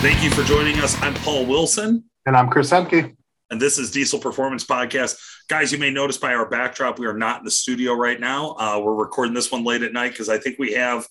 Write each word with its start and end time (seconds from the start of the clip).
Thank 0.00 0.22
you 0.22 0.30
for 0.30 0.44
joining 0.44 0.78
us. 0.78 0.96
I'm 1.02 1.12
Paul 1.12 1.44
Wilson. 1.44 2.04
And 2.24 2.36
I'm 2.36 2.48
Chris 2.48 2.70
Emke. 2.70 3.16
And 3.50 3.60
this 3.60 3.78
is 3.78 3.90
Diesel 3.90 4.20
Performance 4.20 4.64
Podcast. 4.64 5.18
Guys, 5.48 5.72
you 5.72 5.78
may 5.78 5.90
notice 5.90 6.16
by 6.16 6.34
our 6.34 6.48
backdrop, 6.48 7.00
we 7.00 7.06
are 7.06 7.18
not 7.18 7.40
in 7.40 7.44
the 7.44 7.50
studio 7.50 7.94
right 7.94 8.20
now. 8.20 8.54
Uh, 8.60 8.80
we're 8.80 8.94
recording 8.94 9.34
this 9.34 9.50
one 9.50 9.64
late 9.64 9.82
at 9.82 9.92
night 9.92 10.12
because 10.12 10.28
I 10.28 10.38
think 10.38 10.56
we 10.56 10.72
have 10.74 11.04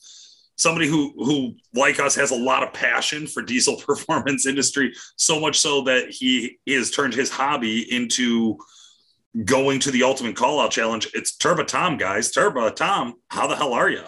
somebody 0.56 0.88
who, 0.88 1.12
who, 1.18 1.56
like 1.74 2.00
us, 2.00 2.16
has 2.16 2.32
a 2.32 2.38
lot 2.38 2.64
of 2.64 2.72
passion 2.72 3.28
for 3.28 3.42
diesel 3.42 3.76
performance 3.86 4.48
industry, 4.48 4.94
so 5.18 5.38
much 5.38 5.60
so 5.60 5.82
that 5.82 6.10
he, 6.10 6.58
he 6.64 6.72
has 6.76 6.90
turned 6.90 7.14
his 7.14 7.30
hobby 7.30 7.94
into 7.94 8.58
going 9.44 9.82
to 9.82 9.92
the 9.92 10.04
Ultimate 10.04 10.38
Callout 10.38 10.72
Challenge. 10.72 11.10
It's 11.14 11.36
Turbo 11.36 11.66
Tom, 11.66 11.98
guys. 11.98 12.32
Turbo 12.32 12.70
Tom, 12.70 13.16
how 13.28 13.48
the 13.48 13.58
hell 13.58 13.74
are 13.74 13.90
you? 13.90 14.04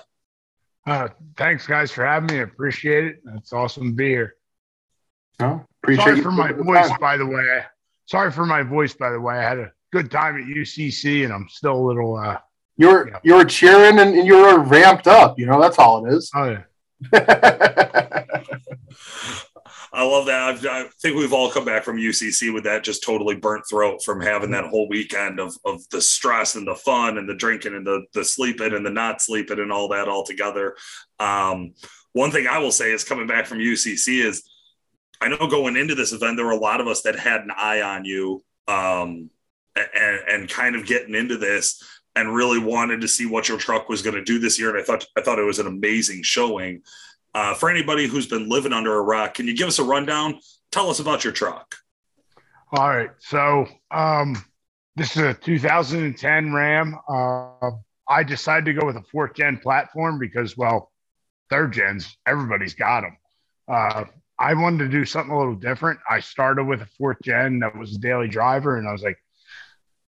Uh, 0.88 1.10
thanks, 1.36 1.68
guys, 1.68 1.92
for 1.92 2.06
having 2.06 2.34
me. 2.34 2.40
I 2.40 2.44
appreciate 2.44 3.04
it. 3.04 3.16
It's 3.36 3.52
awesome 3.52 3.90
to 3.90 3.94
be 3.94 4.08
here. 4.08 4.36
Oh, 5.42 5.66
appreciate 5.84 6.06
Sorry 6.06 6.22
for 6.22 6.32
my 6.32 6.52
voice, 6.52 6.92
by 7.00 7.18
the 7.18 7.26
way. 7.26 7.64
Sorry 8.06 8.32
for 8.32 8.46
my 8.46 8.64
voice, 8.64 8.94
by 8.94 9.12
the 9.12 9.20
way. 9.20 9.36
I 9.36 9.42
had 9.42 9.60
a 9.60 9.72
good 9.92 10.12
time 10.12 10.38
at 10.38 10.44
UCC, 10.44 11.24
and 11.24 11.34
I'm 11.34 11.48
still 11.50 11.76
a 11.76 11.86
little. 11.86 12.16
Uh, 12.16 12.38
you're 12.78 13.10
yeah. 13.10 13.20
you're 13.24 13.46
cheering 13.46 14.00
and, 14.00 14.16
and 14.16 14.28
you're 14.28 14.60
ramped 14.60 15.08
up. 15.08 15.38
You 15.38 15.46
know 15.46 15.62
that's 15.62 15.78
all 15.78 16.06
it 16.06 16.14
is. 16.14 16.32
Oh 16.34 16.46
yeah. 16.46 16.64
I 19.92 20.04
love 20.04 20.28
that. 20.28 20.42
I've, 20.42 20.66
i 20.66 20.88
think 21.02 21.18
we've 21.18 21.34
all 21.34 21.50
come 21.50 21.66
back 21.66 21.84
from 21.84 21.98
UCC 21.98 22.54
with 22.54 22.64
that 22.66 22.84
just 22.84 23.04
totally 23.04 23.36
burnt 23.36 23.64
throat 23.70 24.04
from 24.04 24.22
having 24.22 24.52
that 24.52 24.66
whole 24.66 24.88
weekend 24.88 25.40
of, 25.40 25.58
of 25.66 25.82
the 25.90 26.02
stress 26.02 26.56
and 26.56 26.68
the 26.68 26.76
fun 26.76 27.18
and 27.18 27.28
the 27.28 27.36
drinking 27.36 27.76
and 27.76 27.86
the, 27.86 28.06
the 28.14 28.24
sleeping 28.24 28.74
and 28.74 28.86
the 28.86 28.92
not 28.92 29.22
sleeping 29.22 29.60
and 29.60 29.72
all 29.72 29.90
that 29.90 30.08
all 30.08 30.24
together. 30.24 30.76
Um, 31.20 31.74
one 32.14 32.32
thing 32.32 32.48
I 32.48 32.60
will 32.60 32.72
say 32.72 32.92
is 32.92 33.04
coming 33.04 33.28
back 33.28 33.46
from 33.46 33.60
UCC 33.60 34.24
is 34.24 34.44
I 35.22 35.28
know 35.28 35.48
going 35.48 35.76
into 35.76 35.96
this 35.96 36.14
event, 36.14 36.38
there 36.38 36.46
were 36.46 36.52
a 36.52 36.58
lot 36.58 36.82
of 36.82 36.88
us 36.88 37.02
that 37.02 37.18
had 37.18 37.42
an 37.42 37.52
eye 37.56 37.82
on 37.82 38.06
you 38.06 38.44
um, 38.68 39.30
and, 39.76 40.20
and 40.28 40.50
kind 40.50 40.76
of 40.76 40.86
getting 40.86 41.16
into 41.16 41.38
this 41.38 41.84
and 42.16 42.34
really 42.34 42.60
wanted 42.60 43.02
to 43.02 43.08
see 43.08 43.26
what 43.26 43.48
your 43.48 43.58
truck 43.58 43.90
was 43.90 44.02
going 44.02 44.16
to 44.16 44.24
do 44.24 44.40
this 44.40 44.60
year. 44.60 44.70
And 44.70 44.80
I 44.80 44.84
thought, 44.84 45.06
I 45.18 45.22
thought 45.22 45.40
it 45.40 45.44
was 45.44 45.60
an 45.60 45.68
amazing 45.68 46.24
showing. 46.24 46.82
Uh, 47.36 47.54
for 47.54 47.70
anybody 47.70 48.08
who's 48.08 48.28
been 48.28 48.50
living 48.50 48.74
under 48.74 48.96
a 48.96 49.02
rock, 49.02 49.36
can 49.36 49.48
you 49.48 49.56
give 49.56 49.68
us 49.68 49.80
a 49.80 49.84
rundown? 49.84 50.40
Tell 50.72 50.90
us 50.90 51.00
about 51.00 51.24
your 51.24 51.34
truck. 51.34 51.76
All 52.72 52.90
right. 52.90 53.12
So 53.20 53.68
um, 53.92 54.36
this 54.96 55.16
is 55.16 55.22
a 55.22 55.34
2010 55.34 56.54
Ram. 56.54 56.96
Uh, 57.08 57.72
I 58.08 58.24
decided 58.24 58.66
to 58.66 58.74
go 58.74 58.86
with 58.86 58.96
a 58.96 59.04
fourth 59.12 59.36
gen 59.36 59.58
platform 59.58 60.18
because, 60.20 60.58
well, 60.58 60.92
third 61.50 61.74
gens, 61.74 62.18
everybody's 62.26 62.74
got 62.74 63.02
them. 63.02 63.18
Uh, 63.68 64.06
I 64.40 64.54
wanted 64.54 64.86
to 64.86 64.90
do 64.90 65.06
something 65.06 65.34
a 65.34 65.38
little 65.38 65.56
different. 65.56 66.00
I 66.10 66.22
started 66.22 66.64
with 66.64 66.82
a 66.82 66.88
fourth 66.98 67.18
gen 67.24 67.60
that 67.60 67.78
was 67.78 67.96
a 67.96 68.00
daily 68.00 68.30
driver, 68.30 68.78
and 68.78 68.88
I 68.88 68.92
was 68.94 69.04
like, 69.04 69.18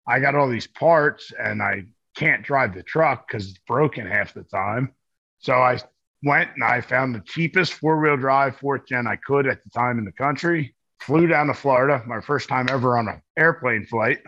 I 0.07 0.19
got 0.19 0.35
all 0.35 0.49
these 0.49 0.67
parts 0.67 1.31
and 1.37 1.61
I 1.61 1.85
can't 2.15 2.43
drive 2.43 2.73
the 2.73 2.83
truck 2.83 3.27
because 3.27 3.49
it's 3.49 3.59
broken 3.59 4.07
half 4.07 4.33
the 4.33 4.43
time. 4.43 4.93
So 5.39 5.53
I 5.53 5.79
went 6.23 6.51
and 6.55 6.63
I 6.63 6.81
found 6.81 7.15
the 7.15 7.21
cheapest 7.21 7.73
four 7.73 7.99
wheel 7.99 8.17
drive 8.17 8.57
fourth 8.57 8.85
gen 8.87 9.07
I 9.07 9.15
could 9.15 9.47
at 9.47 9.63
the 9.63 9.69
time 9.69 9.99
in 9.99 10.05
the 10.05 10.11
country. 10.11 10.75
Flew 11.01 11.27
down 11.27 11.47
to 11.47 11.53
Florida, 11.53 12.03
my 12.05 12.21
first 12.21 12.47
time 12.47 12.67
ever 12.69 12.97
on 12.97 13.07
an 13.07 13.21
airplane 13.37 13.85
flight, 13.85 14.19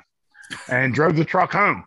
and 0.69 0.93
drove 0.93 1.15
the 1.15 1.25
truck 1.25 1.51
home. 1.51 1.85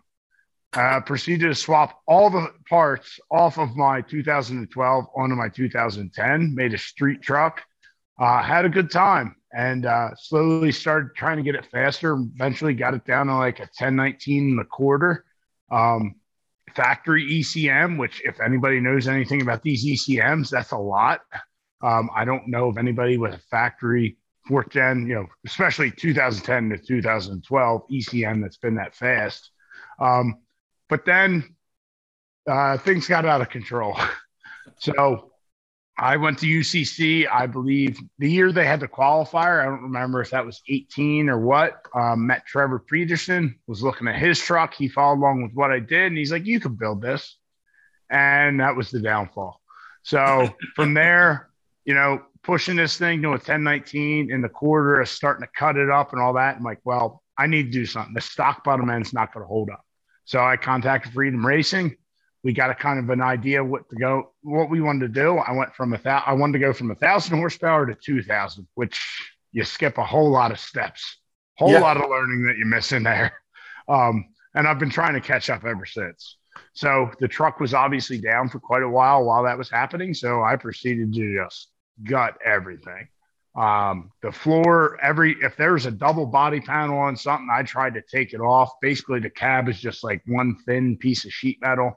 Uh, 0.72 1.00
proceeded 1.00 1.48
to 1.48 1.54
swap 1.54 2.00
all 2.06 2.28
the 2.28 2.52
parts 2.68 3.18
off 3.30 3.58
of 3.58 3.74
my 3.76 4.00
2012 4.02 5.04
onto 5.16 5.34
my 5.34 5.48
2010, 5.48 6.54
made 6.54 6.74
a 6.74 6.78
street 6.78 7.22
truck 7.22 7.62
uh, 8.18 8.42
had 8.42 8.64
a 8.64 8.68
good 8.68 8.90
time 8.90 9.36
and 9.52 9.86
uh, 9.86 10.10
slowly 10.16 10.72
started 10.72 11.10
trying 11.16 11.36
to 11.36 11.42
get 11.42 11.54
it 11.54 11.66
faster. 11.66 12.14
Eventually 12.14 12.74
got 12.74 12.94
it 12.94 13.04
down 13.04 13.26
to 13.26 13.36
like 13.36 13.58
a 13.58 13.62
1019 13.62 14.50
and 14.50 14.60
a 14.60 14.64
quarter. 14.64 15.24
Um, 15.70 16.16
factory 16.74 17.26
ECM, 17.40 17.98
which 17.98 18.22
if 18.24 18.40
anybody 18.40 18.80
knows 18.80 19.08
anything 19.08 19.42
about 19.42 19.62
these 19.62 19.84
ECMs, 19.84 20.50
that's 20.50 20.72
a 20.72 20.78
lot. 20.78 21.20
Um, 21.82 22.10
I 22.14 22.24
don't 22.24 22.48
know 22.48 22.68
of 22.68 22.78
anybody 22.78 23.16
with 23.16 23.34
a 23.34 23.38
factory 23.50 24.16
fourth 24.46 24.70
gen, 24.70 25.06
you 25.06 25.14
know, 25.14 25.26
especially 25.44 25.90
2010 25.90 26.70
to 26.70 26.78
2012 26.78 27.82
ECM 27.90 28.42
that's 28.42 28.56
been 28.58 28.76
that 28.76 28.94
fast. 28.94 29.50
Um, 29.98 30.36
but 30.88 31.04
then 31.04 31.56
uh, 32.48 32.78
things 32.78 33.08
got 33.08 33.24
out 33.24 33.40
of 33.40 33.50
control. 33.50 33.98
so 34.78 35.32
I 35.98 36.18
went 36.18 36.38
to 36.40 36.46
UCC, 36.46 37.26
I 37.30 37.46
believe 37.46 37.98
the 38.18 38.30
year 38.30 38.52
they 38.52 38.66
had 38.66 38.80
the 38.80 38.88
qualifier. 38.88 39.62
I 39.62 39.64
don't 39.64 39.82
remember 39.82 40.20
if 40.20 40.30
that 40.30 40.44
was 40.44 40.60
18 40.68 41.30
or 41.30 41.38
what. 41.38 41.86
Um, 41.94 42.26
met 42.26 42.44
Trevor 42.46 42.80
Peterson, 42.80 43.58
was 43.66 43.82
looking 43.82 44.06
at 44.06 44.16
his 44.16 44.38
truck. 44.38 44.74
He 44.74 44.88
followed 44.88 45.20
along 45.20 45.42
with 45.42 45.52
what 45.54 45.70
I 45.70 45.78
did, 45.78 46.06
and 46.08 46.18
he's 46.18 46.30
like, 46.30 46.44
You 46.44 46.60
can 46.60 46.74
build 46.74 47.00
this. 47.00 47.38
And 48.10 48.60
that 48.60 48.76
was 48.76 48.90
the 48.90 49.00
downfall. 49.00 49.60
So 50.02 50.54
from 50.76 50.94
there, 50.94 51.48
you 51.84 51.94
know, 51.94 52.22
pushing 52.42 52.76
this 52.76 52.98
thing 52.98 53.22
to 53.22 53.28
a 53.28 53.32
1019 53.32 54.30
in 54.30 54.42
the 54.42 54.48
quarter, 54.48 55.04
starting 55.06 55.44
to 55.44 55.50
cut 55.58 55.76
it 55.76 55.90
up 55.90 56.12
and 56.12 56.20
all 56.20 56.34
that. 56.34 56.56
I'm 56.56 56.62
like, 56.62 56.80
Well, 56.84 57.22
I 57.38 57.46
need 57.46 57.64
to 57.64 57.70
do 57.70 57.86
something. 57.86 58.14
The 58.14 58.20
stock 58.20 58.64
bottom 58.64 58.90
end's 58.90 59.14
not 59.14 59.32
going 59.32 59.44
to 59.44 59.48
hold 59.48 59.70
up. 59.70 59.82
So 60.26 60.40
I 60.40 60.58
contacted 60.58 61.14
Freedom 61.14 61.44
Racing 61.44 61.96
we 62.46 62.52
got 62.52 62.70
a 62.70 62.76
kind 62.76 63.00
of 63.00 63.10
an 63.10 63.20
idea 63.20 63.62
what 63.64 63.90
to 63.90 63.96
go, 63.96 64.30
what 64.42 64.70
we 64.70 64.80
wanted 64.80 65.00
to 65.00 65.20
do. 65.20 65.36
I 65.36 65.50
went 65.50 65.74
from 65.74 65.94
a 65.94 65.98
thousand, 65.98 66.28
I 66.28 66.34
wanted 66.34 66.52
to 66.52 66.58
go 66.60 66.72
from 66.72 66.92
a 66.92 66.94
thousand 66.94 67.38
horsepower 67.38 67.86
to 67.86 67.94
2000, 67.96 68.68
which 68.74 69.32
you 69.50 69.64
skip 69.64 69.98
a 69.98 70.04
whole 70.04 70.30
lot 70.30 70.52
of 70.52 70.60
steps, 70.60 71.18
whole 71.56 71.72
yeah. 71.72 71.80
lot 71.80 71.96
of 71.96 72.08
learning 72.08 72.44
that 72.46 72.56
you 72.56 72.64
miss 72.64 72.92
in 72.92 73.02
there. 73.02 73.32
Um, 73.88 74.24
and 74.52 74.66
I've 74.66 74.80
been 74.80 74.90
trying 74.90 75.14
to 75.14 75.20
catch 75.20 75.48
up 75.48 75.64
ever 75.64 75.86
since. 75.86 76.38
So 76.72 77.12
the 77.20 77.28
truck 77.28 77.60
was 77.60 77.72
obviously 77.72 78.18
down 78.18 78.48
for 78.48 78.58
quite 78.58 78.82
a 78.82 78.88
while 78.88 79.22
while 79.24 79.44
that 79.44 79.56
was 79.56 79.70
happening. 79.70 80.12
So 80.12 80.42
I 80.42 80.56
proceeded 80.56 81.14
to 81.14 81.44
just 81.44 81.68
gut 82.02 82.36
everything. 82.44 83.06
Um, 83.54 84.10
the 84.22 84.32
floor, 84.32 84.98
every 85.00 85.36
if 85.40 85.56
there's 85.56 85.86
a 85.86 85.92
double 85.92 86.26
body 86.26 86.60
panel 86.60 86.98
on 86.98 87.16
something, 87.16 87.48
I 87.48 87.62
tried 87.62 87.94
to 87.94 88.02
take 88.02 88.32
it 88.32 88.40
off. 88.40 88.72
Basically, 88.82 89.20
the 89.20 89.30
cab 89.30 89.68
is 89.68 89.80
just 89.80 90.02
like 90.02 90.20
one 90.26 90.56
thin 90.66 90.96
piece 90.96 91.24
of 91.24 91.32
sheet 91.32 91.58
metal. 91.60 91.96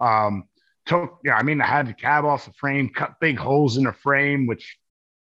Um, 0.00 0.44
took, 0.86 1.18
yeah, 1.24 1.36
I 1.36 1.42
mean, 1.42 1.60
I 1.60 1.66
had 1.66 1.86
the 1.86 1.94
cab 1.94 2.24
off 2.24 2.46
the 2.46 2.52
frame, 2.54 2.88
cut 2.88 3.20
big 3.20 3.38
holes 3.38 3.76
in 3.76 3.84
the 3.84 3.92
frame, 3.92 4.46
which 4.46 4.78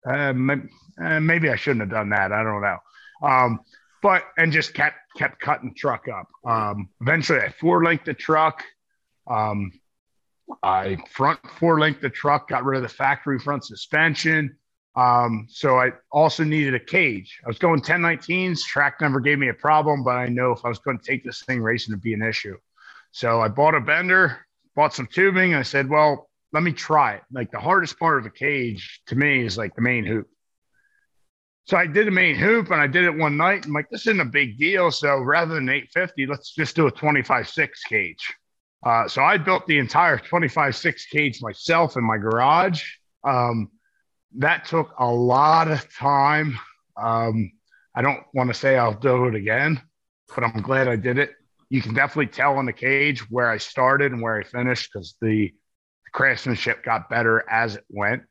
uh, 0.07 0.33
maybe, 0.33 1.49
uh, 1.49 1.53
I 1.53 1.55
shouldn't 1.55 1.81
have 1.81 1.89
done 1.89 2.09
that. 2.09 2.31
I 2.31 2.43
don't 2.43 2.61
know. 2.61 2.77
Um, 3.23 3.59
but 4.01 4.23
and 4.37 4.51
just 4.51 4.75
kept 4.75 4.97
kept 5.17 5.39
cutting 5.39 5.69
the 5.69 5.75
truck 5.75 6.05
up. 6.07 6.27
Um, 6.47 6.89
eventually, 7.01 7.39
I 7.39 7.49
four 7.49 7.83
linked 7.83 8.05
the 8.05 8.13
truck. 8.13 8.63
Um, 9.27 9.71
I 10.61 10.97
front 11.09 11.39
four 11.57 11.79
linked 11.79 12.01
the 12.01 12.09
truck, 12.11 12.49
got 12.49 12.65
rid 12.65 12.77
of 12.77 12.83
the 12.83 12.95
factory 12.95 13.39
front 13.39 13.65
suspension. 13.65 14.57
Um, 14.95 15.47
so 15.49 15.79
I 15.79 15.91
also 16.11 16.43
needed 16.43 16.75
a 16.75 16.79
cage. 16.79 17.39
I 17.43 17.47
was 17.47 17.57
going 17.57 17.81
1019s. 17.81 18.61
Track 18.61 19.01
never 19.01 19.19
gave 19.19 19.39
me 19.39 19.49
a 19.49 19.53
problem, 19.53 20.03
but 20.03 20.17
I 20.17 20.27
know 20.27 20.51
if 20.51 20.63
I 20.63 20.69
was 20.69 20.79
going 20.79 20.99
to 20.99 21.03
take 21.03 21.23
this 21.23 21.41
thing 21.43 21.61
racing, 21.61 21.93
it'd 21.93 22.01
be 22.01 22.13
an 22.13 22.21
issue. 22.21 22.57
So 23.11 23.41
I 23.41 23.47
bought 23.47 23.75
a 23.75 23.81
bender, 23.81 24.44
bought 24.75 24.93
some 24.93 25.07
tubing. 25.07 25.55
I 25.55 25.63
said, 25.63 25.89
well, 25.89 26.29
let 26.51 26.63
me 26.63 26.71
try 26.71 27.15
it. 27.15 27.23
Like 27.31 27.51
the 27.51 27.59
hardest 27.59 27.97
part 27.99 28.19
of 28.19 28.25
a 28.25 28.29
cage 28.29 29.01
to 29.07 29.15
me 29.15 29.45
is 29.45 29.57
like 29.57 29.75
the 29.75 29.81
main 29.81 30.05
hoop. 30.05 30.27
So 31.65 31.77
I 31.77 31.87
did 31.87 32.07
a 32.07 32.11
main 32.11 32.35
hoop 32.35 32.69
and 32.69 32.79
I 32.79 32.87
did 32.87 33.05
it 33.05 33.15
one 33.15 33.37
night. 33.37 33.65
I'm 33.65 33.73
like, 33.73 33.89
this 33.89 34.05
isn't 34.07 34.19
a 34.19 34.25
big 34.25 34.59
deal. 34.59 34.91
So 34.91 35.17
rather 35.17 35.55
than 35.55 35.67
850, 35.67 36.27
let's 36.27 36.53
just 36.53 36.75
do 36.75 36.87
a 36.87 36.91
25 36.91 37.49
6 37.49 37.83
cage. 37.83 38.33
Uh, 38.85 39.07
so 39.07 39.23
I 39.23 39.37
built 39.37 39.65
the 39.65 39.79
entire 39.79 40.17
25 40.17 40.75
6 40.75 41.05
cage 41.07 41.41
myself 41.41 41.97
in 41.97 42.03
my 42.03 42.17
garage. 42.17 42.83
Um, 43.23 43.71
that 44.37 44.65
took 44.65 44.93
a 44.99 45.07
lot 45.07 45.69
of 45.69 45.91
time. 45.93 46.59
Um, 46.95 47.51
I 47.95 48.01
don't 48.01 48.23
want 48.33 48.49
to 48.49 48.53
say 48.53 48.77
I'll 48.77 48.93
do 48.93 49.25
it 49.25 49.35
again, 49.35 49.81
but 50.35 50.43
I'm 50.43 50.61
glad 50.61 50.87
I 50.87 50.97
did 50.97 51.17
it 51.17 51.31
you 51.69 51.81
can 51.81 51.93
definitely 51.93 52.27
tell 52.27 52.57
on 52.57 52.65
the 52.65 52.73
cage 52.73 53.29
where 53.29 53.49
I 53.49 53.57
started 53.57 54.11
and 54.11 54.21
where 54.21 54.37
I 54.37 54.43
finished 54.43 54.91
because 54.91 55.15
the 55.21 55.51
craftsmanship 56.13 56.83
got 56.83 57.09
better 57.09 57.43
as 57.49 57.75
it 57.75 57.83
went. 57.89 58.23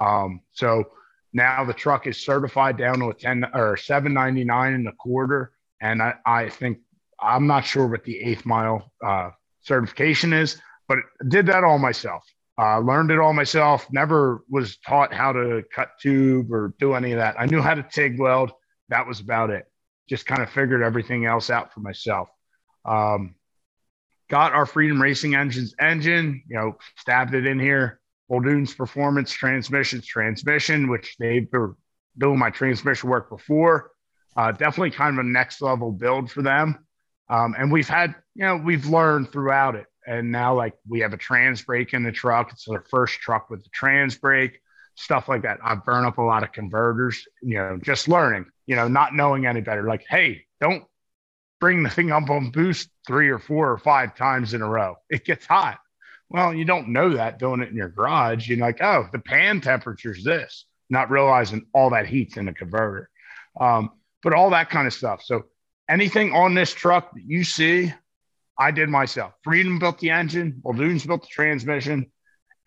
Um, 0.00 0.40
so 0.52 0.84
now 1.32 1.64
the 1.64 1.74
truck 1.74 2.06
is 2.06 2.24
certified 2.24 2.78
down 2.78 3.00
to 3.00 3.10
a 3.10 3.14
10 3.14 3.44
or 3.54 3.76
799 3.76 4.74
in 4.74 4.86
a 4.86 4.92
quarter. 4.92 5.52
And 5.80 6.02
I, 6.02 6.14
I 6.24 6.48
think 6.48 6.78
I'm 7.20 7.46
not 7.46 7.64
sure 7.64 7.86
what 7.86 8.04
the 8.04 8.18
eighth 8.18 8.46
mile 8.46 8.90
uh, 9.04 9.30
certification 9.60 10.32
is, 10.32 10.60
but 10.88 10.98
did 11.28 11.46
that 11.46 11.64
all 11.64 11.78
myself. 11.78 12.24
Uh, 12.58 12.78
learned 12.78 13.10
it 13.10 13.18
all 13.18 13.34
myself. 13.34 13.86
Never 13.90 14.42
was 14.48 14.78
taught 14.78 15.12
how 15.12 15.32
to 15.32 15.62
cut 15.74 15.90
tube 16.00 16.50
or 16.50 16.74
do 16.78 16.94
any 16.94 17.12
of 17.12 17.18
that. 17.18 17.38
I 17.38 17.44
knew 17.44 17.60
how 17.60 17.74
to 17.74 17.82
TIG 17.82 18.18
weld. 18.18 18.52
That 18.88 19.06
was 19.06 19.20
about 19.20 19.50
it. 19.50 19.66
Just 20.08 20.24
kind 20.24 20.40
of 20.40 20.48
figured 20.48 20.82
everything 20.82 21.26
else 21.26 21.50
out 21.50 21.74
for 21.74 21.80
myself. 21.80 22.30
Um, 22.86 23.34
got 24.28 24.52
our 24.52 24.66
Freedom 24.66 25.00
Racing 25.00 25.34
Engines 25.34 25.74
engine, 25.80 26.42
you 26.48 26.56
know, 26.56 26.76
stabbed 26.96 27.34
it 27.34 27.46
in 27.46 27.58
here. 27.58 28.00
Muldoon's 28.28 28.74
Performance 28.74 29.30
Transmissions 29.30 30.06
transmission, 30.06 30.88
which 30.88 31.16
they 31.18 31.46
were 31.52 31.76
doing 32.18 32.38
my 32.38 32.50
transmission 32.50 33.08
work 33.08 33.28
before. 33.30 33.92
Uh, 34.36 34.52
definitely 34.52 34.90
kind 34.90 35.18
of 35.18 35.24
a 35.24 35.28
next 35.28 35.62
level 35.62 35.92
build 35.92 36.30
for 36.30 36.42
them. 36.42 36.86
Um, 37.28 37.54
and 37.58 37.72
we've 37.72 37.88
had, 37.88 38.14
you 38.34 38.44
know, 38.44 38.56
we've 38.56 38.86
learned 38.86 39.32
throughout 39.32 39.74
it. 39.74 39.86
And 40.06 40.30
now, 40.30 40.54
like, 40.54 40.74
we 40.88 41.00
have 41.00 41.12
a 41.12 41.16
trans 41.16 41.62
brake 41.62 41.94
in 41.94 42.04
the 42.04 42.12
truck. 42.12 42.52
It's 42.52 42.68
our 42.68 42.84
first 42.90 43.18
truck 43.20 43.50
with 43.50 43.64
the 43.64 43.70
trans 43.70 44.16
brake, 44.16 44.60
stuff 44.94 45.28
like 45.28 45.42
that. 45.42 45.58
I've 45.64 45.84
burned 45.84 46.06
up 46.06 46.18
a 46.18 46.22
lot 46.22 46.42
of 46.42 46.52
converters, 46.52 47.26
you 47.42 47.58
know, 47.58 47.78
just 47.82 48.08
learning, 48.08 48.46
you 48.66 48.76
know, 48.76 48.88
not 48.88 49.14
knowing 49.14 49.46
any 49.46 49.60
better. 49.60 49.84
Like, 49.84 50.04
hey, 50.08 50.44
don't 50.60 50.84
bring 51.60 51.82
the 51.82 51.90
thing 51.90 52.10
up 52.10 52.30
on 52.30 52.50
boost 52.50 52.88
three 53.06 53.28
or 53.28 53.38
four 53.38 53.70
or 53.70 53.78
five 53.78 54.16
times 54.16 54.54
in 54.54 54.62
a 54.62 54.68
row. 54.68 54.96
It 55.08 55.24
gets 55.24 55.46
hot. 55.46 55.78
Well, 56.28 56.52
you 56.52 56.64
don't 56.64 56.88
know 56.88 57.14
that 57.14 57.38
doing 57.38 57.60
it 57.60 57.68
in 57.68 57.76
your 57.76 57.88
garage. 57.88 58.48
You're 58.48 58.58
like, 58.58 58.82
oh, 58.82 59.08
the 59.12 59.18
pan 59.18 59.60
temperature 59.60 60.12
is 60.12 60.24
this, 60.24 60.66
not 60.90 61.10
realizing 61.10 61.66
all 61.72 61.90
that 61.90 62.06
heat's 62.06 62.36
in 62.36 62.46
the 62.46 62.52
converter. 62.52 63.08
Um, 63.58 63.90
but 64.22 64.32
all 64.32 64.50
that 64.50 64.70
kind 64.70 64.86
of 64.86 64.92
stuff. 64.92 65.22
So 65.22 65.44
anything 65.88 66.32
on 66.32 66.54
this 66.54 66.74
truck 66.74 67.14
that 67.14 67.22
you 67.24 67.44
see, 67.44 67.92
I 68.58 68.70
did 68.70 68.88
myself. 68.88 69.34
Freedom 69.44 69.78
built 69.78 69.98
the 69.98 70.10
engine, 70.10 70.60
Muldoon's 70.64 71.06
built 71.06 71.22
the 71.22 71.28
transmission, 71.28 72.10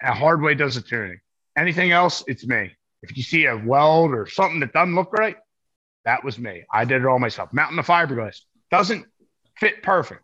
and 0.01 0.17
Hardway 0.17 0.55
does 0.55 0.75
the 0.75 0.81
tuning. 0.81 1.19
Anything 1.57 1.91
else, 1.91 2.23
it's 2.27 2.47
me. 2.47 2.71
If 3.01 3.17
you 3.17 3.23
see 3.23 3.45
a 3.45 3.57
weld 3.57 4.11
or 4.11 4.27
something 4.27 4.61
that 4.61 4.71
doesn't 4.71 4.95
look 4.95 5.11
right, 5.11 5.35
that 6.05 6.23
was 6.23 6.39
me. 6.39 6.63
I 6.71 6.85
did 6.85 7.01
it 7.01 7.07
all 7.07 7.19
myself. 7.19 7.51
Mounting 7.51 7.75
the 7.75 7.83
fiberglass 7.83 8.39
doesn't 8.71 9.05
fit 9.57 9.83
perfect. 9.83 10.23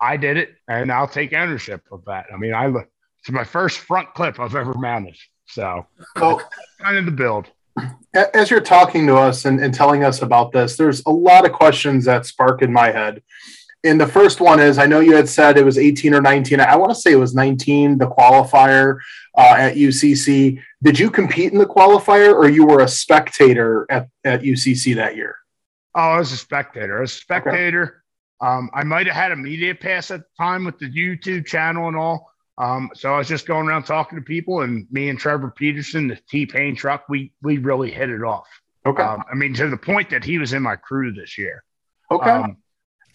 I 0.00 0.16
did 0.16 0.36
it, 0.36 0.50
and 0.68 0.92
I'll 0.92 1.08
take 1.08 1.32
ownership 1.32 1.82
of 1.90 2.04
that. 2.06 2.26
I 2.32 2.36
mean, 2.36 2.54
I 2.54 2.72
it's 3.20 3.30
my 3.30 3.44
first 3.44 3.78
front 3.78 4.14
clip 4.14 4.38
I've 4.38 4.54
ever 4.54 4.74
mounted. 4.74 5.16
So, 5.46 5.86
so 6.16 6.40
kind 6.80 6.96
of 6.96 7.04
the 7.04 7.10
build. 7.10 7.48
As 8.14 8.50
you're 8.50 8.60
talking 8.60 9.06
to 9.06 9.16
us 9.16 9.44
and, 9.44 9.60
and 9.60 9.72
telling 9.72 10.04
us 10.04 10.22
about 10.22 10.52
this, 10.52 10.76
there's 10.76 11.02
a 11.06 11.10
lot 11.10 11.46
of 11.46 11.52
questions 11.52 12.04
that 12.04 12.26
spark 12.26 12.62
in 12.62 12.72
my 12.72 12.90
head. 12.90 13.22
And 13.84 14.00
the 14.00 14.06
first 14.06 14.40
one 14.40 14.58
is 14.58 14.76
I 14.78 14.86
know 14.86 15.00
you 15.00 15.14
had 15.14 15.28
said 15.28 15.56
it 15.56 15.64
was 15.64 15.78
18 15.78 16.12
or 16.12 16.20
19. 16.20 16.60
I 16.60 16.76
want 16.76 16.90
to 16.90 16.96
say 16.96 17.12
it 17.12 17.16
was 17.16 17.34
19, 17.34 17.98
the 17.98 18.08
qualifier 18.08 18.98
uh, 19.36 19.54
at 19.56 19.76
UCC. 19.76 20.60
Did 20.82 20.98
you 20.98 21.10
compete 21.10 21.52
in 21.52 21.58
the 21.58 21.66
qualifier 21.66 22.34
or 22.34 22.48
you 22.48 22.66
were 22.66 22.80
a 22.80 22.88
spectator 22.88 23.86
at, 23.88 24.08
at 24.24 24.42
UCC 24.42 24.96
that 24.96 25.14
year? 25.14 25.36
Oh, 25.98 26.10
I 26.12 26.18
was 26.18 26.30
a 26.30 26.36
spectator. 26.36 26.98
I 26.98 27.00
was 27.00 27.10
a 27.10 27.16
spectator. 27.16 27.82
Okay. 28.40 28.48
Um, 28.52 28.70
I 28.72 28.84
might 28.84 29.08
have 29.08 29.16
had 29.16 29.32
a 29.32 29.36
media 29.36 29.74
pass 29.74 30.12
at 30.12 30.20
the 30.20 30.26
time 30.38 30.64
with 30.64 30.78
the 30.78 30.86
YouTube 30.86 31.44
channel 31.44 31.88
and 31.88 31.96
all. 31.96 32.30
Um, 32.56 32.90
so 32.94 33.12
I 33.12 33.18
was 33.18 33.26
just 33.26 33.48
going 33.48 33.66
around 33.66 33.82
talking 33.82 34.16
to 34.16 34.24
people, 34.24 34.60
and 34.60 34.86
me 34.92 35.08
and 35.08 35.18
Trevor 35.18 35.50
Peterson, 35.50 36.06
the 36.06 36.18
T 36.30 36.46
Pain 36.46 36.76
truck, 36.76 37.08
we 37.08 37.32
we 37.42 37.58
really 37.58 37.90
hit 37.90 38.10
it 38.10 38.22
off. 38.22 38.46
Okay. 38.86 39.02
Um, 39.02 39.24
I 39.30 39.34
mean, 39.34 39.54
to 39.54 39.68
the 39.68 39.76
point 39.76 40.10
that 40.10 40.22
he 40.22 40.38
was 40.38 40.52
in 40.52 40.62
my 40.62 40.76
crew 40.76 41.12
this 41.12 41.36
year. 41.36 41.64
Okay. 42.12 42.30
Um, 42.30 42.58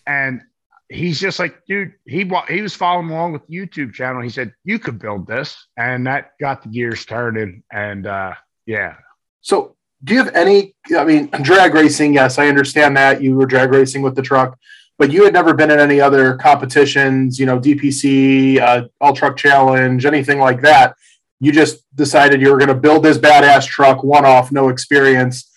and 0.06 0.42
he's 0.90 1.22
just 1.22 1.40
like, 1.40 1.66
dude, 1.66 1.94
he 2.06 2.30
he 2.50 2.62
was 2.62 2.76
following 2.76 3.10
along 3.10 3.32
with 3.32 3.48
the 3.48 3.56
YouTube 3.56 3.94
channel. 3.94 4.22
He 4.22 4.30
said 4.30 4.54
you 4.66 4.78
could 4.78 5.00
build 5.00 5.26
this, 5.26 5.68
and 5.78 6.06
that 6.08 6.32
got 6.38 6.64
the 6.64 6.70
gears 6.70 7.06
turning. 7.06 7.64
And 7.72 8.06
uh, 8.06 8.34
yeah. 8.66 8.96
So, 9.40 9.78
do 10.04 10.14
you 10.14 10.24
have 10.24 10.34
any? 10.36 10.76
I 10.98 11.06
mean, 11.06 11.28
drag 11.42 11.74
racing. 11.74 12.14
Yes, 12.14 12.38
I 12.38 12.48
understand 12.48 12.98
that 12.98 13.22
you 13.22 13.36
were 13.36 13.46
drag 13.46 13.72
racing 13.72 14.02
with 14.02 14.16
the 14.16 14.22
truck 14.22 14.58
but 14.98 15.12
you 15.12 15.24
had 15.24 15.34
never 15.34 15.54
been 15.54 15.72
in 15.72 15.80
any 15.80 16.00
other 16.00 16.36
competitions, 16.36 17.40
you 17.40 17.46
know, 17.46 17.60
DPC, 17.60 18.60
uh, 18.60 18.88
All 19.02 19.14
Truck 19.14 19.36
Challenge, 19.36 20.06
anything 20.06 20.40
like 20.40 20.62
that. 20.62 20.96
You 21.40 21.52
just 21.52 21.84
decided 21.96 22.42
you 22.42 22.52
were 22.52 22.58
going 22.58 22.70
to 22.70 22.76
build 22.76 23.04
this 23.04 23.18
badass 23.18 23.66
truck, 23.66 24.04
one 24.04 24.24
off, 24.24 24.52
no 24.52 24.70
experience 24.70 25.52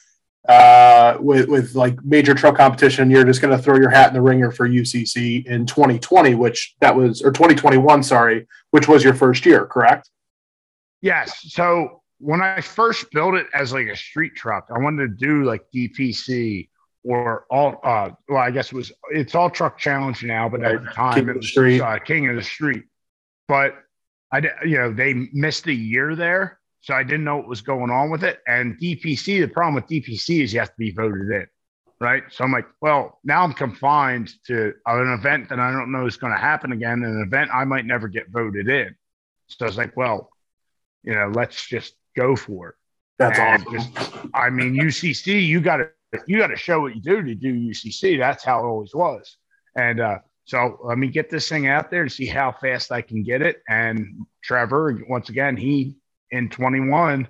uh, 0.49 1.17
with 1.21 1.49
with 1.49 1.75
like 1.75 2.03
major 2.05 2.35
truck 2.35 2.57
competition. 2.57 3.11
You're 3.11 3.25
just 3.25 3.41
going 3.41 3.57
to 3.57 3.63
throw 3.63 3.77
your 3.77 3.91
hat 3.91 4.09
in 4.09 4.15
the 4.15 4.23
ringer 4.23 4.51
for 4.51 4.69
UCC 4.69 5.47
in 5.47 5.67
2020, 5.67 6.35
which 6.35 6.75
that 6.81 6.97
was 6.97 7.23
or 7.23 7.31
2021, 7.31 8.03
sorry, 8.03 8.49
which 8.71 8.89
was 8.89 9.05
your 9.05 9.15
first 9.15 9.47
year, 9.47 9.67
correct? 9.67 10.11
Yes. 11.03 11.41
So 11.53 12.03
when 12.19 12.41
I 12.41 12.61
first 12.61 13.11
built 13.11 13.35
it 13.35 13.47
as 13.55 13.73
like 13.73 13.87
a 13.89 13.97
street 13.97 14.35
truck, 14.35 14.69
I 14.75 14.79
wanted 14.79 15.19
to 15.19 15.27
do 15.27 15.45
like 15.45 15.65
DPC 15.75 16.69
or 17.07 17.47
all 17.51 17.81
uh 17.85 18.11
well 18.29 18.43
i 18.43 18.51
guess 18.51 18.67
it 18.67 18.75
was 18.75 18.93
it's 19.11 19.35
all 19.35 19.49
truck 19.49 19.79
challenge 19.79 20.25
now 20.25 20.49
but 20.49 20.63
at 20.63 20.83
the 20.83 20.91
time 20.91 21.15
king 21.15 21.29
it 21.29 21.37
was 21.37 21.81
uh, 21.81 21.99
king 22.05 22.29
of 22.29 22.37
the 22.37 22.43
street. 22.43 22.85
But 23.49 23.75
i 24.33 24.43
you 24.65 24.77
know 24.77 24.93
they 24.93 25.15
missed 25.33 25.67
a 25.69 25.73
year 25.73 26.17
there 26.17 26.59
so 26.81 26.95
i 26.95 27.05
didn't 27.05 27.25
know 27.25 27.37
what 27.37 27.49
was 27.49 27.63
going 27.63 27.91
on 27.91 28.11
with 28.11 28.25
it. 28.25 28.41
And 28.47 28.79
dpc 28.81 29.25
the 29.25 29.47
problem 29.47 29.75
with 29.75 29.87
dpc 29.87 30.43
is 30.43 30.53
you 30.53 30.59
have 30.59 30.71
to 30.71 30.79
be 30.79 30.91
voted 30.91 31.31
in 31.31 31.47
right? 32.01 32.25
So 32.31 32.45
i'm 32.45 32.53
like 32.53 32.67
well 32.81 33.21
now 33.23 33.45
i'm 33.45 33.53
confined 33.53 34.33
to 34.49 34.73
an 34.87 35.13
event 35.13 35.49
that 35.51 35.61
i 35.61 35.71
don't 35.71 35.93
know 35.93 36.07
is 36.07 36.17
going 36.17 36.33
to 36.33 36.39
happen 36.39 36.73
again 36.73 37.05
an 37.05 37.23
event 37.25 37.51
i 37.55 37.65
might 37.65 37.87
never 37.87 38.09
get 38.09 38.31
voted 38.31 38.69
in. 38.69 38.95
So 39.47 39.65
i 39.65 39.69
was 39.69 39.79
like 39.79 39.97
well 39.97 40.31
you 41.05 41.15
know 41.15 41.31
let's 41.33 41.65
just 41.69 41.95
go 42.17 42.35
for 42.35 42.71
it 42.71 42.75
that's 43.19 43.39
and 43.39 43.63
awesome. 43.63 43.73
Just, 43.73 43.91
I 44.35 44.51
mean, 44.51 44.75
UCC, 44.75 45.47
you 45.47 45.61
got 45.61 45.79
to 45.79 45.91
you 46.27 46.39
got 46.39 46.49
to 46.49 46.57
show 46.57 46.81
what 46.81 46.95
you 46.95 47.01
do 47.01 47.23
to 47.23 47.35
do 47.35 47.53
UCC. 47.53 48.19
That's 48.19 48.45
how 48.45 48.61
it 48.61 48.67
always 48.67 48.95
was. 48.95 49.37
And 49.75 50.01
uh, 50.01 50.19
so 50.45 50.79
let 50.85 50.99
me 50.99 51.09
get 51.09 51.31
this 51.31 51.49
thing 51.49 51.67
out 51.67 51.91
there 51.91 52.03
and 52.03 52.13
see 52.13 52.27
how 52.27 52.53
fast 52.53 52.93
I 52.93 53.03
can 53.03 53.23
get 53.23 53.43
it. 53.43 53.63
And 53.69 54.27
Trevor, 54.43 55.03
once 55.09 55.29
again, 55.29 55.57
he 55.57 55.97
in 56.31 56.49
21, 56.49 57.29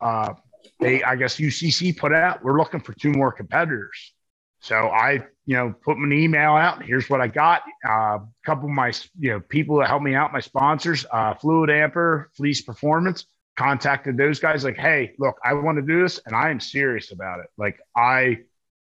uh, 0.00 0.34
they 0.80 1.02
I 1.02 1.16
guess 1.16 1.36
UCC 1.36 1.96
put 1.96 2.12
out 2.12 2.44
we're 2.44 2.58
looking 2.58 2.80
for 2.80 2.92
two 2.92 3.12
more 3.12 3.32
competitors. 3.32 4.12
So 4.60 4.88
I, 4.88 5.24
you 5.44 5.54
know, 5.54 5.74
put 5.84 5.96
an 5.98 6.12
email 6.12 6.52
out. 6.52 6.82
Here's 6.82 7.08
what 7.08 7.20
I 7.20 7.28
got. 7.28 7.62
Uh, 7.86 8.18
a 8.18 8.26
couple 8.44 8.64
of 8.64 8.74
my, 8.74 8.92
you 9.18 9.30
know, 9.30 9.40
people 9.40 9.78
that 9.78 9.88
help 9.88 10.02
me 10.02 10.14
out, 10.14 10.32
my 10.32 10.40
sponsors, 10.40 11.06
uh, 11.12 11.34
Fluidampr, 11.34 12.26
Fleece 12.34 12.62
Performance 12.62 13.26
contacted 13.56 14.16
those 14.16 14.38
guys 14.38 14.64
like, 14.64 14.76
hey, 14.76 15.14
look, 15.18 15.38
I 15.44 15.54
want 15.54 15.76
to 15.76 15.82
do 15.82 16.02
this 16.02 16.20
and 16.26 16.36
I 16.36 16.50
am 16.50 16.60
serious 16.60 17.10
about 17.12 17.40
it. 17.40 17.46
Like 17.56 17.80
I 17.96 18.38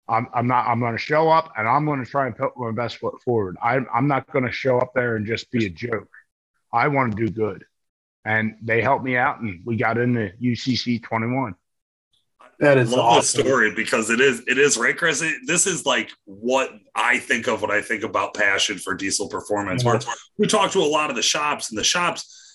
I'm, 0.08 0.28
I'm 0.34 0.48
not 0.48 0.68
I'm 0.68 0.80
going 0.80 0.94
to 0.94 1.00
show 1.00 1.30
up 1.30 1.52
and 1.58 1.68
I'm 1.68 1.86
going 1.86 2.04
to 2.04 2.10
try 2.10 2.28
and 2.28 2.36
put 2.36 2.52
my 2.58 2.72
best 2.72 2.98
foot 2.98 3.22
forward. 3.24 3.58
I'm, 3.64 3.88
I'm 3.94 4.08
not 4.08 4.32
going 4.32 4.46
to 4.46 4.52
show 4.52 4.78
up 4.78 4.92
there 4.94 5.16
and 5.16 5.26
just 5.26 5.52
be 5.52 5.66
a 5.66 5.70
joke. 5.70 6.10
I 6.72 6.88
want 6.90 7.16
to 7.16 7.26
do 7.26 7.32
good. 7.32 7.66
And 8.24 8.56
they 8.62 8.82
helped 8.82 9.04
me 9.04 9.18
out 9.18 9.40
and 9.40 9.62
we 9.66 9.78
got 9.78 9.98
into 9.98 10.32
UCC 10.42 11.02
21. 11.02 11.56
That 12.60 12.78
is 12.78 12.94
I 12.94 12.98
love 12.98 13.06
awesome. 13.06 13.42
story 13.42 13.74
because 13.74 14.12
it 14.12 14.22
is 14.22 14.44
it 14.46 14.60
is 14.60 14.78
right, 14.78 14.96
Chris. 14.96 15.24
It, 15.24 15.36
this 15.48 15.66
is 15.66 15.84
like 15.88 16.12
what 16.26 16.70
I 16.94 17.18
think 17.18 17.48
of 17.48 17.64
when 17.64 17.72
I 17.72 17.82
think 17.82 18.04
about 18.04 18.36
passion 18.36 18.78
for 18.78 18.94
diesel 18.94 19.28
performance. 19.28 19.84
Mm-hmm. 19.84 20.12
We 20.38 20.46
talk 20.46 20.72
to 20.74 20.80
a 20.80 20.86
lot 20.86 21.10
of 21.10 21.16
the 21.16 21.24
shops, 21.24 21.72
and 21.72 21.80
the 21.80 21.84
shops 21.84 22.51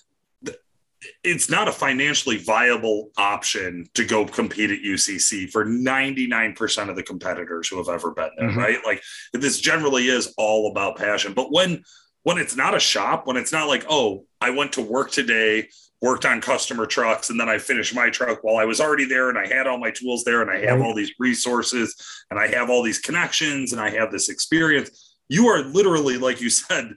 it's 1.23 1.51
not 1.51 1.69
a 1.69 1.73
financially 1.73 2.39
viable 2.39 3.11
option 3.17 3.87
to 3.95 4.05
go 4.05 4.25
compete 4.25 4.71
at 4.71 4.81
UCC 4.81 5.51
for 5.51 5.65
99% 5.65 6.89
of 6.89 6.97
the 6.97 7.03
competitors 7.03 7.69
who 7.69 7.77
have 7.77 7.89
ever 7.89 8.13
been 8.13 8.31
there, 8.37 8.49
mm-hmm. 8.49 8.59
right? 8.59 8.79
Like 8.85 9.03
this 9.33 9.61
generally 9.61 10.09
is 10.09 10.33
all 10.37 10.71
about 10.71 10.97
passion. 10.97 11.33
But 11.35 11.53
when 11.53 11.83
when 12.23 12.39
it's 12.39 12.57
not 12.57 12.75
a 12.75 12.81
shop, 12.81 13.29
when 13.29 13.37
it's 13.37 13.53
not 13.53 13.69
like, 13.69 13.87
oh, 13.89 14.25
I 14.41 14.51
went 14.51 14.73
to 14.73 14.83
work 14.83 15.13
today, 15.13 15.69
worked 16.03 16.25
on 16.25 16.41
customer 16.41 16.85
trucks, 16.85 17.31
and 17.31 17.39
then 17.39 17.49
I 17.49 17.59
finished 17.59 17.95
my 17.95 18.11
truck 18.11 18.43
while 18.43 18.57
I 18.57 18.65
was 18.65 18.81
already 18.81 19.05
there 19.05 19.29
and 19.29 19.39
I 19.39 19.47
had 19.47 19.69
all 19.69 19.79
my 19.79 19.93
tools 19.93 20.25
there 20.25 20.43
and 20.43 20.51
I 20.51 20.59
have 20.69 20.81
all 20.81 20.93
these 20.93 21.13
resources 21.21 21.95
and 22.31 22.41
I 22.41 22.49
have 22.49 22.69
all 22.69 22.83
these 22.83 22.99
connections 22.99 23.73
and 23.73 23.81
I 23.81 23.91
have 23.91 24.11
this 24.11 24.29
experience. 24.29 25.17
You 25.29 25.47
are 25.47 25.63
literally, 25.63 26.19
like 26.19 26.41
you 26.41 26.51
said, 26.51 26.95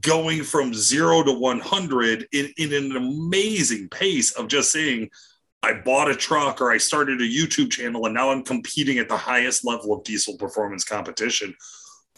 going 0.00 0.42
from 0.42 0.72
zero 0.74 1.22
to 1.22 1.32
100 1.32 2.28
in, 2.32 2.52
in 2.56 2.72
an 2.72 2.96
amazing 2.96 3.88
pace 3.88 4.32
of 4.32 4.48
just 4.48 4.72
saying, 4.72 5.10
I 5.62 5.74
bought 5.74 6.10
a 6.10 6.16
truck 6.16 6.60
or 6.60 6.72
I 6.72 6.78
started 6.78 7.20
a 7.20 7.24
YouTube 7.24 7.70
channel 7.70 8.06
and 8.06 8.14
now 8.14 8.30
I'm 8.30 8.42
competing 8.42 8.98
at 8.98 9.08
the 9.08 9.16
highest 9.16 9.64
level 9.64 9.92
of 9.92 10.02
diesel 10.04 10.36
performance 10.36 10.84
competition. 10.84 11.54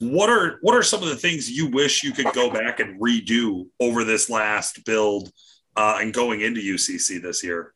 What 0.00 0.30
are 0.30 0.58
what 0.62 0.74
are 0.74 0.82
some 0.82 1.02
of 1.02 1.08
the 1.08 1.16
things 1.16 1.50
you 1.50 1.68
wish 1.68 2.02
you 2.02 2.12
could 2.12 2.32
go 2.32 2.50
back 2.50 2.80
and 2.80 3.00
redo 3.00 3.66
over 3.80 4.02
this 4.02 4.28
last 4.28 4.84
build 4.84 5.30
uh, 5.76 5.98
and 6.00 6.12
going 6.12 6.40
into 6.40 6.60
UCC 6.60 7.22
this 7.22 7.44
year? 7.44 7.74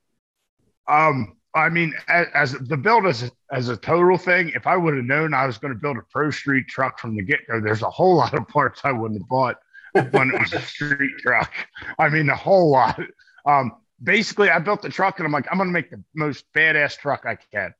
Um, 0.88 1.36
I 1.54 1.68
mean, 1.68 1.94
as, 2.08 2.26
as 2.34 2.52
the 2.52 2.76
build 2.76 3.06
as 3.06 3.30
as 3.52 3.68
a 3.68 3.76
total 3.76 4.18
thing, 4.18 4.50
if 4.54 4.66
I 4.66 4.76
would 4.76 4.96
have 4.96 5.04
known 5.04 5.32
I 5.32 5.46
was 5.46 5.58
going 5.58 5.72
to 5.72 5.78
build 5.78 5.96
a 5.96 6.02
Pro 6.10 6.30
Street 6.30 6.66
truck 6.66 6.98
from 6.98 7.14
the 7.14 7.22
get 7.22 7.46
go, 7.46 7.60
there's 7.60 7.82
a 7.82 7.90
whole 7.90 8.16
lot 8.16 8.34
of 8.34 8.48
parts 8.48 8.80
I 8.84 8.90
wouldn't 8.90 9.20
have 9.20 9.28
bought 9.28 9.56
when 9.92 10.30
it 10.30 10.40
was 10.40 10.52
a 10.52 10.60
street 10.60 11.12
truck. 11.18 11.52
I 11.98 12.08
mean, 12.08 12.28
a 12.28 12.36
whole 12.36 12.70
lot. 12.70 13.00
Um, 13.46 13.72
basically, 14.02 14.50
I 14.50 14.58
built 14.58 14.82
the 14.82 14.88
truck 14.88 15.18
and 15.18 15.26
I'm 15.26 15.32
like, 15.32 15.46
I'm 15.50 15.58
going 15.58 15.68
to 15.68 15.72
make 15.72 15.90
the 15.90 16.02
most 16.14 16.44
badass 16.54 16.98
truck 16.98 17.24
I 17.26 17.36
can. 17.52 17.74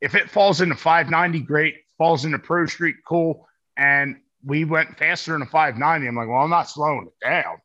If 0.00 0.14
it 0.14 0.30
falls 0.30 0.60
into 0.60 0.74
590, 0.74 1.40
great. 1.40 1.76
Falls 1.96 2.24
into 2.24 2.38
Pro 2.38 2.66
Street, 2.66 2.96
cool. 3.06 3.46
And 3.76 4.16
we 4.44 4.64
went 4.64 4.98
faster 4.98 5.32
than 5.32 5.42
a 5.42 5.46
590. 5.46 6.06
I'm 6.06 6.16
like, 6.16 6.28
well, 6.28 6.42
I'm 6.42 6.50
not 6.50 6.68
slowing 6.68 7.06
it 7.06 7.24
down. 7.24 7.56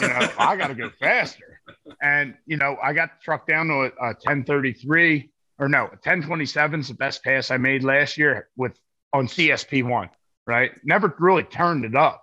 You 0.00 0.08
know, 0.08 0.30
I 0.38 0.56
got 0.56 0.68
to 0.68 0.74
go 0.74 0.90
faster. 1.00 1.60
And, 2.00 2.34
you 2.46 2.56
know, 2.56 2.76
I 2.82 2.92
got 2.92 3.10
the 3.10 3.24
truck 3.24 3.46
down 3.46 3.66
to 3.68 3.74
a, 3.74 3.86
a 3.86 4.06
1033 4.24 5.32
or 5.62 5.68
no, 5.68 5.82
1027 5.82 6.80
is 6.80 6.88
the 6.88 6.94
best 6.94 7.22
pass 7.22 7.50
I 7.50 7.56
made 7.56 7.84
last 7.84 8.18
year 8.18 8.48
with 8.56 8.76
on 9.12 9.28
CSP 9.28 9.84
one, 9.84 10.10
right? 10.44 10.72
Never 10.82 11.14
really 11.18 11.44
turned 11.44 11.84
it 11.84 11.94
up, 11.94 12.21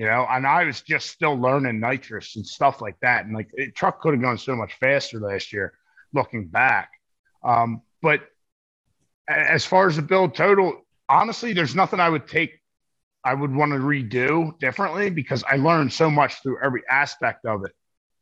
you 0.00 0.06
know, 0.06 0.26
and 0.30 0.46
I 0.46 0.64
was 0.64 0.80
just 0.80 1.10
still 1.10 1.34
learning 1.38 1.78
nitrous 1.78 2.34
and 2.36 2.46
stuff 2.46 2.80
like 2.80 2.98
that. 3.02 3.26
And 3.26 3.34
like 3.34 3.50
truck 3.74 4.00
could 4.00 4.14
have 4.14 4.22
gone 4.22 4.38
so 4.38 4.56
much 4.56 4.72
faster 4.80 5.20
last 5.20 5.52
year 5.52 5.74
looking 6.14 6.46
back. 6.46 6.88
Um, 7.44 7.82
but 8.00 8.22
as 9.28 9.66
far 9.66 9.88
as 9.88 9.96
the 9.96 10.02
build 10.02 10.34
total, 10.34 10.86
honestly, 11.10 11.52
there's 11.52 11.74
nothing 11.74 12.00
I 12.00 12.08
would 12.08 12.26
take, 12.26 12.62
I 13.24 13.34
would 13.34 13.54
want 13.54 13.72
to 13.72 13.78
redo 13.78 14.58
differently 14.58 15.10
because 15.10 15.44
I 15.44 15.56
learned 15.56 15.92
so 15.92 16.10
much 16.10 16.42
through 16.42 16.64
every 16.64 16.82
aspect 16.90 17.44
of 17.44 17.66
it 17.66 17.72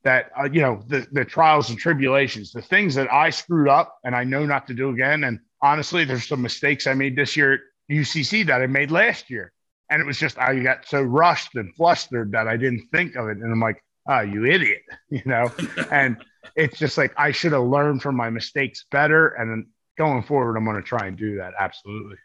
that, 0.03 0.33
uh, 0.37 0.49
you 0.53 0.63
know, 0.63 0.83
the, 0.89 1.07
the 1.13 1.25
trials 1.25 1.71
and 1.71 1.79
tribulations, 1.79 2.51
the 2.51 2.61
things 2.61 2.97
that 2.97 3.13
I 3.13 3.31
screwed 3.31 3.69
up 3.69 4.01
and 4.03 4.17
I 4.17 4.25
know 4.25 4.45
not 4.45 4.67
to 4.67 4.75
do 4.75 4.91
again. 4.91 5.23
And 5.23 5.39
honestly, 5.63 6.05
there's 6.05 6.27
some 6.27 6.43
mistakes 6.43 6.89
I 6.89 6.95
made 6.95 7.15
this 7.15 7.37
year 7.37 7.53
at 7.55 7.61
UCC 7.89 8.45
that 8.47 8.63
I 8.63 8.67
made 8.67 8.91
last 8.91 9.31
year. 9.31 9.53
And 9.91 10.01
it 10.01 10.07
was 10.07 10.19
just, 10.19 10.39
I 10.39 10.59
got 10.61 10.87
so 10.87 11.03
rushed 11.03 11.55
and 11.55 11.75
flustered 11.75 12.33
that 12.33 12.47
I 12.47 12.57
didn't 12.57 12.89
think 12.93 13.17
of 13.17 13.29
it. 13.29 13.39
And 13.39 13.51
I'm 13.51 13.61
like, 13.61 13.83
oh, 14.09 14.21
you 14.21 14.47
idiot, 14.47 14.83
you 15.11 15.23
know? 15.25 15.51
and 15.91 16.17
it's 16.57 16.79
just 16.79 16.99
like, 16.99 17.13
I 17.17 17.33
should 17.33 17.53
have 17.53 17.65
learned 17.65 18.03
from 18.03 18.17
my 18.17 18.31
mistakes 18.31 18.85
better. 18.91 19.29
And 19.29 19.67
going 19.97 20.23
forward, 20.23 20.57
I'm 20.57 20.65
going 20.65 20.77
to 20.77 20.83
try 20.83 21.07
and 21.07 21.17
do 21.17 21.37
that. 21.37 21.55
Absolutely. 21.59 22.17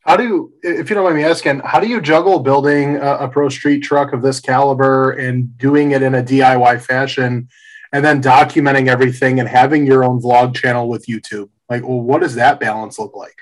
How 0.00 0.16
do 0.16 0.24
you, 0.24 0.52
if 0.62 0.90
you 0.90 0.94
don't 0.94 1.04
mind 1.04 1.16
me 1.16 1.24
asking, 1.24 1.60
how 1.60 1.78
do 1.78 1.86
you 1.86 2.00
juggle 2.00 2.40
building 2.40 2.96
a, 2.96 3.18
a, 3.18 3.28
pro 3.28 3.48
street 3.48 3.80
truck 3.80 4.12
of 4.12 4.20
this 4.20 4.40
caliber 4.40 5.12
and 5.12 5.56
doing 5.56 5.92
it 5.92 6.02
in 6.02 6.16
a 6.16 6.22
DIY 6.22 6.82
fashion 6.82 7.48
and 7.92 8.04
then 8.04 8.20
documenting 8.20 8.88
everything 8.88 9.38
and 9.38 9.48
having 9.48 9.86
your 9.86 10.02
own 10.02 10.20
vlog 10.20 10.56
channel 10.56 10.88
with 10.88 11.06
YouTube? 11.06 11.50
Like, 11.68 11.82
well, 11.82 12.00
what 12.00 12.20
does 12.20 12.34
that 12.34 12.58
balance 12.58 12.98
look 12.98 13.14
like? 13.14 13.36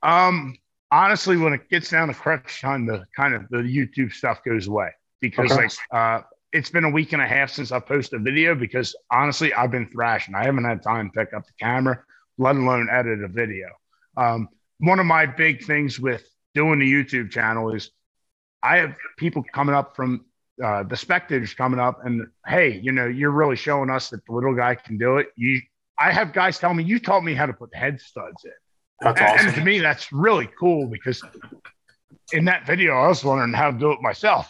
Um, 0.00 0.56
honestly, 0.94 1.36
when 1.36 1.52
it 1.52 1.68
gets 1.68 1.90
down 1.90 2.08
to 2.08 2.14
crunch 2.14 2.60
time, 2.60 2.86
the 2.86 3.04
kind 3.16 3.34
of 3.34 3.48
the 3.50 3.58
YouTube 3.58 4.12
stuff 4.12 4.42
goes 4.44 4.68
away 4.68 4.90
because 5.20 5.50
okay. 5.50 5.62
like, 5.62 5.72
uh, 5.90 6.22
it's 6.52 6.70
been 6.70 6.84
a 6.84 6.90
week 6.90 7.12
and 7.12 7.20
a 7.20 7.26
half 7.26 7.50
since 7.50 7.72
I 7.72 7.80
posted 7.80 8.20
a 8.20 8.22
video 8.22 8.54
because 8.54 8.94
honestly, 9.10 9.52
I've 9.52 9.72
been 9.72 9.88
thrashing. 9.88 10.36
I 10.36 10.44
haven't 10.44 10.64
had 10.64 10.82
time 10.82 11.10
to 11.10 11.24
pick 11.24 11.34
up 11.34 11.46
the 11.46 11.52
camera, 11.58 12.00
let 12.38 12.54
alone 12.54 12.88
edit 12.90 13.24
a 13.24 13.28
video. 13.28 13.66
Um, 14.16 14.48
one 14.78 15.00
of 15.00 15.06
my 15.06 15.26
big 15.26 15.64
things 15.64 15.98
with 15.98 16.22
doing 16.54 16.78
the 16.78 16.90
YouTube 16.90 17.32
channel 17.32 17.74
is 17.74 17.90
I 18.62 18.78
have 18.78 18.94
people 19.18 19.44
coming 19.52 19.74
up 19.74 19.96
from 19.96 20.24
uh, 20.62 20.84
the 20.84 20.96
spectators 20.96 21.54
coming 21.54 21.80
up 21.80 22.04
and 22.06 22.28
hey, 22.46 22.78
you 22.80 22.92
know, 22.92 23.06
you're 23.06 23.32
really 23.32 23.56
showing 23.56 23.90
us 23.90 24.10
that 24.10 24.24
the 24.26 24.32
little 24.32 24.54
guy 24.54 24.76
can 24.76 24.96
do 24.96 25.16
it. 25.16 25.26
You, 25.34 25.60
I 25.98 26.12
have 26.12 26.32
guys 26.32 26.58
tell 26.58 26.72
me 26.72 26.84
you 26.84 27.00
taught 27.00 27.24
me 27.24 27.34
how 27.34 27.46
to 27.46 27.52
put 27.52 27.74
head 27.74 28.00
studs 28.00 28.44
in. 28.44 28.52
That's 29.00 29.20
awesome. 29.20 29.46
And 29.48 29.56
to 29.56 29.64
me, 29.64 29.80
that's 29.80 30.12
really 30.12 30.48
cool 30.58 30.86
because 30.86 31.22
in 32.32 32.44
that 32.46 32.66
video, 32.66 32.94
I 32.94 33.08
was 33.08 33.24
wondering 33.24 33.52
how 33.52 33.70
to 33.70 33.78
do 33.78 33.92
it 33.92 34.00
myself. 34.00 34.48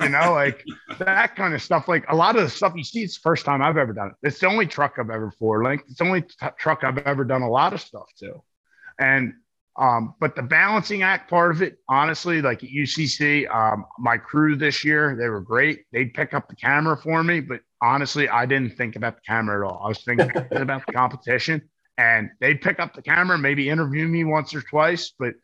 you 0.00 0.08
know, 0.08 0.32
like 0.32 0.64
that 0.98 1.36
kind 1.36 1.54
of 1.54 1.62
stuff. 1.62 1.88
Like 1.88 2.04
a 2.08 2.16
lot 2.16 2.36
of 2.36 2.42
the 2.42 2.50
stuff 2.50 2.72
you 2.76 2.84
see, 2.84 3.02
it's 3.02 3.16
the 3.16 3.22
first 3.22 3.44
time 3.44 3.62
I've 3.62 3.76
ever 3.76 3.92
done 3.92 4.08
it. 4.08 4.26
It's 4.26 4.38
the 4.38 4.46
only 4.46 4.66
truck 4.66 4.94
I've 4.98 5.10
ever 5.10 5.30
four 5.30 5.62
linked. 5.64 5.88
It's 5.88 5.98
the 5.98 6.04
only 6.04 6.22
t- 6.22 6.46
truck 6.58 6.84
I've 6.84 6.98
ever 6.98 7.24
done 7.24 7.42
a 7.42 7.50
lot 7.50 7.72
of 7.72 7.80
stuff 7.80 8.06
to. 8.18 8.42
And 8.98 9.34
um, 9.78 10.14
but 10.20 10.34
the 10.34 10.42
balancing 10.42 11.02
act 11.02 11.28
part 11.28 11.50
of 11.50 11.60
it, 11.60 11.78
honestly, 11.88 12.40
like 12.40 12.64
at 12.64 12.70
UCC, 12.70 13.52
um, 13.54 13.84
my 13.98 14.16
crew 14.16 14.56
this 14.56 14.84
year, 14.84 15.16
they 15.20 15.28
were 15.28 15.42
great. 15.42 15.84
They'd 15.92 16.14
pick 16.14 16.32
up 16.32 16.48
the 16.48 16.56
camera 16.56 16.96
for 16.96 17.22
me, 17.22 17.40
but 17.40 17.60
honestly, 17.82 18.28
I 18.28 18.46
didn't 18.46 18.76
think 18.76 18.96
about 18.96 19.16
the 19.16 19.22
camera 19.26 19.66
at 19.66 19.70
all. 19.70 19.82
I 19.84 19.88
was 19.88 20.02
thinking 20.02 20.30
about 20.34 20.86
the 20.86 20.92
competition, 20.92 21.68
and 21.98 22.30
they'd 22.40 22.60
pick 22.60 22.78
up 22.78 22.94
the 22.94 23.02
camera, 23.02 23.38
maybe 23.38 23.68
interview 23.68 24.06
me 24.06 24.24
once 24.24 24.54
or 24.54 24.62
twice, 24.62 25.12
but 25.18 25.34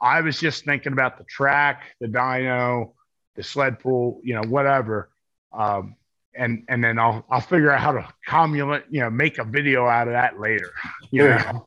I 0.00 0.22
was 0.22 0.40
just 0.40 0.64
thinking 0.64 0.92
about 0.92 1.18
the 1.18 1.24
track, 1.24 1.82
the 2.00 2.06
dyno, 2.06 2.92
the 3.36 3.42
sled 3.42 3.78
pool, 3.78 4.20
you 4.24 4.34
know, 4.34 4.42
whatever. 4.42 5.10
Um, 5.52 5.96
and 6.34 6.64
and 6.68 6.82
then 6.82 6.98
I'll 6.98 7.24
I'll 7.28 7.40
figure 7.40 7.70
out 7.70 7.80
how 7.80 7.92
to 7.92 8.08
cumulate, 8.26 8.84
you 8.88 9.00
know, 9.00 9.10
make 9.10 9.38
a 9.38 9.44
video 9.44 9.86
out 9.86 10.06
of 10.06 10.14
that 10.14 10.38
later. 10.38 10.72
You 11.10 11.28
know. 11.28 11.66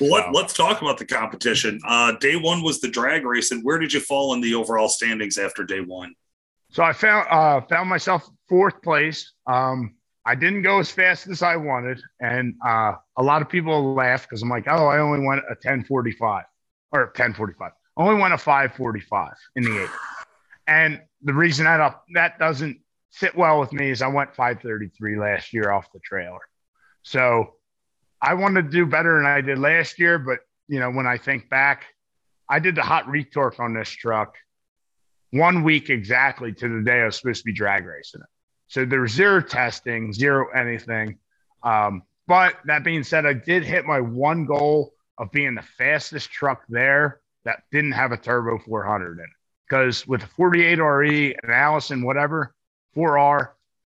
Well, 0.00 0.10
let, 0.10 0.32
let's 0.32 0.54
talk 0.54 0.80
about 0.80 0.98
the 0.98 1.04
competition. 1.04 1.80
Uh, 1.86 2.12
day 2.12 2.36
one 2.36 2.62
was 2.62 2.80
the 2.80 2.88
drag 2.88 3.24
race, 3.24 3.50
and 3.50 3.62
where 3.64 3.78
did 3.78 3.92
you 3.92 4.00
fall 4.00 4.32
in 4.32 4.40
the 4.40 4.54
overall 4.54 4.88
standings 4.88 5.38
after 5.38 5.64
day 5.64 5.80
one? 5.80 6.14
So 6.70 6.82
I 6.82 6.92
found 6.92 7.28
uh, 7.30 7.60
found 7.68 7.88
myself 7.88 8.28
fourth 8.48 8.80
place. 8.82 9.32
Um, 9.46 9.94
I 10.28 10.34
didn't 10.34 10.60
go 10.60 10.78
as 10.78 10.90
fast 10.90 11.26
as 11.28 11.42
I 11.42 11.56
wanted, 11.56 12.02
and 12.20 12.54
uh, 12.62 12.92
a 13.16 13.22
lot 13.22 13.40
of 13.40 13.48
people 13.48 13.94
laugh 13.94 14.24
because 14.28 14.42
I'm 14.42 14.50
like, 14.50 14.66
oh, 14.68 14.86
I 14.86 14.98
only 14.98 15.26
went 15.26 15.40
a 15.50 15.56
10:45 15.56 16.44
or 16.92 17.12
10:45. 17.14 17.70
Only 17.96 18.20
went 18.20 18.34
a 18.34 18.36
5:45 18.36 19.32
in 19.56 19.64
the 19.64 19.84
eight. 19.84 19.90
And 20.66 21.00
the 21.22 21.32
reason 21.32 21.64
that 21.64 22.02
that 22.12 22.38
doesn't 22.38 22.78
sit 23.08 23.34
well 23.34 23.58
with 23.58 23.72
me 23.72 23.88
is 23.88 24.02
I 24.02 24.08
went 24.08 24.34
5:33 24.34 25.18
last 25.18 25.54
year 25.54 25.70
off 25.72 25.90
the 25.94 26.00
trailer. 26.00 26.40
So 27.04 27.54
I 28.20 28.34
wanted 28.34 28.64
to 28.64 28.70
do 28.70 28.84
better 28.84 29.16
than 29.16 29.24
I 29.24 29.40
did 29.40 29.58
last 29.58 29.98
year, 29.98 30.18
but 30.18 30.40
you 30.68 30.78
know, 30.78 30.90
when 30.90 31.06
I 31.06 31.16
think 31.16 31.48
back, 31.48 31.86
I 32.50 32.58
did 32.58 32.74
the 32.74 32.82
hot 32.82 33.08
retorque 33.08 33.60
on 33.60 33.72
this 33.72 33.88
truck 33.88 34.36
one 35.30 35.62
week 35.62 35.88
exactly 35.88 36.52
to 36.52 36.68
the 36.68 36.82
day 36.82 37.00
I 37.00 37.06
was 37.06 37.16
supposed 37.16 37.40
to 37.40 37.46
be 37.46 37.54
drag 37.54 37.86
racing 37.86 38.20
it. 38.20 38.28
So 38.68 38.84
there 38.84 39.00
was 39.00 39.12
zero 39.12 39.40
testing, 39.40 40.12
zero 40.12 40.48
anything. 40.54 41.18
Um, 41.62 42.02
but 42.26 42.56
that 42.66 42.84
being 42.84 43.02
said, 43.02 43.26
I 43.26 43.32
did 43.32 43.64
hit 43.64 43.86
my 43.86 44.00
one 44.00 44.44
goal 44.44 44.92
of 45.18 45.32
being 45.32 45.54
the 45.54 45.62
fastest 45.62 46.30
truck 46.30 46.62
there 46.68 47.20
that 47.44 47.62
didn't 47.72 47.92
have 47.92 48.12
a 48.12 48.16
turbo 48.16 48.58
400 48.58 49.18
in 49.18 49.24
it. 49.24 49.30
Because 49.68 50.06
with 50.06 50.22
a 50.22 50.26
48 50.26 50.78
RE, 50.78 51.36
and 51.42 51.52
Allison, 51.52 52.04
whatever, 52.04 52.54
4R, 52.96 53.50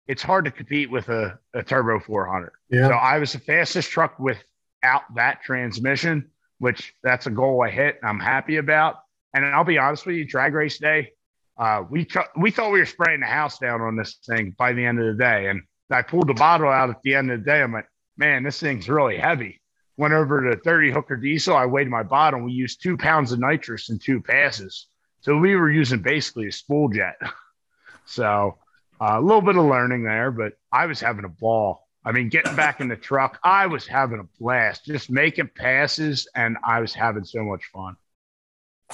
it's 0.07 0.23
hard 0.23 0.45
to 0.45 0.51
compete 0.51 0.91
with 0.91 1.09
a, 1.09 1.39
a 1.55 1.63
turbo 1.63 1.99
400. 1.99 2.53
Yeah. 2.71 2.89
So 2.89 2.95
I 2.95 3.19
was 3.19 3.33
the 3.33 3.39
fastest 3.39 3.91
truck 3.91 4.19
without 4.19 5.03
that 5.15 5.43
transmission, 5.43 6.31
which 6.59 6.95
that's 7.03 7.27
a 7.27 7.31
goal 7.31 7.63
I 7.63 7.71
hit. 7.71 7.99
I'm 8.03 8.21
happy 8.21 8.57
about. 8.57 8.97
And 9.33 9.45
I'll 9.47 9.65
be 9.65 9.79
honest 9.79 10.07
with 10.07 10.17
you, 10.17 10.25
drag 10.25 10.55
race 10.55 10.79
day, 10.79 11.13
uh, 11.57 11.83
we 11.89 12.05
tr- 12.05 12.21
we 12.37 12.51
thought 12.51 12.73
we 12.73 12.81
were 12.81 12.87
spraying 12.87 13.21
the 13.21 13.27
house 13.27 13.59
down 13.59 13.81
on 13.81 13.97
this 13.97 14.17
thing 14.27 14.55
by 14.59 14.73
the 14.73 14.85
end 14.85 14.99
of 14.99 15.07
the 15.07 15.23
day. 15.23 15.49
And 15.49 15.63
I 15.91 16.03
pulled 16.03 16.29
the 16.29 16.35
bottle 16.35 16.69
out 16.69 16.91
at 16.91 17.03
the 17.03 17.15
end 17.15 17.31
of 17.31 17.41
the 17.41 17.45
day. 17.45 17.63
I'm 17.63 17.73
like, 17.73 17.89
man, 18.17 18.43
this 18.43 18.61
thing's 18.61 18.89
really 18.89 19.17
heavy. 19.17 19.61
Went 19.97 20.15
over 20.15 20.51
to 20.51 20.57
Dirty 20.57 20.91
Hooker 20.91 21.17
Diesel. 21.17 21.57
I 21.57 21.67
weighed 21.67 21.89
my 21.89 22.03
bottle. 22.03 22.41
We 22.41 22.53
used 22.53 22.83
two 22.83 22.97
pounds 22.97 23.31
of 23.31 23.39
nitrous 23.39 23.91
in 23.91 23.99
two 23.99 24.21
passes. 24.21 24.89
So 25.21 25.39
we 25.39 25.55
were 25.55 25.71
using 25.71 26.03
basically 26.03 26.49
a 26.49 26.53
spool 26.53 26.89
jet. 26.89 27.17
so 28.05 28.59
uh, 29.01 29.19
a 29.19 29.21
little 29.21 29.41
bit 29.41 29.57
of 29.57 29.65
learning 29.65 30.03
there, 30.03 30.33
but 30.33 30.55
I 30.73 30.87
was 30.87 31.01
having 31.01 31.25
a 31.25 31.29
ball. 31.29 31.87
I 32.05 32.13
mean, 32.13 32.29
getting 32.29 32.57
back 32.57 32.81
in 32.81 32.89
the 32.89 32.97
truck, 32.97 33.39
I 33.43 33.67
was 33.67 33.87
having 33.87 34.21
a 34.21 34.39
blast, 34.39 34.85
just 34.85 35.11
making 35.11 35.51
passes, 35.55 36.29
and 36.35 36.59
I 36.63 36.81
was 36.81 36.93
having 36.93 37.25
so 37.25 37.43
much 37.43 37.65
fun. 37.73 37.97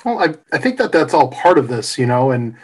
Well, 0.05 0.19
I, 0.19 0.35
I 0.53 0.59
think 0.59 0.79
that 0.79 0.93
that's 0.93 1.15
all 1.15 1.29
part 1.29 1.59
of 1.59 1.69
this, 1.69 1.99
you 1.99 2.07
know, 2.07 2.31
and 2.31 2.57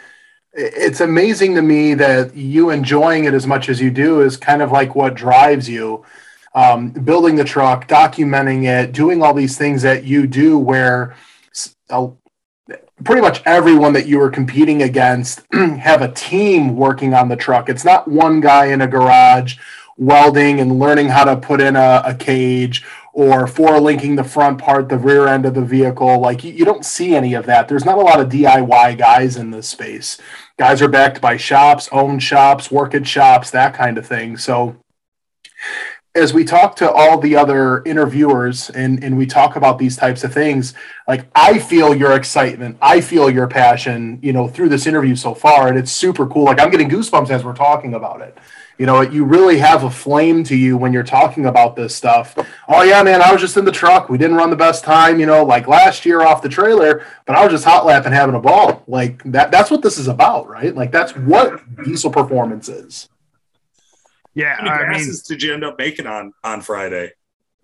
it's 0.53 1.01
amazing 1.01 1.55
to 1.55 1.61
me 1.61 1.93
that 1.93 2.35
you 2.35 2.71
enjoying 2.71 3.25
it 3.25 3.33
as 3.33 3.45
much 3.45 3.69
as 3.69 3.79
you 3.79 3.91
do 3.91 4.21
is 4.21 4.37
kind 4.37 4.61
of 4.61 4.71
like 4.71 4.95
what 4.95 5.13
drives 5.13 5.69
you. 5.69 6.03
Um, 6.55 6.89
building 6.89 7.35
the 7.35 7.43
truck, 7.43 7.87
documenting 7.87 8.63
it, 8.63 8.91
doing 8.91 9.21
all 9.21 9.35
these 9.35 9.57
things 9.57 9.83
that 9.83 10.05
you 10.05 10.25
do, 10.25 10.57
where 10.57 11.15
pretty 13.03 13.21
much 13.21 13.43
everyone 13.45 13.93
that 13.93 14.07
you 14.07 14.17
were 14.17 14.31
competing 14.31 14.81
against 14.81 15.41
have 15.53 16.01
a 16.01 16.11
team 16.11 16.75
working 16.75 17.13
on 17.13 17.29
the 17.29 17.35
truck. 17.35 17.69
It's 17.69 17.85
not 17.85 18.07
one 18.07 18.41
guy 18.41 18.67
in 18.67 18.81
a 18.81 18.87
garage 18.87 19.57
welding 19.97 20.59
and 20.59 20.79
learning 20.79 21.09
how 21.09 21.25
to 21.25 21.37
put 21.37 21.61
in 21.61 21.75
a, 21.75 22.01
a 22.05 22.15
cage 22.15 22.85
or 23.17 23.47
for 23.47 23.79
linking 23.79 24.15
the 24.15 24.23
front 24.23 24.59
part, 24.59 24.89
the 24.89 24.97
rear 24.97 25.27
end 25.27 25.43
of 25.43 25.55
the 25.55 25.65
vehicle. 25.65 26.19
Like 26.19 26.43
you, 26.43 26.53
you 26.53 26.63
don't 26.63 26.85
see 26.85 27.15
any 27.15 27.33
of 27.33 27.47
that. 27.47 27.67
There's 27.67 27.83
not 27.83 27.97
a 27.97 28.01
lot 28.01 28.19
of 28.19 28.29
DIY 28.29 28.95
guys 28.95 29.37
in 29.37 29.49
this 29.49 29.67
space. 29.67 30.19
Guys 30.59 30.83
are 30.83 30.87
backed 30.87 31.19
by 31.19 31.35
shops, 31.35 31.89
owned 31.91 32.21
shops, 32.21 32.69
work 32.69 32.93
at 32.93 33.07
shops, 33.07 33.49
that 33.49 33.73
kind 33.73 33.97
of 33.97 34.05
thing. 34.05 34.37
So 34.37 34.75
as 36.13 36.31
we 36.31 36.43
talk 36.45 36.75
to 36.75 36.91
all 36.91 37.17
the 37.17 37.35
other 37.35 37.81
interviewers 37.85 38.69
and, 38.69 39.03
and 39.03 39.17
we 39.17 39.25
talk 39.25 39.55
about 39.55 39.79
these 39.79 39.97
types 39.97 40.23
of 40.23 40.31
things, 40.31 40.75
like 41.07 41.25
I 41.33 41.57
feel 41.57 41.95
your 41.95 42.11
excitement, 42.11 42.77
I 42.83 43.01
feel 43.01 43.31
your 43.31 43.47
passion, 43.47 44.19
you 44.21 44.31
know, 44.31 44.47
through 44.47 44.69
this 44.69 44.85
interview 44.85 45.15
so 45.15 45.33
far. 45.33 45.67
And 45.67 45.75
it's 45.75 45.91
super 45.91 46.27
cool. 46.27 46.43
Like 46.43 46.61
I'm 46.61 46.69
getting 46.69 46.87
goosebumps 46.87 47.31
as 47.31 47.43
we're 47.43 47.55
talking 47.55 47.95
about 47.95 48.21
it. 48.21 48.37
You 48.77 48.85
know, 48.85 49.01
you 49.01 49.25
really 49.25 49.57
have 49.57 49.83
a 49.83 49.89
flame 49.89 50.43
to 50.45 50.55
you 50.55 50.77
when 50.77 50.93
you're 50.93 51.01
talking 51.03 51.47
about 51.47 51.75
this 51.75 51.95
stuff. 51.95 52.35
Oh 52.67 52.83
yeah, 52.83 53.01
man, 53.01 53.21
I 53.23 53.31
was 53.31 53.41
just 53.41 53.57
in 53.57 53.65
the 53.65 53.71
truck. 53.71 54.07
We 54.09 54.17
didn't 54.19 54.35
run 54.37 54.49
the 54.51 54.55
best 54.55 54.83
time, 54.83 55.19
you 55.19 55.25
know, 55.25 55.43
like 55.43 55.67
last 55.67 56.05
year 56.05 56.21
off 56.21 56.41
the 56.43 56.49
trailer, 56.49 57.03
but 57.25 57.35
I 57.35 57.43
was 57.43 57.51
just 57.51 57.65
hot 57.65 57.85
lapping 57.85 58.11
having 58.13 58.35
a 58.35 58.39
ball. 58.39 58.83
Like 58.87 59.23
that 59.31 59.49
that's 59.51 59.71
what 59.71 59.81
this 59.81 59.97
is 59.97 60.07
about, 60.07 60.47
right? 60.47 60.75
Like 60.75 60.91
that's 60.91 61.15
what 61.15 61.61
diesel 61.83 62.11
performance 62.11 62.69
is. 62.69 63.09
Yeah, 64.35 64.55
How 64.57 64.63
many 64.65 64.75
I 64.75 64.93
passes 64.93 65.27
mean, 65.29 65.37
did 65.37 65.43
you 65.43 65.53
end 65.53 65.63
up 65.63 65.77
making 65.79 66.05
on 66.05 66.33
on 66.43 66.61
Friday? 66.61 67.11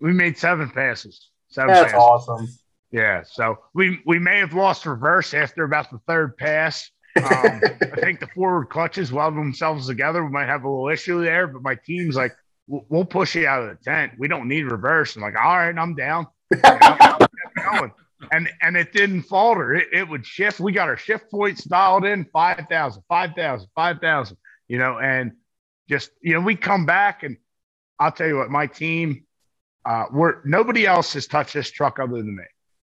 we 0.00 0.12
made 0.12 0.36
seven 0.36 0.68
passes. 0.68 1.30
Seven 1.48 1.68
That's 1.72 1.92
passes. 1.92 1.98
awesome. 2.04 2.48
Yeah. 2.90 3.22
So 3.24 3.58
we 3.74 4.00
we 4.04 4.18
may 4.18 4.38
have 4.38 4.52
lost 4.54 4.84
reverse 4.84 5.32
after 5.34 5.62
about 5.62 5.90
the 5.90 5.98
third 6.08 6.36
pass. 6.36 6.90
Um, 7.16 7.60
I 7.92 8.00
think 8.00 8.20
the 8.20 8.28
forward 8.34 8.66
clutches 8.66 9.12
welded 9.12 9.38
themselves 9.38 9.86
together. 9.86 10.24
We 10.24 10.30
might 10.30 10.46
have 10.46 10.64
a 10.64 10.68
little 10.68 10.88
issue 10.88 11.22
there, 11.22 11.46
but 11.46 11.62
my 11.62 11.74
team's 11.74 12.16
like, 12.16 12.32
we'll, 12.66 13.04
push 13.04 13.34
you 13.34 13.46
out 13.46 13.62
of 13.62 13.68
the 13.68 13.84
tent. 13.84 14.12
We 14.18 14.28
don't 14.28 14.48
need 14.48 14.64
reverse. 14.64 15.16
I'm 15.16 15.22
like, 15.22 15.36
all 15.36 15.56
right, 15.56 15.76
I'm 15.76 15.94
down. 15.94 16.26
You 16.50 16.60
know. 16.62 17.90
And 18.32 18.48
and 18.62 18.74
it 18.74 18.92
didn't 18.92 19.24
falter. 19.24 19.74
It, 19.74 19.88
it 19.92 20.08
would 20.08 20.24
shift. 20.24 20.58
We 20.58 20.72
got 20.72 20.88
our 20.88 20.96
shift 20.96 21.30
points 21.30 21.64
dialed 21.64 22.06
in 22.06 22.24
5,000, 22.32 23.02
5,000, 23.06 23.68
5,000, 23.74 24.36
you 24.66 24.78
know, 24.78 24.98
and 24.98 25.32
just, 25.90 26.10
you 26.22 26.32
know, 26.32 26.40
we 26.40 26.56
come 26.56 26.86
back 26.86 27.22
and 27.22 27.36
I'll 27.98 28.12
tell 28.12 28.26
you 28.26 28.38
what, 28.38 28.50
my 28.50 28.66
team, 28.66 29.24
uh, 29.84 30.04
we're 30.10 30.42
nobody 30.44 30.86
else 30.86 31.12
has 31.12 31.26
touched 31.26 31.54
this 31.54 31.70
truck 31.70 31.98
other 31.98 32.16
than 32.16 32.34
me, 32.34 32.44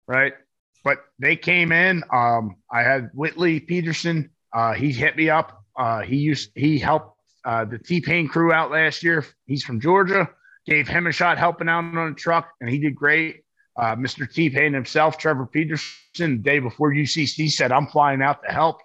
right? 0.06 0.34
But 0.84 0.98
they 1.18 1.34
came 1.34 1.72
in. 1.72 2.04
Um, 2.12 2.56
I 2.70 2.82
had 2.82 3.10
Whitley 3.14 3.58
Peterson. 3.58 4.30
Uh, 4.52 4.74
he 4.74 4.92
hit 4.92 5.16
me 5.16 5.30
up. 5.30 5.64
Uh, 5.76 6.02
he 6.02 6.16
used 6.16 6.50
he 6.54 6.78
helped 6.78 7.18
uh, 7.44 7.64
the 7.64 7.78
T 7.78 8.00
Pain 8.00 8.28
crew 8.28 8.52
out 8.52 8.70
last 8.70 9.02
year. 9.02 9.24
He's 9.46 9.64
from 9.64 9.80
Georgia. 9.80 10.28
Gave 10.66 10.86
him 10.86 11.06
a 11.06 11.12
shot 11.12 11.38
helping 11.38 11.68
out 11.68 11.84
on 11.84 11.96
a 11.96 12.14
truck, 12.14 12.50
and 12.60 12.70
he 12.70 12.78
did 12.78 12.94
great. 12.94 13.42
Uh, 13.76 13.96
Mr. 13.96 14.30
T 14.30 14.50
Pain 14.50 14.72
himself, 14.72 15.18
Trevor 15.18 15.46
Peterson, 15.46 15.92
the 16.16 16.36
day 16.36 16.58
before 16.58 16.92
UCC 16.92 17.50
said, 17.50 17.72
"I'm 17.72 17.86
flying 17.86 18.22
out 18.22 18.42
to 18.46 18.52
help." 18.52 18.80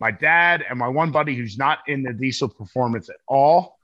My 0.00 0.10
dad 0.10 0.64
and 0.68 0.78
my 0.78 0.88
one 0.88 1.12
buddy 1.12 1.36
who's 1.36 1.56
not 1.56 1.78
in 1.86 2.02
the 2.02 2.12
diesel 2.12 2.48
performance 2.48 3.08
at 3.08 3.16
all, 3.28 3.78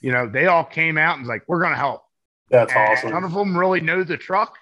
you 0.00 0.10
know, 0.10 0.26
they 0.26 0.46
all 0.46 0.64
came 0.64 0.96
out 0.96 1.18
and 1.18 1.22
was 1.22 1.28
like, 1.28 1.42
"We're 1.46 1.60
going 1.60 1.72
to 1.72 1.78
help." 1.78 2.02
That's 2.50 2.72
And 2.72 2.80
awesome. 2.80 3.10
None 3.10 3.24
of 3.24 3.34
them 3.34 3.56
really 3.56 3.80
know 3.80 4.02
the 4.02 4.16
truck, 4.16 4.56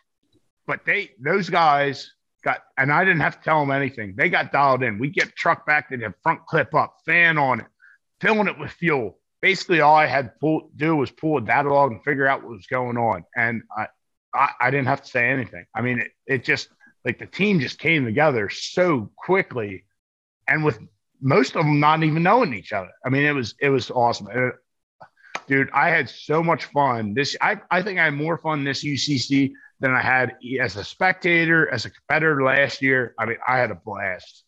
but 0.66 0.84
they 0.84 1.12
those 1.20 1.48
guys 1.48 2.10
got, 2.46 2.62
and 2.78 2.92
I 2.92 3.04
didn't 3.04 3.20
have 3.20 3.38
to 3.38 3.44
tell 3.44 3.60
them 3.60 3.72
anything. 3.72 4.14
They 4.16 4.28
got 4.28 4.52
dialed 4.52 4.84
in. 4.84 4.98
We 4.98 5.10
get 5.10 5.34
truck 5.34 5.66
back 5.66 5.90
to 5.90 5.96
the 5.96 6.14
front 6.22 6.46
clip 6.46 6.74
up, 6.74 6.94
fan 7.04 7.38
on 7.38 7.60
it, 7.60 7.66
filling 8.20 8.46
it 8.46 8.56
with 8.56 8.70
fuel. 8.70 9.18
Basically, 9.42 9.80
all 9.80 9.96
I 9.96 10.06
had 10.06 10.30
to 10.40 10.70
do 10.76 10.94
was 10.94 11.10
pull 11.10 11.38
a 11.38 11.40
data 11.40 11.68
log 11.68 11.90
and 11.90 12.02
figure 12.04 12.26
out 12.26 12.42
what 12.42 12.52
was 12.52 12.66
going 12.68 12.96
on, 12.96 13.24
and 13.36 13.62
I, 13.76 13.88
I, 14.32 14.50
I 14.60 14.70
didn't 14.70 14.86
have 14.86 15.02
to 15.02 15.10
say 15.10 15.28
anything. 15.28 15.66
I 15.74 15.82
mean, 15.82 15.98
it, 15.98 16.12
it 16.26 16.44
just 16.44 16.68
like 17.04 17.18
the 17.18 17.26
team 17.26 17.58
just 17.58 17.80
came 17.80 18.04
together 18.04 18.48
so 18.48 19.10
quickly, 19.16 19.84
and 20.46 20.64
with 20.64 20.78
most 21.20 21.56
of 21.56 21.64
them 21.64 21.80
not 21.80 22.04
even 22.04 22.22
knowing 22.22 22.54
each 22.54 22.72
other. 22.72 22.92
I 23.04 23.08
mean, 23.08 23.24
it 23.24 23.34
was 23.34 23.56
it 23.60 23.70
was 23.70 23.90
awesome. 23.90 24.28
And 24.28 24.52
dude 25.46 25.70
i 25.72 25.88
had 25.88 26.08
so 26.08 26.42
much 26.42 26.64
fun 26.66 27.14
this 27.14 27.36
I, 27.40 27.60
I 27.70 27.82
think 27.82 27.98
i 27.98 28.04
had 28.04 28.14
more 28.14 28.38
fun 28.38 28.64
this 28.64 28.84
ucc 28.84 29.52
than 29.80 29.92
i 29.92 30.00
had 30.00 30.34
as 30.60 30.76
a 30.76 30.84
spectator 30.84 31.68
as 31.72 31.84
a 31.84 31.90
competitor 31.90 32.42
last 32.42 32.82
year 32.82 33.14
i 33.18 33.24
mean 33.26 33.36
i 33.46 33.56
had 33.58 33.70
a 33.70 33.74
blast 33.84 34.44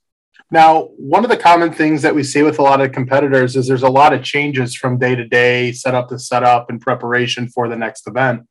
Now, 0.50 0.88
one 0.97 1.25
of 1.25 1.30
the 1.30 1.37
common 1.37 1.73
things 1.73 2.00
that 2.02 2.14
we 2.14 2.23
see 2.23 2.42
with 2.42 2.58
a 2.58 2.62
lot 2.62 2.80
of 2.80 2.92
competitors 2.92 3.54
is 3.56 3.66
there's 3.66 3.82
a 3.82 3.88
lot 3.88 4.14
of 4.14 4.23
changes 4.23 4.75
from 4.75 4.99
day 4.99 5.14
to 5.14 5.26
day, 5.28 5.73
setup 5.73 6.08
to 6.08 6.18
setup, 6.18 6.70
in 6.70 6.78
preparation 6.78 7.49
for 7.49 7.68
the 7.68 7.76
next 7.76 8.06
event. 8.06 8.47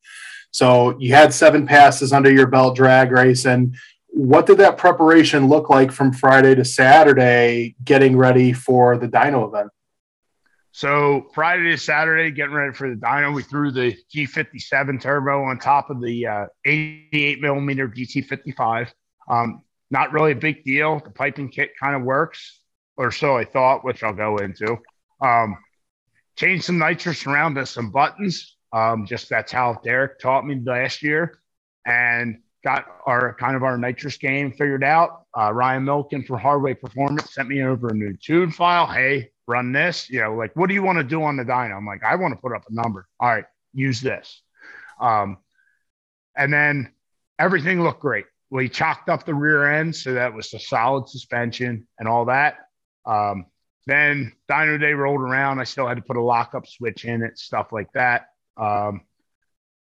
So 0.51 0.95
you 0.99 1.13
had 1.13 1.33
seven 1.33 1.65
passes 1.65 2.13
under 2.13 2.31
your 2.31 2.47
belt 2.47 2.75
drag 2.75 3.11
race. 3.11 3.45
And 3.45 3.75
What 4.09 4.45
did 4.45 4.57
that 4.57 4.77
preparation 4.77 5.47
look 5.47 5.69
like 5.69 5.91
from 5.91 6.11
Friday 6.13 6.55
to 6.55 6.65
Saturday, 6.65 7.75
getting 7.83 8.17
ready 8.17 8.53
for 8.53 8.97
the 8.97 9.07
dyno 9.07 9.47
event? 9.47 9.69
So 10.77 11.27
friday 11.33 11.71
to 11.71 11.77
saturday 11.77 12.29
getting 12.29 12.53
ready 12.53 12.73
for 12.73 12.89
the 12.89 12.95
dyno 12.95 13.33
we 13.33 13.41
threw 13.43 13.71
the 13.71 13.95
g57 14.13 15.01
turbo 15.01 15.43
on 15.43 15.57
top 15.57 15.89
of 15.89 16.01
the 16.01 16.25
uh, 16.25 16.45
88 16.65 17.41
millimeter 17.41 17.87
gt55 17.87 18.91
um, 19.29 19.63
not 19.89 20.11
really 20.11 20.33
a 20.33 20.35
big 20.35 20.63
deal 20.63 20.99
the 21.03 21.09
piping 21.09 21.49
kit 21.49 21.71
kind 21.79 21.95
of 21.95 22.03
works 22.03 22.61
or 22.95 23.11
so 23.11 23.37
i 23.37 23.43
thought 23.43 23.83
which 23.83 24.03
i'll 24.03 24.13
go 24.13 24.37
into 24.37 24.77
um, 25.21 25.57
changed 26.37 26.65
some 26.65 26.77
nitrous 26.77 27.25
around 27.25 27.55
to 27.55 27.65
some 27.65 27.91
buttons. 27.91 28.55
Um, 28.71 29.05
just 29.05 29.29
that's 29.29 29.51
how 29.51 29.79
Derek 29.83 30.19
taught 30.19 30.45
me 30.45 30.61
last 30.63 31.01
year, 31.01 31.39
and 31.85 32.37
got 32.63 32.85
our 33.05 33.33
kind 33.35 33.55
of 33.55 33.63
our 33.63 33.77
nitrous 33.77 34.17
game 34.17 34.51
figured 34.51 34.83
out. 34.83 35.23
Uh, 35.37 35.51
Ryan 35.53 35.85
Milken 35.85 36.25
from 36.25 36.39
Hardway 36.39 36.79
Performance 36.79 37.33
sent 37.33 37.49
me 37.49 37.63
over 37.63 37.89
a 37.89 37.93
new 37.93 38.15
tune 38.17 38.51
file. 38.51 38.85
Hey, 38.85 39.31
run 39.47 39.71
this. 39.71 40.09
You 40.09 40.21
know, 40.21 40.35
like 40.35 40.55
what 40.55 40.67
do 40.67 40.73
you 40.73 40.83
want 40.83 40.97
to 40.97 41.03
do 41.03 41.23
on 41.23 41.37
the 41.37 41.43
dyno? 41.43 41.75
I'm 41.75 41.85
like, 41.85 42.03
I 42.03 42.15
want 42.15 42.33
to 42.33 42.39
put 42.39 42.53
up 42.53 42.65
a 42.69 42.73
number. 42.73 43.07
All 43.19 43.29
right, 43.29 43.45
use 43.73 44.01
this. 44.01 44.41
Um, 44.99 45.37
and 46.35 46.53
then 46.53 46.93
everything 47.39 47.81
looked 47.81 48.01
great. 48.01 48.25
We 48.49 48.69
chalked 48.69 49.09
up 49.09 49.25
the 49.25 49.33
rear 49.33 49.71
end 49.71 49.95
so 49.95 50.13
that 50.13 50.33
was 50.33 50.53
a 50.53 50.59
solid 50.59 51.09
suspension 51.09 51.87
and 51.99 52.07
all 52.07 52.25
that. 52.25 52.57
Um, 53.05 53.47
then 53.85 54.33
Dyno 54.49 54.79
Day 54.79 54.93
rolled 54.93 55.21
around. 55.21 55.59
I 55.59 55.63
still 55.63 55.87
had 55.87 55.97
to 55.97 56.03
put 56.03 56.17
a 56.17 56.21
lockup 56.21 56.67
switch 56.67 57.05
in 57.05 57.23
it, 57.23 57.37
stuff 57.37 57.71
like 57.71 57.91
that. 57.93 58.27
Um, 58.57 59.01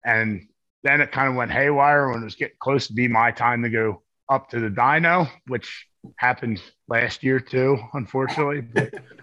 and 0.05 0.47
then 0.83 0.99
it 0.99 1.11
kind 1.11 1.29
of 1.29 1.35
went 1.35 1.51
haywire 1.51 2.09
when 2.09 2.21
it 2.21 2.25
was 2.25 2.35
getting 2.35 2.57
close 2.59 2.87
to 2.87 2.93
be 2.93 3.07
my 3.07 3.31
time 3.31 3.63
to 3.63 3.69
go 3.69 4.03
up 4.33 4.49
to 4.49 4.59
the 4.59 4.69
dyno, 4.69 5.29
which 5.47 5.87
happened 6.17 6.61
last 6.87 7.23
year 7.23 7.39
too, 7.39 7.77
unfortunately. 7.93 8.63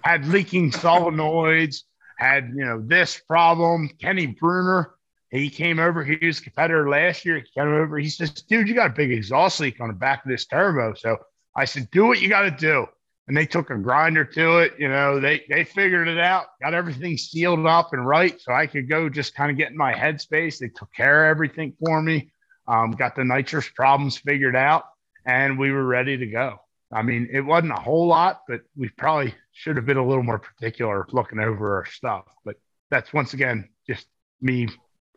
Had 0.02 0.26
leaking 0.26 0.70
solenoids, 0.70 1.82
had 2.16 2.52
you 2.56 2.64
know 2.64 2.82
this 2.84 3.20
problem. 3.28 3.90
Kenny 4.00 4.26
Bruner, 4.26 4.94
he 5.30 5.50
came 5.50 5.78
over. 5.78 6.04
He 6.04 6.24
was 6.24 6.38
a 6.38 6.42
competitor 6.42 6.88
last 6.88 7.24
year. 7.24 7.36
He 7.36 7.42
came 7.54 7.68
over. 7.68 7.98
He 7.98 8.08
says, 8.08 8.30
"Dude, 8.30 8.68
you 8.68 8.74
got 8.74 8.90
a 8.90 8.94
big 8.94 9.12
exhaust 9.12 9.60
leak 9.60 9.80
on 9.80 9.88
the 9.88 9.94
back 9.94 10.24
of 10.24 10.30
this 10.30 10.46
turbo." 10.46 10.94
So 10.94 11.18
I 11.54 11.64
said, 11.64 11.90
"Do 11.90 12.06
what 12.06 12.20
you 12.20 12.28
got 12.28 12.42
to 12.42 12.50
do." 12.50 12.86
and 13.30 13.36
they 13.36 13.46
took 13.46 13.70
a 13.70 13.76
grinder 13.76 14.24
to 14.24 14.58
it. 14.58 14.74
You 14.76 14.88
know, 14.88 15.20
they 15.20 15.44
they 15.48 15.62
figured 15.62 16.08
it 16.08 16.18
out, 16.18 16.46
got 16.60 16.74
everything 16.74 17.16
sealed 17.16 17.64
up 17.64 17.92
and 17.92 18.04
right, 18.04 18.34
so 18.40 18.52
I 18.52 18.66
could 18.66 18.88
go 18.88 19.08
just 19.08 19.36
kind 19.36 19.52
of 19.52 19.56
get 19.56 19.70
in 19.70 19.76
my 19.76 19.94
headspace. 19.94 20.58
They 20.58 20.66
took 20.66 20.92
care 20.92 21.26
of 21.26 21.30
everything 21.30 21.74
for 21.78 22.02
me. 22.02 22.32
Um, 22.66 22.90
got 22.90 23.14
the 23.14 23.24
nitrous 23.24 23.68
problems 23.68 24.16
figured 24.16 24.56
out, 24.56 24.82
and 25.26 25.58
we 25.58 25.70
were 25.72 25.84
ready 25.84 26.16
to 26.16 26.26
go. 26.26 26.58
I 26.92 27.02
mean, 27.02 27.28
it 27.32 27.40
wasn't 27.42 27.72
a 27.72 27.80
whole 27.80 28.06
lot, 28.08 28.40
but 28.48 28.62
we 28.76 28.88
probably 28.88 29.34
should 29.52 29.76
have 29.76 29.86
been 29.86 29.96
a 29.96 30.06
little 30.06 30.24
more 30.24 30.38
particular 30.40 31.06
looking 31.12 31.38
over 31.38 31.76
our 31.76 31.86
stuff. 31.86 32.24
But 32.44 32.56
that's 32.90 33.12
once 33.12 33.32
again 33.34 33.68
just 33.86 34.06
me 34.40 34.68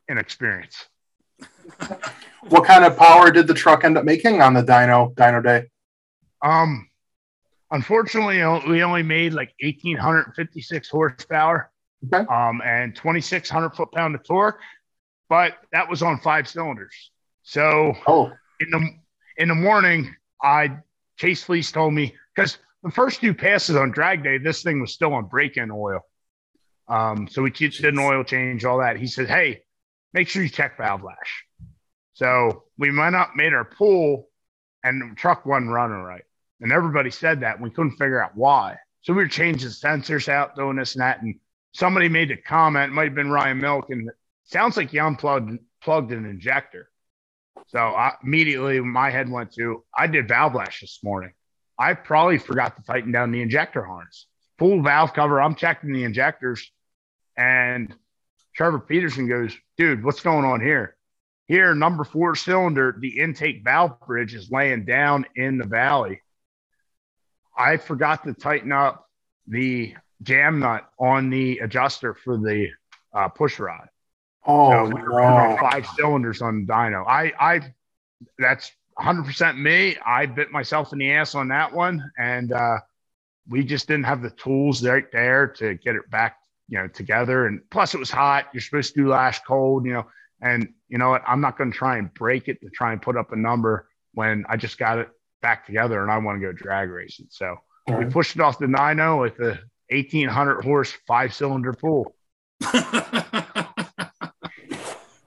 inexperience. 0.10 0.86
What 2.50 2.66
kind 2.66 2.84
of 2.84 2.98
power 2.98 3.32
did 3.32 3.48
the 3.48 3.54
truck 3.54 3.86
end 3.86 3.98
up 3.98 4.04
making 4.04 4.42
on 4.42 4.54
the 4.54 4.62
dyno 4.62 5.14
dyno 5.16 5.42
day? 5.42 5.70
Um, 6.42 6.90
unfortunately, 7.72 8.38
we 8.70 8.84
only 8.84 9.02
made 9.02 9.32
like 9.34 9.54
1,856 9.62 10.90
horsepower 10.90 11.72
Okay. 12.14 12.26
um, 12.30 12.62
and 12.66 12.94
2,600 12.98 13.70
foot 13.70 13.94
pound 13.94 14.14
of 14.16 14.26
torque, 14.26 14.60
but 15.30 15.54
that 15.72 15.90
was 15.90 16.02
on 16.04 16.20
five 16.20 16.50
cylinders. 16.50 17.12
So 17.44 17.94
Oh, 18.08 18.34
in 18.60 18.70
the 18.72 18.90
in 19.38 19.50
the 19.50 19.56
morning, 19.56 20.16
I 20.42 20.78
Chase 21.18 21.44
Fleece 21.44 21.72
told 21.72 21.94
me 21.94 22.16
because 22.36 22.58
the 22.84 22.92
first 22.92 23.22
two 23.22 23.34
passes 23.34 23.76
on 23.76 23.92
drag 23.92 24.24
day, 24.24 24.38
this 24.38 24.64
thing 24.64 24.82
was 24.82 24.94
still 24.94 25.14
on 25.14 25.26
break-in 25.26 25.72
oil. 25.72 26.02
Um, 26.88 27.28
so 27.28 27.42
we 27.42 27.52
did 27.52 27.86
an 27.86 28.00
oil 28.00 28.24
change, 28.24 28.66
all 28.66 28.80
that. 28.80 28.98
He 28.98 29.08
said, 29.08 29.30
"Hey, 29.30 29.64
make 30.14 30.28
sure 30.28 30.44
you 30.44 30.50
check 30.50 30.78
valve 30.78 31.04
lash." 31.04 31.46
So 32.14 32.66
we 32.78 32.96
went 32.96 33.16
up, 33.16 33.36
made 33.36 33.54
our 33.54 33.66
pull, 33.66 34.30
and 34.84 35.02
the 35.02 35.16
truck 35.16 35.46
wasn't 35.46 35.72
running 35.72 36.04
right. 36.04 36.24
And 36.62 36.72
everybody 36.72 37.10
said 37.10 37.42
that. 37.42 37.56
And 37.56 37.64
we 37.64 37.72
couldn't 37.72 37.98
figure 37.98 38.24
out 38.24 38.36
why. 38.36 38.78
So 39.02 39.14
we 39.14 39.24
were 39.24 39.30
changing 39.30 39.70
sensors 39.70 40.30
out, 40.30 40.56
doing 40.56 40.78
this 40.78 40.96
and 40.96 41.02
that. 41.02 41.22
And 41.22 41.40
somebody 41.74 42.08
made 42.08 42.32
a 42.32 42.38
comment, 42.38 42.92
it 42.92 42.96
might 42.96 43.06
have 43.06 43.16
been 43.16 43.32
Ryan 43.32 43.60
Milk, 43.60 43.90
and 43.90 44.08
it 44.08 44.16
sounds 44.44 44.78
like 44.78 44.94
you 44.94 45.02
unplugged 45.02 45.60
plugged 45.82 46.12
an 46.12 46.26
injector. 46.26 46.90
So 47.68 47.80
I, 47.80 48.14
immediately 48.24 48.80
my 48.80 49.10
head 49.10 49.30
went 49.30 49.54
to, 49.54 49.84
I 49.98 50.08
did 50.08 50.28
valve 50.28 50.56
lash 50.56 50.82
this 50.82 51.00
morning. 51.04 51.34
I 51.78 51.94
probably 51.94 52.38
forgot 52.38 52.76
to 52.78 52.84
tighten 52.84 53.12
down 53.12 53.32
the 53.32 53.42
injector 53.42 53.84
harness. 53.84 54.28
Full 54.60 54.82
valve 54.82 55.14
cover. 55.14 55.42
I'm 55.42 55.56
checking 55.56 55.92
the 55.92 56.04
injectors. 56.04 56.72
And 57.36 57.94
Trevor 58.56 58.80
Peterson 58.80 59.28
goes, 59.28 59.56
dude, 59.78 60.04
what's 60.04 60.22
going 60.22 60.46
on 60.46 60.62
here? 60.62 60.96
Here, 61.48 61.74
number 61.76 62.04
four 62.04 62.36
cylinder, 62.36 62.96
the 62.98 63.20
intake 63.20 63.64
valve 63.64 64.00
bridge 64.06 64.34
is 64.34 64.52
laying 64.52 64.86
down 64.86 65.26
in 65.36 65.58
the 65.58 65.66
valley. 65.66 66.22
I 67.58 67.78
forgot 67.78 68.24
to 68.24 68.34
tighten 68.34 68.72
up 68.72 69.08
the 69.48 69.96
jam 70.22 70.60
nut 70.60 70.90
on 70.98 71.30
the 71.30 71.60
adjuster 71.60 72.14
for 72.14 72.38
the 72.38 72.70
uh, 73.14 73.28
push 73.30 73.60
rod. 73.60 73.90
Oh 74.46 74.72
So 74.72 74.96
we 74.96 75.02
were 75.02 75.16
running 75.16 75.56
no. 75.56 75.62
five 75.62 75.86
cylinders 75.98 76.42
on 76.42 76.66
the 76.66 76.74
dyno. 76.74 77.06
I, 77.08 77.32
I, 77.40 77.74
that's 78.38 78.72
100% 79.00 79.58
me. 79.58 79.98
I 80.06 80.26
bit 80.26 80.52
myself 80.52 80.94
in 80.94 81.00
the 81.00 81.12
ass 81.12 81.36
on 81.36 81.48
that 81.50 81.74
one, 81.74 82.12
and 82.18 82.52
uh, 82.52 82.78
we 83.48 83.64
just 83.64 83.88
didn't 83.88 84.06
have 84.06 84.22
the 84.22 84.30
tools 84.32 84.86
right 84.86 85.12
there 85.12 85.48
to 85.48 85.76
get 85.76 85.96
it 85.96 86.10
back, 86.10 86.38
you 86.70 86.78
know, 86.78 86.88
together. 86.88 87.48
And 87.48 87.62
plus, 87.70 87.94
it 87.94 88.00
was 88.00 88.12
hot. 88.12 88.48
You're 88.54 88.62
supposed 88.62 88.94
to 88.94 89.02
do 89.02 89.10
lash 89.10 89.40
cold, 89.42 89.86
you 89.86 89.94
know, 89.94 90.06
And 90.42 90.70
you 90.88 90.98
know 90.98 91.10
what? 91.10 91.24
I'm 91.28 91.42
not 91.42 91.58
going 91.58 91.72
to 91.72 91.78
try 91.78 91.98
and 91.98 92.14
break 92.14 92.48
it 92.48 92.62
to 92.62 92.70
try 92.70 92.94
and 92.94 93.02
put 93.02 93.18
up 93.18 93.32
a 93.32 93.36
number 93.36 93.88
when 94.14 94.46
I 94.48 94.58
just 94.58 94.78
got 94.78 95.00
it 95.00 95.10
back 95.42 95.66
together 95.66 96.02
and 96.02 96.12
I 96.12 96.18
want 96.18 96.40
to 96.40 96.46
go 96.46 96.54
drag 96.54 96.90
racing. 96.90 97.28
So 97.30 97.58
right. 97.90 98.00
we 98.00 98.12
pushed 98.12 98.36
it 98.36 98.42
off 98.42 98.60
the 98.60 98.68
90 98.68 99.20
with 99.20 99.38
the 99.38 99.60
1800 99.90 100.64
horse 100.64 100.94
five 101.08 101.34
cylinder 101.34 101.74
pool. 101.74 102.16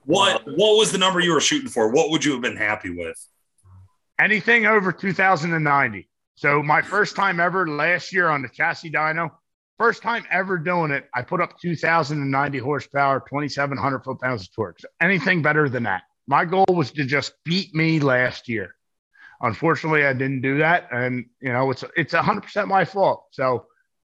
what 0.07 0.47
what 0.47 0.77
was 0.77 0.93
the 0.93 0.97
number 0.97 1.19
you 1.19 1.33
were 1.33 1.41
shooting 1.41 1.69
for? 1.69 1.89
What 1.89 2.09
would 2.11 2.23
you 2.23 2.31
have 2.31 2.41
been 2.41 2.55
happy 2.55 2.89
with? 2.89 3.23
Anything 4.19 4.65
over 4.65 4.93
2090. 4.93 6.09
So 6.35 6.63
my 6.63 6.81
first 6.81 7.15
time 7.15 7.41
ever 7.41 7.67
last 7.67 8.13
year 8.13 8.29
on 8.29 8.41
the 8.41 8.47
chassis 8.47 8.89
dyno, 8.89 9.29
first 9.77 10.01
time 10.01 10.23
ever 10.31 10.57
doing 10.57 10.91
it, 10.91 11.09
I 11.13 11.23
put 11.23 11.41
up 11.41 11.59
2090 11.59 12.57
horsepower, 12.57 13.19
2700 13.27 14.03
foot 14.03 14.21
pounds 14.21 14.43
of 14.43 14.53
torque. 14.53 14.79
So 14.79 14.87
anything 15.01 15.41
better 15.41 15.67
than 15.67 15.83
that. 15.83 16.03
My 16.25 16.45
goal 16.45 16.65
was 16.69 16.91
to 16.91 17.03
just 17.03 17.33
beat 17.43 17.75
me 17.75 17.99
last 17.99 18.47
year. 18.47 18.75
Unfortunately, 19.41 20.05
I 20.05 20.13
didn't 20.13 20.41
do 20.41 20.59
that, 20.59 20.87
and 20.91 21.25
you 21.41 21.51
know 21.51 21.69
it's 21.69 21.83
it's 21.97 22.13
100 22.13 22.41
percent 22.41 22.69
my 22.69 22.85
fault. 22.85 23.25
So 23.31 23.65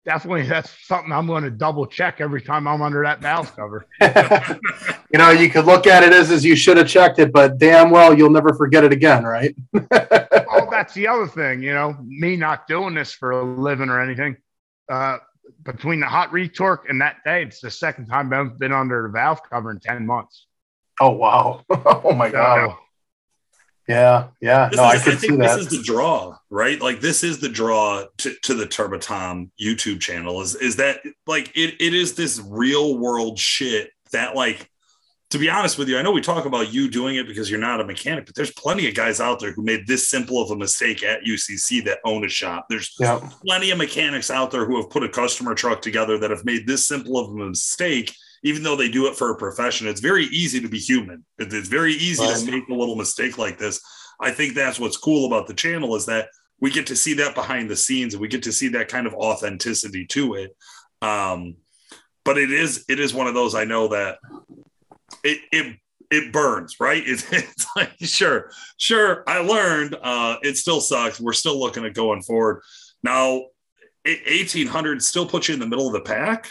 definitely 0.05 0.43
that's 0.43 0.71
something 0.85 1.11
I'm 1.11 1.27
going 1.27 1.43
to 1.43 1.49
double 1.49 1.85
check 1.85 2.19
every 2.19 2.41
time 2.41 2.67
I'm 2.67 2.81
under 2.81 3.03
that 3.03 3.21
valve 3.21 3.55
cover. 3.55 3.85
you 4.01 5.19
know, 5.19 5.29
you 5.31 5.49
could 5.49 5.65
look 5.65 5.87
at 5.87 6.03
it 6.03 6.13
as 6.13 6.31
as 6.31 6.43
you 6.43 6.55
should 6.55 6.77
have 6.77 6.87
checked 6.87 7.19
it, 7.19 7.31
but 7.31 7.57
damn 7.57 7.89
well 7.89 8.17
you'll 8.17 8.29
never 8.29 8.53
forget 8.53 8.83
it 8.83 8.91
again, 8.91 9.23
right? 9.23 9.55
well, 9.73 10.69
that's 10.69 10.93
the 10.93 11.07
other 11.07 11.27
thing, 11.27 11.63
you 11.63 11.73
know, 11.73 11.97
me 12.05 12.35
not 12.35 12.67
doing 12.67 12.93
this 12.93 13.11
for 13.11 13.31
a 13.31 13.43
living 13.43 13.89
or 13.89 14.01
anything. 14.01 14.35
Uh, 14.89 15.17
between 15.63 15.99
the 15.99 16.05
hot 16.05 16.31
retorque 16.31 16.89
and 16.89 17.01
that 17.01 17.17
day, 17.23 17.43
it's 17.43 17.61
the 17.61 17.71
second 17.71 18.07
time 18.07 18.33
I've 18.33 18.59
been 18.59 18.73
under 18.73 19.03
the 19.03 19.09
valve 19.09 19.41
cover 19.49 19.71
in 19.71 19.79
10 19.79 20.05
months. 20.05 20.47
Oh 20.99 21.11
wow. 21.11 21.63
oh 21.69 22.13
my 22.13 22.27
so, 22.27 22.33
god. 22.33 22.75
Yeah, 23.87 24.27
yeah. 24.39 24.69
This 24.69 24.77
no, 24.77 24.91
is, 24.91 25.01
I 25.01 25.03
could 25.03 25.13
I 25.13 25.17
see 25.17 25.35
that. 25.35 25.57
This 25.57 25.57
is 25.57 25.77
the 25.77 25.83
draw, 25.83 26.37
right? 26.49 26.81
Like 26.81 27.01
this 27.01 27.23
is 27.23 27.39
the 27.39 27.49
draw 27.49 28.05
to, 28.19 28.33
to 28.43 28.53
the 28.53 28.65
Turbo 28.65 28.97
Tom 28.97 29.51
YouTube 29.61 29.99
channel. 29.99 30.41
Is 30.41 30.55
is 30.55 30.77
that 30.77 31.01
like 31.27 31.51
it? 31.55 31.75
It 31.81 31.93
is 31.93 32.15
this 32.15 32.41
real 32.45 32.97
world 32.97 33.39
shit 33.39 33.91
that 34.11 34.35
like. 34.35 34.69
To 35.29 35.39
be 35.39 35.49
honest 35.49 35.79
with 35.79 35.89
you, 35.89 35.97
I 35.97 36.03
know 36.03 36.11
we 36.11 36.21
talk 36.21 36.45
about 36.45 36.71
you 36.71 36.87
doing 36.87 37.15
it 37.15 37.25
because 37.25 37.49
you're 37.49 37.59
not 37.59 37.81
a 37.81 37.83
mechanic, 37.83 38.27
but 38.27 38.35
there's 38.35 38.51
plenty 38.51 38.87
of 38.87 38.93
guys 38.93 39.19
out 39.19 39.39
there 39.39 39.51
who 39.51 39.63
made 39.63 39.87
this 39.87 40.07
simple 40.07 40.39
of 40.39 40.51
a 40.51 40.55
mistake 40.55 41.01
at 41.01 41.23
UCC 41.23 41.83
that 41.85 41.97
own 42.05 42.23
a 42.23 42.29
shop. 42.29 42.67
There's 42.69 42.95
yeah. 42.99 43.19
plenty 43.43 43.71
of 43.71 43.79
mechanics 43.79 44.29
out 44.29 44.51
there 44.51 44.67
who 44.67 44.77
have 44.77 44.91
put 44.91 45.01
a 45.01 45.09
customer 45.09 45.55
truck 45.55 45.81
together 45.81 46.19
that 46.19 46.29
have 46.29 46.45
made 46.45 46.67
this 46.67 46.87
simple 46.87 47.17
of 47.17 47.31
a 47.31 47.33
mistake 47.33 48.15
even 48.43 48.61
though 48.61 48.75
they 48.75 48.89
do 48.89 49.07
it 49.07 49.15
for 49.15 49.31
a 49.31 49.37
profession, 49.37 49.87
it's 49.87 50.01
very 50.01 50.25
easy 50.25 50.59
to 50.59 50.67
be 50.67 50.79
human. 50.79 51.25
It's 51.39 51.69
very 51.69 51.93
easy 51.93 52.23
right. 52.23 52.37
to 52.37 52.51
make 52.51 52.67
a 52.69 52.73
little 52.73 52.95
mistake 52.95 53.37
like 53.37 53.57
this. 53.57 53.81
I 54.19 54.31
think 54.31 54.53
that's 54.53 54.79
what's 54.79 54.97
cool 54.97 55.25
about 55.25 55.47
the 55.47 55.53
channel 55.53 55.95
is 55.95 56.05
that 56.07 56.27
we 56.59 56.69
get 56.69 56.87
to 56.87 56.95
see 56.95 57.13
that 57.15 57.35
behind 57.35 57.69
the 57.69 57.75
scenes 57.75 58.13
and 58.13 58.21
we 58.21 58.27
get 58.27 58.43
to 58.43 58.51
see 58.51 58.69
that 58.69 58.89
kind 58.89 59.07
of 59.07 59.13
authenticity 59.13 60.05
to 60.07 60.35
it. 60.35 60.55
Um, 61.01 61.55
but 62.25 62.37
it 62.37 62.51
is 62.51 62.85
it 62.87 62.99
is 62.99 63.13
one 63.13 63.27
of 63.27 63.33
those 63.33 63.55
I 63.55 63.65
know 63.65 63.89
that 63.89 64.19
it 65.23 65.39
it 65.51 65.77
it 66.09 66.31
burns, 66.31 66.79
right? 66.79 67.03
It's, 67.07 67.31
it's 67.31 67.65
like 67.75 67.93
sure, 67.99 68.51
sure. 68.77 69.23
I 69.27 69.39
learned. 69.39 69.95
Uh, 70.01 70.37
it 70.41 70.57
still 70.57 70.79
sucks. 70.79 71.19
We're 71.19 71.33
still 71.33 71.59
looking 71.59 71.85
at 71.85 71.93
going 71.93 72.21
forward. 72.21 72.61
Now, 73.03 73.45
eighteen 74.05 74.67
hundred 74.67 75.01
still 75.01 75.25
puts 75.25 75.47
you 75.47 75.53
in 75.53 75.59
the 75.59 75.67
middle 75.67 75.87
of 75.87 75.93
the 75.93 76.01
pack 76.01 76.49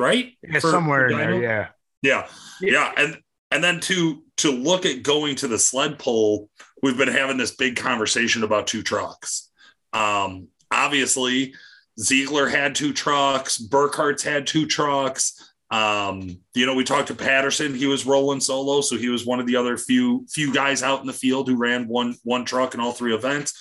right? 0.00 0.32
Yeah, 0.42 0.58
somewhere 0.58 1.08
in 1.08 1.16
there, 1.16 1.40
yeah. 1.40 1.48
yeah. 1.48 1.66
Yeah. 2.02 2.26
Yeah. 2.60 2.92
And 2.96 3.18
and 3.50 3.62
then 3.62 3.80
to 3.80 4.22
to 4.38 4.50
look 4.50 4.86
at 4.86 5.02
going 5.02 5.36
to 5.36 5.48
the 5.48 5.58
sled 5.58 5.98
pull, 5.98 6.48
we've 6.82 6.96
been 6.96 7.08
having 7.08 7.36
this 7.36 7.54
big 7.54 7.76
conversation 7.76 8.42
about 8.42 8.66
two 8.66 8.82
trucks. 8.82 9.50
Um, 9.92 10.48
obviously, 10.70 11.54
Ziegler 11.98 12.48
had 12.48 12.74
two 12.74 12.92
trucks, 12.92 13.58
Burkhart's 13.58 14.22
had 14.22 14.46
two 14.46 14.66
trucks. 14.66 15.52
Um, 15.70 16.40
you 16.54 16.66
know, 16.66 16.74
we 16.74 16.82
talked 16.82 17.08
to 17.08 17.14
Patterson, 17.14 17.74
he 17.74 17.86
was 17.86 18.04
rolling 18.04 18.40
solo, 18.40 18.80
so 18.80 18.96
he 18.96 19.08
was 19.08 19.24
one 19.24 19.38
of 19.38 19.46
the 19.46 19.56
other 19.56 19.76
few 19.76 20.26
few 20.30 20.52
guys 20.52 20.82
out 20.82 21.00
in 21.00 21.06
the 21.06 21.12
field 21.12 21.48
who 21.48 21.56
ran 21.56 21.86
one 21.86 22.14
one 22.24 22.44
truck 22.44 22.74
in 22.74 22.80
all 22.80 22.92
three 22.92 23.14
events. 23.14 23.54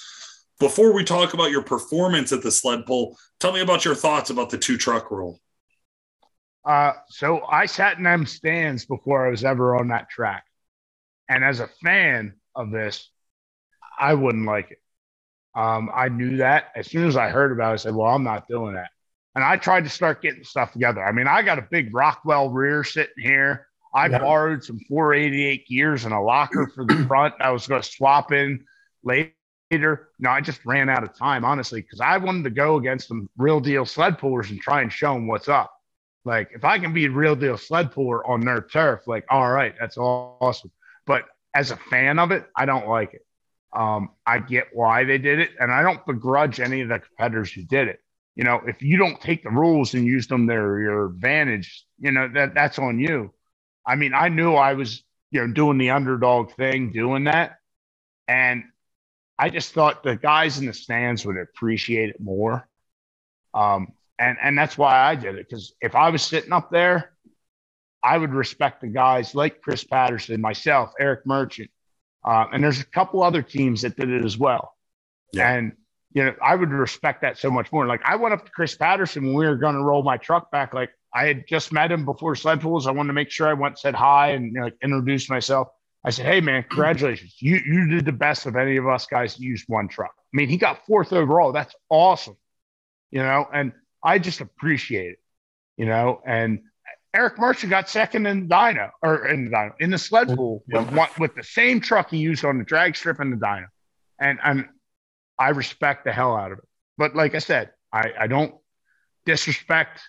Before 0.59 0.93
we 0.93 1.03
talk 1.03 1.33
about 1.33 1.51
your 1.51 1.63
performance 1.63 2.33
at 2.33 2.41
the 2.41 2.51
sled 2.51 2.85
pull, 2.85 3.17
tell 3.39 3.53
me 3.53 3.61
about 3.61 3.85
your 3.85 3.95
thoughts 3.95 4.29
about 4.29 4.49
the 4.49 4.57
two 4.57 4.77
truck 4.77 5.09
rule. 5.09 5.39
Uh, 6.69 6.93
so 7.07 7.41
I 7.49 7.65
sat 7.65 7.97
in 7.97 8.03
them 8.03 8.27
stands 8.27 8.85
before 8.85 9.25
I 9.25 9.31
was 9.31 9.43
ever 9.43 9.75
on 9.75 9.87
that 9.87 10.07
track. 10.07 10.43
And 11.27 11.43
as 11.43 11.61
a 11.61 11.69
fan 11.83 12.35
of 12.55 12.69
this, 12.69 13.09
I 13.99 14.13
wouldn't 14.13 14.45
like 14.45 14.69
it. 14.69 14.77
Um, 15.55 15.89
I 15.91 16.09
knew 16.09 16.37
that 16.37 16.65
as 16.75 16.85
soon 16.85 17.07
as 17.07 17.17
I 17.17 17.29
heard 17.29 17.51
about 17.51 17.71
it, 17.71 17.73
I 17.73 17.75
said, 17.77 17.95
Well, 17.95 18.13
I'm 18.13 18.23
not 18.23 18.47
doing 18.47 18.75
that. 18.75 18.91
And 19.33 19.43
I 19.43 19.57
tried 19.57 19.85
to 19.85 19.89
start 19.89 20.21
getting 20.21 20.43
stuff 20.43 20.71
together. 20.71 21.03
I 21.03 21.11
mean, 21.11 21.25
I 21.25 21.41
got 21.41 21.57
a 21.57 21.67
big 21.71 21.91
Rockwell 21.91 22.51
rear 22.51 22.83
sitting 22.83 23.13
here. 23.17 23.65
I 23.91 24.05
yeah. 24.05 24.19
borrowed 24.19 24.63
some 24.63 24.79
488 24.87 25.67
gears 25.67 26.05
and 26.05 26.13
a 26.13 26.19
locker 26.19 26.71
for 26.75 26.85
the 26.85 27.03
front. 27.07 27.33
I 27.39 27.49
was 27.49 27.65
going 27.65 27.81
to 27.81 27.91
swap 27.91 28.31
in 28.31 28.63
later. 29.03 29.33
No, 30.19 30.29
I 30.29 30.41
just 30.41 30.63
ran 30.67 30.87
out 30.87 31.03
of 31.03 31.17
time, 31.17 31.43
honestly, 31.43 31.81
because 31.81 31.99
I 31.99 32.17
wanted 32.17 32.43
to 32.43 32.51
go 32.51 32.75
against 32.75 33.07
some 33.07 33.27
real 33.37 33.59
deal 33.59 33.87
sled 33.87 34.19
pullers 34.19 34.51
and 34.51 34.61
try 34.61 34.83
and 34.83 34.93
show 34.93 35.15
them 35.15 35.25
what's 35.25 35.49
up. 35.49 35.73
Like 36.29 36.51
if 36.53 36.63
I 36.63 36.77
can 36.77 36.93
be 36.93 37.05
a 37.05 37.09
real 37.09 37.35
deal 37.35 37.57
sled 37.57 37.91
puller 37.91 38.23
on 38.23 38.41
their 38.41 38.61
turf, 38.61 39.07
like 39.07 39.25
all 39.31 39.51
right, 39.51 39.73
that's 39.79 39.97
awesome. 39.97 40.71
But 41.07 41.23
as 41.55 41.71
a 41.71 41.75
fan 41.75 42.19
of 42.19 42.29
it, 42.29 42.45
I 42.55 42.67
don't 42.67 42.87
like 42.87 43.15
it. 43.15 43.25
Um, 43.75 44.11
I 44.27 44.37
get 44.37 44.67
why 44.71 45.05
they 45.05 45.17
did 45.17 45.39
it, 45.39 45.49
and 45.59 45.71
I 45.71 45.81
don't 45.81 46.05
begrudge 46.05 46.59
any 46.59 46.81
of 46.81 46.89
the 46.89 46.99
competitors 46.99 47.51
who 47.51 47.63
did 47.63 47.87
it. 47.87 47.99
You 48.35 48.43
know, 48.43 48.61
if 48.67 48.83
you 48.83 48.97
don't 48.97 49.19
take 49.19 49.41
the 49.41 49.49
rules 49.49 49.95
and 49.95 50.05
use 50.05 50.27
them 50.27 50.47
to 50.47 50.53
your 50.53 51.07
advantage, 51.07 51.83
you 51.97 52.11
know 52.11 52.29
that 52.35 52.53
that's 52.53 52.77
on 52.77 52.99
you. 52.99 53.33
I 53.83 53.95
mean, 53.95 54.13
I 54.13 54.29
knew 54.29 54.53
I 54.53 54.75
was, 54.75 55.03
you 55.31 55.41
know, 55.41 55.51
doing 55.51 55.79
the 55.79 55.89
underdog 55.89 56.51
thing, 56.53 56.91
doing 56.91 57.23
that, 57.23 57.57
and 58.27 58.65
I 59.39 59.49
just 59.49 59.73
thought 59.73 60.03
the 60.03 60.15
guys 60.15 60.59
in 60.59 60.67
the 60.67 60.73
stands 60.73 61.25
would 61.25 61.37
appreciate 61.37 62.11
it 62.11 62.21
more. 62.21 62.69
Um, 63.55 63.93
and 64.19 64.37
and 64.41 64.57
that's 64.57 64.77
why 64.77 64.99
I 64.99 65.15
did 65.15 65.35
it 65.35 65.47
because 65.49 65.73
if 65.81 65.95
I 65.95 66.09
was 66.09 66.21
sitting 66.21 66.51
up 66.51 66.69
there, 66.69 67.13
I 68.03 68.17
would 68.17 68.33
respect 68.33 68.81
the 68.81 68.87
guys 68.87 69.33
like 69.33 69.61
Chris 69.61 69.83
Patterson, 69.83 70.41
myself, 70.41 70.91
Eric 70.99 71.25
Merchant, 71.25 71.69
uh, 72.25 72.45
and 72.51 72.63
there's 72.63 72.81
a 72.81 72.85
couple 72.85 73.23
other 73.23 73.41
teams 73.41 73.81
that 73.81 73.95
did 73.95 74.09
it 74.09 74.25
as 74.25 74.37
well. 74.37 74.73
Yeah. 75.33 75.51
And 75.51 75.73
you 76.11 76.25
know, 76.25 76.35
I 76.43 76.55
would 76.55 76.71
respect 76.71 77.21
that 77.21 77.37
so 77.37 77.51
much 77.51 77.71
more. 77.71 77.85
Like 77.85 78.01
I 78.03 78.15
went 78.15 78.33
up 78.33 78.45
to 78.45 78.51
Chris 78.51 78.75
Patterson 78.75 79.25
when 79.25 79.35
we 79.35 79.45
were 79.45 79.55
going 79.55 79.75
to 79.75 79.81
roll 79.81 80.03
my 80.03 80.17
truck 80.17 80.51
back. 80.51 80.73
Like 80.73 80.89
I 81.13 81.25
had 81.25 81.47
just 81.47 81.71
met 81.71 81.91
him 81.91 82.05
before 82.05 82.35
sled 82.35 82.61
pulls. 82.61 82.87
I 82.87 82.91
wanted 82.91 83.07
to 83.07 83.13
make 83.13 83.31
sure 83.31 83.47
I 83.47 83.53
went 83.53 83.79
said 83.79 83.95
hi 83.95 84.31
and 84.31 84.45
you 84.47 84.51
know, 84.53 84.63
like 84.65 84.77
introduced 84.83 85.29
myself. 85.29 85.69
I 86.03 86.11
said, 86.11 86.25
"Hey 86.25 86.41
man, 86.41 86.63
congratulations! 86.63 87.35
You 87.39 87.59
you 87.65 87.87
did 87.87 88.05
the 88.05 88.13
best 88.13 88.45
of 88.45 88.55
any 88.55 88.77
of 88.77 88.87
us 88.87 89.05
guys 89.05 89.39
used 89.39 89.65
one 89.67 89.87
truck. 89.87 90.13
I 90.17 90.37
mean, 90.37 90.47
he 90.47 90.57
got 90.57 90.85
fourth 90.85 91.11
overall. 91.11 91.51
That's 91.51 91.75
awesome, 91.89 92.37
you 93.11 93.21
know." 93.21 93.45
And 93.53 93.73
I 94.03 94.19
just 94.19 94.41
appreciate 94.41 95.11
it, 95.11 95.19
you 95.77 95.85
know. 95.85 96.21
And 96.25 96.61
Eric 97.13 97.39
Merchant 97.39 97.69
got 97.69 97.89
second 97.89 98.25
in 98.27 98.47
dyno 98.47 98.91
or 99.01 99.27
in 99.27 99.45
the 99.45 99.51
dyno 99.51 99.73
in 99.79 99.89
the 99.91 99.97
sled 99.97 100.27
mm-hmm. 100.27 100.35
pool 100.35 100.63
with, 100.67 100.91
one, 100.91 101.09
with 101.17 101.35
the 101.35 101.43
same 101.43 101.79
truck 101.81 102.11
he 102.11 102.17
used 102.17 102.45
on 102.45 102.57
the 102.57 102.63
drag 102.63 102.95
strip 102.95 103.19
and 103.19 103.33
the 103.33 103.37
dyno, 103.37 103.67
and 104.19 104.39
and 104.43 104.65
I 105.37 105.49
respect 105.49 106.05
the 106.05 106.11
hell 106.11 106.35
out 106.35 106.51
of 106.51 106.59
it. 106.59 106.65
But 106.97 107.15
like 107.15 107.35
I 107.35 107.39
said, 107.39 107.71
I 107.91 108.13
I 108.19 108.27
don't 108.27 108.53
disrespect 109.25 110.01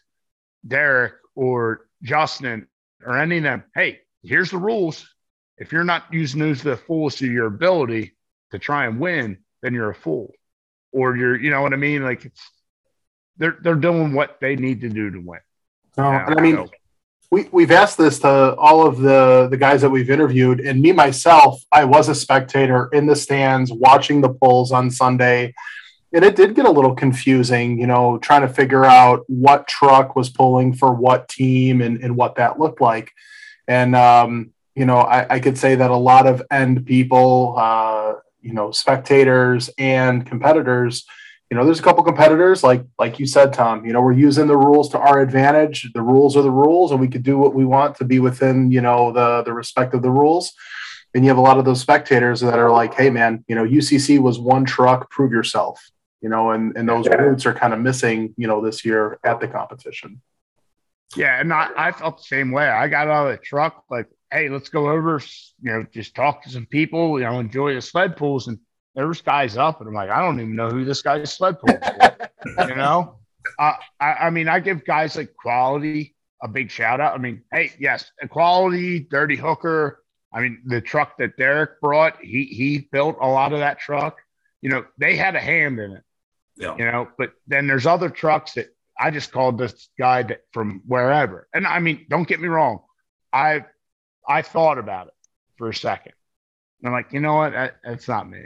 Derek 0.67 1.15
or 1.35 1.87
Justin 2.03 2.67
or 3.05 3.19
any 3.19 3.39
of 3.39 3.43
them. 3.45 3.65
Hey, 3.75 4.01
here's 4.23 4.51
the 4.51 4.59
rules. 4.59 5.09
If 5.57 5.73
you're 5.73 5.85
not 5.85 6.05
using 6.13 6.41
those 6.41 6.59
to 6.59 6.71
the 6.71 6.77
fullest 6.77 7.21
of 7.23 7.29
your 7.29 7.47
ability 7.47 8.17
to 8.51 8.59
try 8.59 8.87
and 8.87 8.99
win, 8.99 9.39
then 9.63 9.75
you're 9.75 9.91
a 9.91 9.95
fool, 9.95 10.33
or 10.93 11.17
you're 11.17 11.41
you 11.41 11.51
know 11.51 11.63
what 11.63 11.73
I 11.73 11.77
mean. 11.77 12.03
Like 12.03 12.25
it's 12.25 12.51
they're 13.41 13.57
they're 13.61 13.75
doing 13.75 14.13
what 14.13 14.39
they 14.41 14.55
need 14.55 14.83
to 14.83 14.89
do 14.89 15.11
to 15.11 15.19
win. 15.19 15.41
No, 15.97 16.05
and 16.05 16.39
I 16.39 16.41
mean, 16.41 16.69
we 17.33 17.49
we've 17.51 17.73
asked 17.73 17.99
this 17.99 18.21
to 18.21 18.55
all 18.55 18.87
of 18.87 18.99
the 18.99 19.49
the 19.51 19.57
guys 19.57 19.81
that 19.81 19.91
we've 19.91 20.11
interviewed, 20.11 20.61
and 20.61 20.81
me 20.81 20.93
myself, 20.93 21.61
I 21.73 21.85
was 21.85 22.09
a 22.09 22.15
spectator 22.15 22.89
in 22.93 23.07
the 23.07 23.17
stands 23.17 23.73
watching 23.73 24.21
the 24.21 24.29
polls 24.33 24.71
on 24.71 24.93
Sunday. 24.93 25.55
And 26.13 26.25
it 26.25 26.35
did 26.35 26.57
get 26.57 26.65
a 26.65 26.71
little 26.71 26.97
confusing, 26.97 27.79
you 27.79 27.87
know, 27.87 28.19
trying 28.19 28.43
to 28.43 28.49
figure 28.49 28.85
out 28.85 29.23
what 29.29 29.69
truck 29.69 30.17
was 30.17 30.29
pulling 30.29 30.75
for 30.75 30.93
what 30.93 31.29
team 31.29 31.81
and, 31.81 32.03
and 32.03 32.17
what 32.17 32.35
that 32.35 32.59
looked 32.59 32.81
like. 32.81 33.13
And, 33.69 33.95
um, 33.95 34.53
you 34.75 34.87
know, 34.87 34.99
I, 34.99 35.35
I 35.35 35.39
could 35.39 35.57
say 35.57 35.77
that 35.77 35.93
a 35.93 35.97
lot 35.97 36.27
of 36.27 36.43
end 36.51 36.85
people, 36.85 37.55
uh, 37.57 38.15
you 38.41 38.53
know, 38.53 38.73
spectators 38.73 39.71
and 39.79 40.27
competitors, 40.27 41.07
you 41.51 41.57
know, 41.57 41.65
there's 41.65 41.81
a 41.81 41.83
couple 41.83 42.05
competitors 42.05 42.63
like 42.63 42.85
like 42.99 43.19
you 43.19 43.27
said, 43.27 43.53
Tom. 43.53 43.85
You 43.85 43.93
know, 43.93 44.01
we're 44.01 44.13
using 44.13 44.47
the 44.47 44.57
rules 44.57 44.89
to 44.91 44.99
our 44.99 45.21
advantage. 45.21 45.93
The 45.93 46.03
rules 46.03 46.37
are 46.37 46.43
the 46.43 46.51
rules, 46.51 46.93
and 46.93 47.01
we 47.01 47.09
could 47.09 47.25
do 47.25 47.39
what 47.39 47.55
we 47.55 47.65
want 47.65 47.97
to 47.97 48.05
be 48.05 48.21
within 48.21 48.71
you 48.71 48.81
know 48.81 49.13
the 49.13 49.43
the 49.43 49.53
respect 49.53 49.93
of 49.93 50.03
the 50.03 50.11
rules. 50.11 50.53
And 51.13 51.25
you 51.25 51.29
have 51.29 51.39
a 51.39 51.43
lot 51.43 51.59
of 51.59 51.65
those 51.65 51.81
spectators 51.81 52.41
that 52.41 52.61
are 52.61 52.71
like, 52.71 52.95
"Hey, 52.95 53.11
man, 53.11 53.45
you 53.49 53.57
know, 53.57 53.65
UCC 53.65 54.21
was 54.21 54.39
one 54.39 54.65
truck. 54.65 55.11
Prove 55.11 55.33
yourself." 55.33 55.85
You 56.21 56.29
know, 56.29 56.53
and 56.53 56.77
and 56.77 56.89
those 56.89 57.09
roots 57.09 57.45
are 57.47 57.55
kind 57.55 57.75
of 57.75 57.81
missing. 57.81 58.33
You 58.37 58.47
know, 58.47 58.65
this 58.65 58.85
year 58.85 59.19
at 59.25 59.41
the 59.41 59.49
competition. 59.49 60.23
Yeah, 61.17 61.41
and 61.41 61.53
I, 61.53 61.71
I 61.77 61.91
felt 61.91 62.19
the 62.19 62.23
same 62.23 62.53
way. 62.53 62.69
I 62.69 62.87
got 62.87 63.09
out 63.09 63.27
of 63.27 63.33
the 63.37 63.45
truck 63.45 63.83
like, 63.91 64.07
"Hey, 64.31 64.49
let's 64.49 64.69
go 64.69 64.89
over. 64.89 65.21
You 65.63 65.73
know, 65.73 65.87
just 65.93 66.15
talk 66.15 66.45
to 66.45 66.49
some 66.51 66.67
people. 66.67 67.19
You 67.19 67.25
know, 67.25 67.41
enjoy 67.41 67.75
the 67.75 67.81
sled 67.81 68.17
pulls." 68.17 68.47
And 68.47 68.61
there 68.95 69.07
was 69.07 69.21
guys 69.21 69.57
up, 69.57 69.81
and 69.81 69.89
I'm 69.89 69.95
like, 69.95 70.11
I 70.11 70.21
don't 70.21 70.41
even 70.41 70.57
know 70.57 70.71
who 70.71 70.85
this 70.85 71.03
guy's 71.03 71.33
sled 71.33 71.59
pulling 71.61 71.81
for. 71.81 72.31
you 72.69 72.75
know, 72.75 73.17
uh, 73.59 73.75
I, 74.01 74.13
I 74.13 74.31
mean, 74.31 74.49
I 74.49 74.61
give 74.61 74.85
guys 74.85 75.17
like 75.17 75.35
quality 75.37 76.15
a 76.43 76.49
big 76.49 76.71
shout 76.71 77.01
out. 77.01 77.15
I 77.15 77.19
mean, 77.19 77.43
hey, 77.53 77.73
yes, 77.79 78.11
equality, 78.21 79.01
dirty 79.01 79.37
hooker. 79.37 80.03
I 80.33 80.41
mean, 80.41 80.63
the 80.65 80.81
truck 80.81 81.19
that 81.19 81.37
Derek 81.37 81.81
brought, 81.81 82.21
he 82.23 82.45
he 82.45 82.89
built 82.93 83.17
a 83.21 83.29
lot 83.29 83.53
of 83.53 83.61
that 83.61 83.79
truck. 83.79 84.19
You 84.63 84.71
know, 84.71 84.85
they 84.99 85.17
had 85.17 85.37
a 85.37 85.41
hand 85.41 85.79
in 85.79 85.93
it. 85.93 86.03
Yeah. 86.57 86.77
You 86.77 86.85
know, 86.85 87.09
but 87.19 87.33
then 87.47 87.67
there's 87.67 87.87
other 87.87 88.11
trucks 88.11 88.55
that 88.55 88.69
I 88.99 89.11
just 89.11 89.33
called 89.33 89.59
this 89.59 89.89
guy 89.99 90.23
that, 90.25 90.43
from 90.53 90.83
wherever. 90.87 91.49
And 91.55 91.67
I 91.67 91.79
mean, 91.79 92.07
don't 92.09 92.29
get 92.29 92.41
me 92.41 92.49
wrong, 92.49 92.81
I 93.33 93.65
I 94.29 94.43
thought 94.43 94.79
about 94.79 95.09
it 95.09 95.15
for 95.57 95.69
a 95.69 95.75
second. 95.75 96.13
And 96.81 96.89
I'm 96.89 96.93
like, 96.93 97.13
you 97.13 97.21
know 97.21 97.35
what? 97.35 97.53
That, 97.53 97.77
that's 97.85 98.09
not 98.09 98.29
me. 98.29 98.41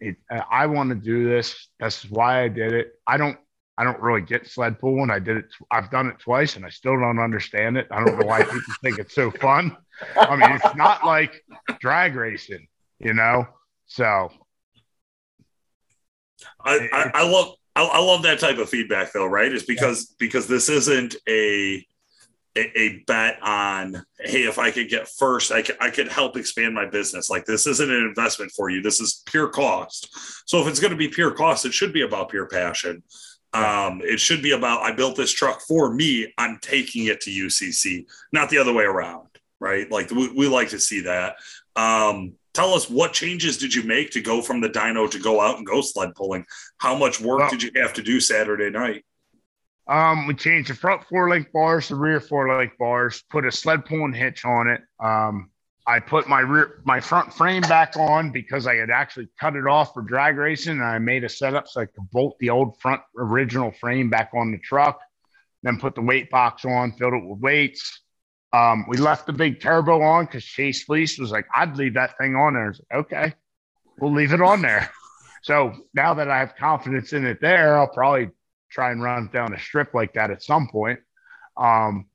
It, 0.00 0.16
I 0.30 0.66
want 0.66 0.90
to 0.90 0.94
do 0.94 1.28
this. 1.28 1.68
That's 1.80 2.08
why 2.10 2.42
I 2.42 2.48
did 2.48 2.72
it. 2.72 2.92
I 3.06 3.16
don't. 3.16 3.38
I 3.76 3.84
don't 3.84 4.00
really 4.00 4.22
get 4.22 4.48
sled 4.48 4.80
pulling. 4.80 5.08
I 5.08 5.20
did 5.20 5.36
it. 5.36 5.44
I've 5.70 5.88
done 5.88 6.08
it 6.08 6.18
twice, 6.18 6.56
and 6.56 6.66
I 6.66 6.68
still 6.68 6.98
don't 6.98 7.20
understand 7.20 7.76
it. 7.76 7.86
I 7.92 8.04
don't 8.04 8.18
know 8.18 8.26
why 8.26 8.42
people 8.42 8.74
think 8.82 8.98
it's 8.98 9.14
so 9.14 9.30
fun. 9.30 9.76
I 10.16 10.34
mean, 10.34 10.50
it's 10.50 10.74
not 10.74 11.06
like 11.06 11.44
drag 11.80 12.16
racing, 12.16 12.66
you 12.98 13.14
know. 13.14 13.46
So, 13.86 14.32
I, 16.64 16.88
I, 16.92 17.10
I 17.14 17.30
love 17.30 17.54
I, 17.76 17.84
I 17.84 18.00
love 18.00 18.22
that 18.22 18.40
type 18.40 18.58
of 18.58 18.68
feedback 18.68 19.12
though, 19.12 19.26
right? 19.26 19.52
Is 19.52 19.62
because 19.62 20.06
because 20.18 20.48
this 20.48 20.68
isn't 20.68 21.14
a 21.28 21.86
a, 22.56 22.78
a 22.78 23.04
bet 23.06 23.38
on 23.42 24.04
hey 24.20 24.44
if 24.44 24.58
i 24.58 24.70
could 24.70 24.88
get 24.88 25.08
first 25.08 25.52
I 25.52 25.62
could, 25.62 25.76
I 25.80 25.90
could 25.90 26.08
help 26.08 26.36
expand 26.36 26.74
my 26.74 26.86
business. 26.86 27.30
Like 27.30 27.44
this 27.44 27.66
isn't 27.66 27.90
an 27.90 28.06
investment 28.06 28.52
for 28.52 28.70
you. 28.70 28.82
This 28.82 29.00
is 29.00 29.22
pure 29.26 29.48
cost. 29.48 30.08
So 30.48 30.60
if 30.60 30.66
it's 30.66 30.80
going 30.80 30.90
to 30.90 30.96
be 30.96 31.08
pure 31.08 31.32
cost 31.32 31.64
it 31.64 31.74
should 31.74 31.92
be 31.92 32.02
about 32.02 32.30
pure 32.30 32.46
passion. 32.46 33.02
Um, 33.54 34.02
it 34.02 34.20
should 34.20 34.42
be 34.42 34.52
about 34.52 34.82
i 34.82 34.92
built 34.92 35.16
this 35.16 35.32
truck 35.32 35.60
for 35.62 35.92
me. 35.92 36.32
I'm 36.36 36.58
taking 36.60 37.06
it 37.06 37.20
to 37.22 37.30
ucc 37.30 38.04
not 38.32 38.50
the 38.50 38.58
other 38.58 38.72
way 38.72 38.84
around 38.84 39.28
right? 39.60 39.90
Like 39.90 40.10
we, 40.10 40.28
we 40.32 40.48
like 40.48 40.68
to 40.70 40.78
see 40.78 41.00
that. 41.02 41.36
Um, 41.76 42.34
tell 42.54 42.74
us 42.74 42.88
what 42.88 43.12
changes 43.12 43.58
did 43.58 43.74
you 43.74 43.82
make 43.82 44.10
to 44.12 44.20
go 44.20 44.42
from 44.42 44.60
the 44.60 44.68
dyno 44.68 45.10
to 45.10 45.18
go 45.18 45.40
out 45.40 45.56
and 45.56 45.66
go 45.66 45.80
sled 45.80 46.14
pulling? 46.14 46.44
How 46.78 46.96
much 46.96 47.20
work 47.20 47.40
Well- 47.40 47.50
did 47.50 47.62
you 47.62 47.70
have 47.76 47.92
to 47.94 48.02
do 48.02 48.20
saturday 48.20 48.70
night 48.70 49.04
Um, 49.88 50.26
we 50.26 50.34
changed 50.34 50.70
the 50.70 50.74
front 50.74 51.02
four 51.04 51.30
link 51.30 51.50
bars, 51.50 51.88
the 51.88 51.94
rear 51.94 52.20
four 52.20 52.58
link 52.58 52.72
bars, 52.78 53.22
put 53.30 53.46
a 53.46 53.52
sled 53.52 53.86
pulling 53.86 54.12
hitch 54.12 54.44
on 54.44 54.68
it. 54.68 54.82
Um, 55.00 55.50
I 55.86 56.00
put 56.00 56.28
my 56.28 56.40
rear 56.40 56.82
my 56.84 57.00
front 57.00 57.32
frame 57.32 57.62
back 57.62 57.96
on 57.96 58.30
because 58.30 58.66
I 58.66 58.74
had 58.74 58.90
actually 58.90 59.28
cut 59.40 59.56
it 59.56 59.66
off 59.66 59.94
for 59.94 60.02
drag 60.02 60.36
racing 60.36 60.74
and 60.74 60.84
I 60.84 60.98
made 60.98 61.24
a 61.24 61.28
setup 61.30 61.66
so 61.66 61.80
I 61.80 61.86
could 61.86 62.10
bolt 62.10 62.36
the 62.38 62.50
old 62.50 62.78
front 62.78 63.00
original 63.16 63.70
frame 63.70 64.10
back 64.10 64.30
on 64.34 64.52
the 64.52 64.58
truck, 64.58 65.00
then 65.62 65.78
put 65.78 65.94
the 65.94 66.02
weight 66.02 66.28
box 66.28 66.66
on, 66.66 66.92
filled 66.92 67.14
it 67.14 67.24
with 67.24 67.40
weights. 67.40 68.02
Um, 68.52 68.84
we 68.88 68.98
left 68.98 69.26
the 69.26 69.32
big 69.32 69.62
turbo 69.62 70.02
on 70.02 70.26
because 70.26 70.44
Chase 70.44 70.84
Fleece 70.84 71.18
was 71.18 71.30
like, 71.30 71.46
I'd 71.56 71.78
leave 71.78 71.94
that 71.94 72.18
thing 72.18 72.36
on 72.36 72.52
there. 72.52 72.66
Like, 72.66 73.00
okay, 73.00 73.34
we'll 73.98 74.12
leave 74.12 74.34
it 74.34 74.42
on 74.42 74.60
there. 74.60 74.90
So 75.40 75.72
now 75.94 76.14
that 76.14 76.28
I 76.28 76.40
have 76.40 76.56
confidence 76.56 77.12
in 77.14 77.24
it 77.24 77.40
there, 77.40 77.78
I'll 77.78 77.88
probably 77.88 78.30
try 78.70 78.90
and 78.90 79.02
run 79.02 79.28
down 79.32 79.54
a 79.54 79.58
strip 79.58 79.94
like 79.94 80.14
that 80.14 80.30
at 80.30 80.42
some 80.42 80.68
point. 80.68 81.00
Um, 81.56 82.06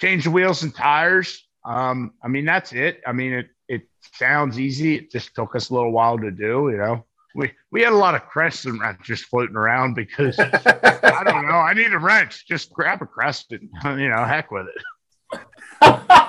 change 0.00 0.24
the 0.24 0.30
wheels 0.30 0.62
and 0.62 0.74
tires. 0.74 1.46
Um, 1.64 2.14
I 2.22 2.28
mean, 2.28 2.44
that's 2.44 2.72
it. 2.72 3.00
I 3.06 3.12
mean, 3.12 3.32
it 3.32 3.48
it 3.68 3.82
sounds 4.14 4.58
easy. 4.58 4.96
It 4.96 5.10
just 5.10 5.34
took 5.34 5.54
us 5.54 5.70
a 5.70 5.74
little 5.74 5.92
while 5.92 6.18
to 6.18 6.30
do. 6.30 6.70
You 6.70 6.78
know, 6.78 7.04
we 7.34 7.52
we 7.70 7.82
had 7.82 7.92
a 7.92 7.96
lot 7.96 8.14
of 8.14 8.26
Crescent 8.26 8.80
wrenches 8.80 9.22
floating 9.22 9.56
around 9.56 9.94
because 9.94 10.38
I 10.38 11.22
don't 11.24 11.46
know. 11.46 11.54
I 11.54 11.74
need 11.74 11.92
a 11.92 11.98
wrench. 11.98 12.46
Just 12.46 12.72
grab 12.72 13.02
a 13.02 13.06
Crescent. 13.06 13.70
You 13.84 14.08
know, 14.08 14.24
heck 14.24 14.50
with 14.50 14.66
it. 14.68 15.40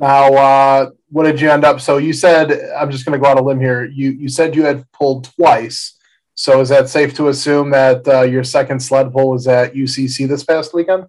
Now, 0.00 0.32
uh, 0.32 0.90
what 1.10 1.24
did 1.24 1.40
you 1.40 1.50
end 1.50 1.64
up? 1.64 1.80
So 1.80 1.96
you 1.96 2.12
said 2.12 2.52
I'm 2.78 2.90
just 2.90 3.04
going 3.04 3.18
to 3.18 3.22
go 3.22 3.30
out 3.30 3.38
a 3.38 3.42
limb 3.42 3.60
here. 3.60 3.84
You 3.84 4.12
you 4.12 4.28
said 4.28 4.54
you 4.54 4.64
had 4.64 4.90
pulled 4.92 5.24
twice. 5.36 5.97
So 6.38 6.60
is 6.60 6.68
that 6.68 6.88
safe 6.88 7.16
to 7.16 7.30
assume 7.30 7.70
that 7.70 8.06
uh, 8.06 8.22
your 8.22 8.44
second 8.44 8.78
sled 8.78 9.12
pull 9.12 9.30
was 9.30 9.48
at 9.48 9.74
UCC 9.74 10.28
this 10.28 10.44
past 10.44 10.72
weekend? 10.72 11.06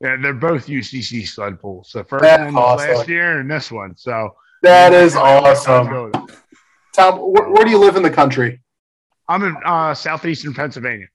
Yeah, 0.00 0.14
they're 0.22 0.32
both 0.32 0.68
UCC 0.68 1.26
sled 1.26 1.60
pulls. 1.60 1.90
The 1.90 2.04
first 2.04 2.22
That's 2.22 2.44
one 2.44 2.54
was 2.54 2.78
last 2.78 3.08
year 3.08 3.40
and 3.40 3.50
this 3.50 3.72
one. 3.72 3.96
So 3.96 4.36
That 4.62 4.92
is 4.92 5.16
awesome. 5.16 6.12
Tom, 6.94 7.18
where, 7.18 7.50
where 7.50 7.64
do 7.64 7.72
you 7.72 7.78
live 7.78 7.96
in 7.96 8.04
the 8.04 8.10
country? 8.10 8.62
I'm 9.28 9.42
in 9.42 9.56
uh, 9.66 9.94
southeastern 9.94 10.54
Pennsylvania. 10.54 11.08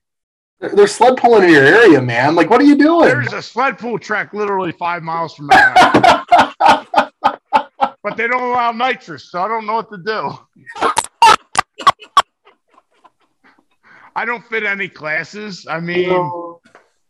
There's 0.60 0.94
sled 0.94 1.16
pulling 1.16 1.44
in 1.44 1.50
your 1.50 1.64
area, 1.64 2.02
man. 2.02 2.34
Like, 2.34 2.50
what 2.50 2.60
are 2.60 2.64
you 2.64 2.76
doing? 2.76 3.08
There's 3.08 3.32
a 3.32 3.40
sled 3.40 3.78
pull 3.78 3.98
track 3.98 4.34
literally 4.34 4.72
five 4.72 5.02
miles 5.02 5.34
from 5.34 5.46
my 5.46 5.56
house. 5.56 6.86
but 8.02 8.14
they 8.14 8.28
don't 8.28 8.42
allow 8.42 8.72
nitrous, 8.72 9.30
so 9.30 9.40
I 9.40 9.48
don't 9.48 9.64
know 9.64 9.76
what 9.76 9.90
to 9.90 9.96
do. 9.96 10.92
I 14.18 14.24
don't 14.24 14.44
fit 14.48 14.64
any 14.64 14.88
classes. 14.88 15.64
I 15.70 15.78
mean, 15.78 16.10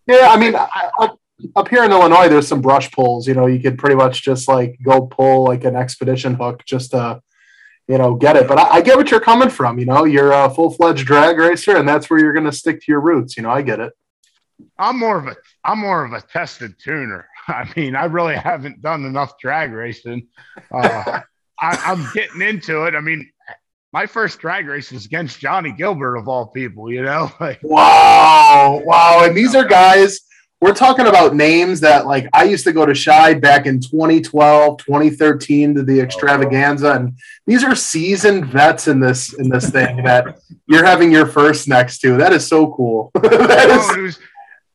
yeah, 0.06 0.28
I 0.28 0.36
mean, 0.36 0.54
I, 0.54 0.90
I, 0.98 1.08
up 1.56 1.68
here 1.68 1.82
in 1.82 1.90
Illinois, 1.90 2.28
there's 2.28 2.46
some 2.46 2.60
brush 2.60 2.92
pulls. 2.92 3.26
You 3.26 3.32
know, 3.32 3.46
you 3.46 3.60
could 3.60 3.78
pretty 3.78 3.96
much 3.96 4.22
just 4.22 4.46
like 4.46 4.78
go 4.82 5.06
pull 5.06 5.44
like 5.44 5.64
an 5.64 5.74
expedition 5.74 6.34
hook 6.34 6.66
just 6.66 6.90
to, 6.90 7.22
you 7.86 7.96
know, 7.96 8.14
get 8.14 8.36
it. 8.36 8.46
But 8.46 8.58
I, 8.58 8.68
I 8.68 8.80
get 8.82 8.98
what 8.98 9.10
you're 9.10 9.20
coming 9.20 9.48
from. 9.48 9.78
You 9.78 9.86
know, 9.86 10.04
you're 10.04 10.32
a 10.32 10.50
full 10.50 10.70
fledged 10.70 11.06
drag 11.06 11.38
racer, 11.38 11.78
and 11.78 11.88
that's 11.88 12.10
where 12.10 12.20
you're 12.20 12.34
going 12.34 12.44
to 12.44 12.52
stick 12.52 12.80
to 12.80 12.92
your 12.92 13.00
roots. 13.00 13.38
You 13.38 13.42
know, 13.42 13.50
I 13.50 13.62
get 13.62 13.80
it. 13.80 13.94
I'm 14.78 14.98
more 14.98 15.16
of 15.16 15.28
a 15.28 15.36
I'm 15.64 15.78
more 15.78 16.04
of 16.04 16.12
a 16.12 16.20
tested 16.20 16.74
tuner. 16.78 17.26
I 17.48 17.72
mean, 17.74 17.96
I 17.96 18.04
really 18.04 18.36
haven't 18.36 18.82
done 18.82 19.06
enough 19.06 19.38
drag 19.38 19.72
racing. 19.72 20.28
Uh, 20.70 21.20
I, 21.58 21.82
I'm 21.86 22.06
getting 22.12 22.42
into 22.42 22.84
it. 22.84 22.94
I 22.94 23.00
mean, 23.00 23.30
my 23.92 24.06
first 24.06 24.38
drag 24.38 24.66
race 24.66 24.92
was 24.92 25.06
against 25.06 25.40
Johnny 25.40 25.72
Gilbert 25.72 26.16
of 26.16 26.28
all 26.28 26.46
people. 26.46 26.92
You 26.92 27.02
know, 27.02 27.30
like 27.40 27.60
Wow, 27.62 28.82
wow, 28.84 29.24
and 29.24 29.36
these 29.36 29.54
are 29.54 29.64
guys. 29.64 30.20
We're 30.60 30.74
talking 30.74 31.06
about 31.06 31.36
names 31.36 31.78
that 31.80 32.04
like 32.04 32.28
I 32.32 32.42
used 32.42 32.64
to 32.64 32.72
go 32.72 32.84
to 32.84 32.92
Scheid 32.92 33.40
back 33.40 33.66
in 33.66 33.78
2012, 33.78 34.78
2013 34.78 35.76
to 35.76 35.82
the 35.84 36.00
oh, 36.00 36.02
extravaganza, 36.02 36.94
and 36.94 37.16
these 37.46 37.62
are 37.62 37.76
seasoned 37.76 38.46
vets 38.46 38.88
in 38.88 38.98
this 38.98 39.34
in 39.34 39.48
this 39.48 39.70
thing 39.70 40.02
that 40.02 40.40
you're 40.66 40.84
having 40.84 41.12
your 41.12 41.26
first 41.26 41.68
next 41.68 42.00
to. 42.00 42.16
That 42.16 42.32
is 42.32 42.46
so 42.46 42.72
cool. 42.74 43.12
that 43.22 43.68
oh, 43.70 43.78
is 43.78 43.86
Oh, 43.90 44.00
it 44.00 44.02
was 44.02 44.18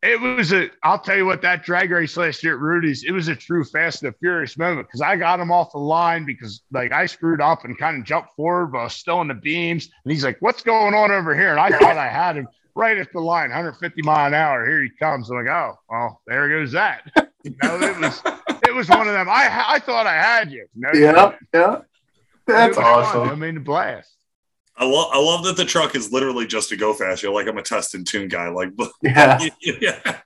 it 0.03 0.19
was 0.19 0.51
a 0.51 0.69
I'll 0.83 0.99
tell 0.99 1.15
you 1.15 1.25
what 1.25 1.41
that 1.41 1.63
drag 1.63 1.89
race 1.89 2.17
last 2.17 2.43
year 2.43 2.55
at 2.55 2.59
Rudy's, 2.59 3.03
it 3.03 3.11
was 3.11 3.29
a 3.29 3.35
true 3.35 3.63
fast 3.63 4.03
and 4.03 4.11
the 4.13 4.17
furious 4.17 4.57
moment 4.57 4.87
because 4.87 5.01
I 5.01 5.15
got 5.15 5.39
him 5.39 5.51
off 5.51 5.71
the 5.71 5.79
line 5.79 6.25
because 6.25 6.61
like 6.71 6.91
I 6.91 7.05
screwed 7.05 7.41
up 7.41 7.63
and 7.63 7.77
kind 7.77 7.97
of 7.97 8.03
jumped 8.03 8.35
forward, 8.35 8.73
but 8.73 8.79
I 8.79 8.83
was 8.83 8.93
still 8.93 9.21
in 9.21 9.29
the 9.29 9.33
beams. 9.33 9.89
And 10.03 10.11
he's 10.11 10.23
like, 10.23 10.37
What's 10.41 10.61
going 10.61 10.93
on 10.93 11.11
over 11.11 11.33
here? 11.33 11.51
And 11.51 11.59
I 11.59 11.69
thought 11.69 11.97
I 11.97 12.09
had 12.09 12.35
him 12.35 12.47
right 12.75 12.97
at 12.97 13.11
the 13.13 13.19
line, 13.19 13.49
150 13.49 14.01
mile 14.01 14.27
an 14.27 14.33
hour. 14.33 14.65
Here 14.65 14.83
he 14.83 14.89
comes. 14.89 15.29
I'm 15.29 15.37
like, 15.37 15.47
oh, 15.47 15.75
well, 15.89 16.21
there 16.27 16.49
goes 16.49 16.71
that. 16.73 17.03
You 17.45 17.53
know, 17.61 17.77
it 17.77 17.99
was 17.99 18.21
it 18.65 18.73
was 18.73 18.87
one 18.87 19.05
of 19.05 19.13
them. 19.13 19.27
I 19.29 19.65
I 19.67 19.79
thought 19.79 20.07
I 20.07 20.13
had 20.13 20.49
you. 20.49 20.65
No, 20.75 20.89
yeah, 20.93 21.35
yeah. 21.53 21.81
That's 22.47 22.77
was 22.77 22.77
fun. 22.77 22.85
awesome. 22.85 23.29
I 23.29 23.35
mean, 23.35 23.55
the 23.55 23.59
blast. 23.59 24.15
I 24.75 24.85
love 24.85 25.09
I 25.11 25.19
love 25.19 25.43
that 25.45 25.55
the 25.55 25.65
truck 25.65 25.95
is 25.95 26.11
literally 26.11 26.47
just 26.47 26.69
to 26.69 26.75
go 26.77 26.93
fast. 26.93 27.23
You're 27.23 27.33
like 27.33 27.47
I'm 27.47 27.57
a 27.57 27.61
test 27.61 27.95
and 27.95 28.05
tune 28.05 28.27
guy. 28.27 28.49
Like 28.49 28.71
Yeah. 29.01 29.39
yeah. 29.61 30.19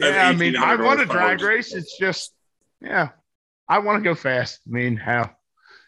Yeah, 0.00 0.28
I 0.28 0.34
mean, 0.34 0.56
I 0.56 0.76
want 0.76 1.00
to 1.00 1.06
horsepower. 1.06 1.36
drag 1.36 1.42
race. 1.42 1.74
It's 1.74 1.98
just, 1.98 2.32
yeah, 2.80 3.10
I 3.68 3.78
want 3.78 4.02
to 4.02 4.08
go 4.08 4.14
fast. 4.14 4.60
I 4.66 4.70
mean, 4.70 4.96
how, 4.96 5.30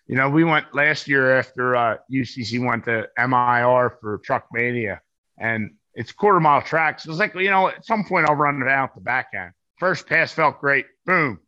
you 0.06 0.16
know, 0.16 0.28
we 0.28 0.44
went 0.44 0.74
last 0.74 1.08
year 1.08 1.38
after 1.38 1.76
uh, 1.76 1.96
UCC 2.12 2.64
went 2.64 2.84
to 2.86 3.08
MIR 3.16 3.96
for 4.00 4.18
Truck 4.24 4.46
Mania, 4.52 5.00
and 5.38 5.70
it's 5.94 6.12
quarter 6.12 6.40
mile 6.40 6.62
tracks. 6.62 7.04
It 7.04 7.08
was 7.08 7.18
like, 7.18 7.34
you 7.34 7.50
know, 7.50 7.68
at 7.68 7.84
some 7.84 8.04
point 8.04 8.28
I'll 8.28 8.34
run 8.34 8.60
it 8.60 8.68
out 8.68 8.94
the 8.94 9.00
back 9.00 9.28
end. 9.34 9.52
First 9.78 10.06
pass 10.06 10.32
felt 10.32 10.60
great. 10.60 10.86
Boom, 11.06 11.38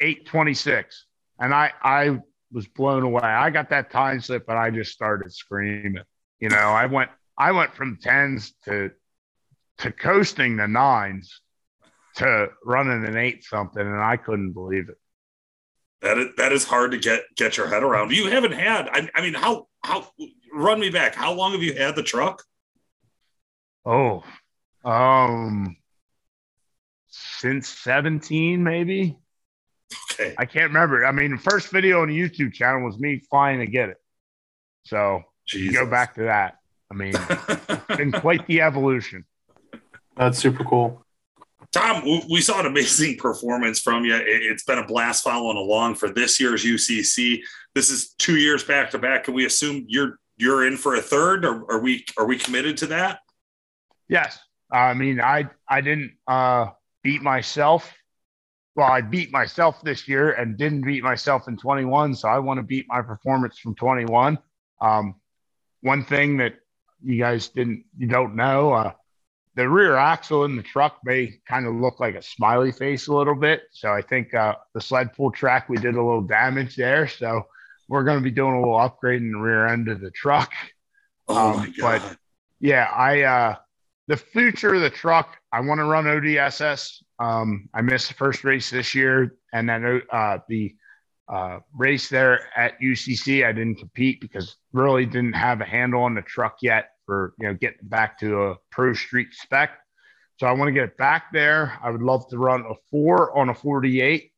eight 0.00 0.26
twenty 0.26 0.54
six, 0.54 1.04
and 1.38 1.54
I 1.54 1.72
I 1.82 2.18
was 2.54 2.68
blown 2.68 3.02
away. 3.02 3.20
I 3.20 3.50
got 3.50 3.70
that 3.70 3.90
time 3.90 4.20
slip, 4.20 4.48
and 4.48 4.56
I 4.56 4.70
just 4.70 4.92
started 4.92 5.34
screaming. 5.34 5.98
You 6.38 6.48
know, 6.48 6.56
I 6.56 6.86
went 6.86 7.10
I 7.36 7.50
went 7.52 7.74
from 7.74 7.98
tens 8.00 8.54
to 8.64 8.92
to 9.78 9.90
coasting 9.90 10.56
the 10.56 10.68
nines 10.68 11.40
to 12.16 12.48
running 12.64 13.04
an 13.04 13.16
eight 13.16 13.42
something, 13.44 13.82
and 13.82 14.00
I 14.00 14.16
couldn't 14.16 14.52
believe 14.52 14.88
it. 14.88 14.96
That 16.00 16.18
is, 16.18 16.28
that 16.36 16.52
is 16.52 16.64
hard 16.64 16.92
to 16.92 16.98
get 16.98 17.24
get 17.36 17.56
your 17.56 17.66
head 17.66 17.82
around. 17.82 18.12
You 18.12 18.30
haven't 18.30 18.52
had. 18.52 18.88
I, 18.88 19.10
I 19.14 19.20
mean, 19.20 19.34
how 19.34 19.66
how 19.82 20.06
run 20.52 20.78
me 20.78 20.90
back? 20.90 21.14
How 21.14 21.32
long 21.32 21.52
have 21.52 21.62
you 21.62 21.74
had 21.74 21.96
the 21.96 22.02
truck? 22.04 22.42
Oh, 23.84 24.22
um, 24.84 25.76
since 27.08 27.68
seventeen, 27.68 28.62
maybe. 28.62 29.18
Okay. 30.12 30.34
I 30.38 30.44
can't 30.44 30.68
remember. 30.68 31.04
I 31.04 31.12
mean, 31.12 31.32
the 31.32 31.38
first 31.38 31.70
video 31.70 32.02
on 32.02 32.08
the 32.08 32.18
YouTube 32.18 32.52
channel 32.52 32.84
was 32.84 32.98
me 32.98 33.20
flying 33.30 33.60
to 33.60 33.66
get 33.66 33.88
it. 33.88 33.96
So 34.86 35.22
Jesus. 35.46 35.76
go 35.76 35.86
back 35.86 36.14
to 36.14 36.22
that. 36.24 36.58
I 36.90 36.94
mean, 36.94 37.14
it's 37.16 37.86
been 37.96 38.12
quite 38.12 38.46
the 38.46 38.60
evolution. 38.60 39.24
That's 40.16 40.38
super 40.38 40.64
cool. 40.64 41.04
Tom, 41.72 42.04
we 42.30 42.40
saw 42.40 42.60
an 42.60 42.66
amazing 42.66 43.16
performance 43.18 43.80
from 43.80 44.04
you. 44.04 44.14
It's 44.14 44.62
been 44.62 44.78
a 44.78 44.86
blast 44.86 45.24
following 45.24 45.56
along 45.56 45.96
for 45.96 46.08
this 46.08 46.38
year's 46.38 46.64
UCC. 46.64 47.40
This 47.74 47.90
is 47.90 48.14
two 48.14 48.36
years 48.36 48.62
back 48.62 48.90
to 48.92 48.98
back. 48.98 49.24
Can 49.24 49.34
we 49.34 49.46
assume 49.46 49.84
you're 49.88 50.18
you're 50.36 50.66
in 50.66 50.76
for 50.76 50.94
a 50.94 51.00
third, 51.00 51.44
or 51.44 51.70
are 51.70 51.80
we 51.80 52.04
are 52.16 52.26
we 52.26 52.38
committed 52.38 52.76
to 52.78 52.86
that? 52.86 53.20
Yes. 54.08 54.38
I 54.70 54.94
mean, 54.94 55.20
I 55.20 55.48
I 55.68 55.80
didn't 55.80 56.12
uh, 56.28 56.66
beat 57.02 57.22
myself. 57.22 57.92
Well, 58.76 58.90
I 58.90 59.00
beat 59.00 59.30
myself 59.30 59.82
this 59.82 60.08
year 60.08 60.32
and 60.32 60.56
didn't 60.56 60.82
beat 60.82 61.02
myself 61.02 61.46
in 61.46 61.56
21. 61.56 62.14
So 62.16 62.28
I 62.28 62.38
want 62.40 62.58
to 62.58 62.62
beat 62.62 62.86
my 62.88 63.02
performance 63.02 63.58
from 63.58 63.74
21. 63.74 64.38
Um, 64.80 65.14
one 65.80 66.04
thing 66.04 66.38
that 66.38 66.54
you 67.02 67.18
guys 67.18 67.48
didn't 67.48 67.84
you 67.96 68.06
don't 68.06 68.34
know 68.34 68.72
uh, 68.72 68.92
the 69.54 69.68
rear 69.68 69.96
axle 69.96 70.44
in 70.44 70.56
the 70.56 70.62
truck 70.62 70.98
may 71.04 71.38
kind 71.46 71.66
of 71.66 71.74
look 71.74 72.00
like 72.00 72.16
a 72.16 72.22
smiley 72.22 72.72
face 72.72 73.06
a 73.06 73.14
little 73.14 73.36
bit. 73.36 73.62
So 73.72 73.92
I 73.92 74.02
think 74.02 74.34
uh, 74.34 74.56
the 74.74 74.80
sled 74.80 75.14
pull 75.14 75.30
track, 75.30 75.68
we 75.68 75.76
did 75.76 75.94
a 75.94 76.02
little 76.02 76.22
damage 76.22 76.74
there. 76.74 77.06
So 77.06 77.46
we're 77.88 78.02
going 78.02 78.18
to 78.18 78.24
be 78.24 78.30
doing 78.30 78.54
a 78.54 78.58
little 78.58 78.78
upgrade 78.78 79.22
in 79.22 79.32
the 79.32 79.38
rear 79.38 79.66
end 79.66 79.88
of 79.88 80.00
the 80.00 80.10
truck. 80.10 80.52
Oh 81.28 81.52
um, 81.52 81.56
my 81.58 81.66
God. 81.66 82.02
But 82.02 82.16
yeah, 82.58 82.84
I, 82.84 83.22
uh, 83.22 83.56
the 84.08 84.16
future 84.16 84.74
of 84.74 84.80
the 84.80 84.90
truck, 84.90 85.36
I 85.52 85.60
want 85.60 85.78
to 85.78 85.84
run 85.84 86.04
ODSS. 86.04 87.02
Um, 87.18 87.68
I 87.72 87.82
missed 87.82 88.08
the 88.08 88.14
first 88.14 88.44
race 88.44 88.70
this 88.70 88.94
year 88.94 89.36
and 89.52 89.68
then 89.68 90.02
uh, 90.10 90.38
the 90.48 90.74
uh, 91.28 91.60
race 91.74 92.08
there 92.08 92.48
at 92.56 92.78
UCC, 92.80 93.46
I 93.46 93.52
didn't 93.52 93.76
compete 93.76 94.20
because 94.20 94.56
really 94.72 95.06
didn't 95.06 95.34
have 95.34 95.60
a 95.60 95.64
handle 95.64 96.02
on 96.02 96.14
the 96.14 96.22
truck 96.22 96.58
yet 96.60 96.90
for 97.06 97.34
you 97.38 97.46
know 97.46 97.54
getting 97.54 97.88
back 97.88 98.18
to 98.20 98.42
a 98.42 98.56
pro 98.70 98.92
street 98.92 99.28
spec. 99.32 99.70
So 100.38 100.46
I 100.46 100.52
want 100.52 100.68
to 100.68 100.72
get 100.72 100.96
back 100.96 101.32
there. 101.32 101.78
I 101.82 101.90
would 101.90 102.02
love 102.02 102.28
to 102.28 102.38
run 102.38 102.64
a 102.68 102.74
four 102.90 103.36
on 103.36 103.48
a 103.48 103.54
48. 103.54 104.32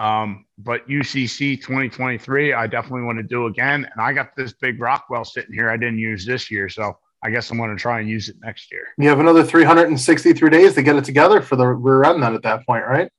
Um, 0.00 0.46
but 0.58 0.88
UCC 0.88 1.60
2023, 1.60 2.54
I 2.54 2.66
definitely 2.66 3.02
want 3.02 3.18
to 3.18 3.22
do 3.22 3.46
again. 3.46 3.86
And 3.92 4.00
I 4.00 4.12
got 4.12 4.34
this 4.34 4.54
big 4.54 4.80
Rockwell 4.80 5.24
sitting 5.24 5.54
here 5.54 5.70
I 5.70 5.76
didn't 5.76 5.98
use 5.98 6.24
this 6.24 6.50
year. 6.50 6.68
So 6.68 6.98
I 7.22 7.30
guess 7.30 7.50
I'm 7.50 7.58
going 7.58 7.70
to 7.70 7.80
try 7.80 8.00
and 8.00 8.08
use 8.08 8.28
it 8.28 8.36
next 8.42 8.72
year. 8.72 8.88
You 8.98 9.08
have 9.08 9.20
another 9.20 9.44
363 9.44 10.50
days 10.50 10.74
to 10.74 10.82
get 10.82 10.96
it 10.96 11.04
together 11.04 11.40
for 11.40 11.56
the 11.56 11.66
rear 11.66 12.04
end 12.04 12.22
then 12.22 12.34
at 12.34 12.42
that 12.42 12.66
point, 12.66 12.84
right? 12.86 13.10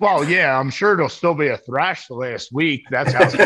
Well, 0.00 0.24
yeah, 0.24 0.58
I'm 0.58 0.70
sure 0.70 0.96
there'll 0.96 1.08
still 1.08 1.34
be 1.34 1.48
a 1.48 1.58
thrash 1.58 2.06
the 2.06 2.14
last 2.14 2.52
week. 2.52 2.84
That's 2.90 3.12
how 3.12 3.28
it 3.30 3.36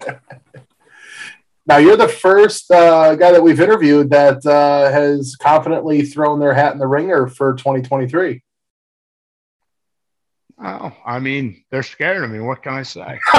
goes. 0.00 0.14
Now 1.64 1.76
you're 1.76 1.96
the 1.96 2.08
first 2.08 2.70
uh, 2.72 3.14
guy 3.14 3.30
that 3.30 3.42
we've 3.42 3.60
interviewed 3.60 4.10
that 4.10 4.44
uh, 4.44 4.90
has 4.90 5.36
confidently 5.36 6.02
thrown 6.02 6.40
their 6.40 6.54
hat 6.54 6.72
in 6.72 6.78
the 6.78 6.88
ringer 6.88 7.28
for 7.28 7.54
2023. 7.54 8.42
Oh, 10.64 10.92
I 11.06 11.18
mean, 11.20 11.64
they're 11.70 11.84
scared 11.84 12.24
of 12.24 12.30
me. 12.30 12.40
What 12.40 12.62
can 12.62 12.74
I 12.74 12.82
say? 12.82 13.20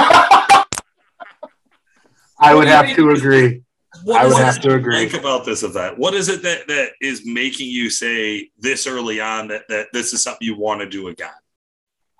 I 2.38 2.54
would 2.54 2.66
have 2.66 2.94
to 2.96 3.10
agree. 3.10 3.62
What 4.02 4.20
I 4.20 4.26
would 4.26 4.36
have 4.36 4.60
to 4.60 4.74
agree. 4.74 5.08
Think 5.08 5.20
about 5.22 5.44
this 5.44 5.62
event. 5.62 5.98
What 5.98 6.14
is 6.14 6.28
it 6.28 6.42
that 6.42 6.66
that 6.68 6.90
is 7.00 7.24
making 7.24 7.68
you 7.68 7.90
say 7.90 8.50
this 8.58 8.86
early 8.86 9.20
on 9.20 9.48
that 9.48 9.62
that 9.68 9.88
this 9.92 10.12
is 10.12 10.22
something 10.22 10.46
you 10.46 10.58
want 10.58 10.80
to 10.80 10.88
do 10.88 11.08
again? 11.08 11.30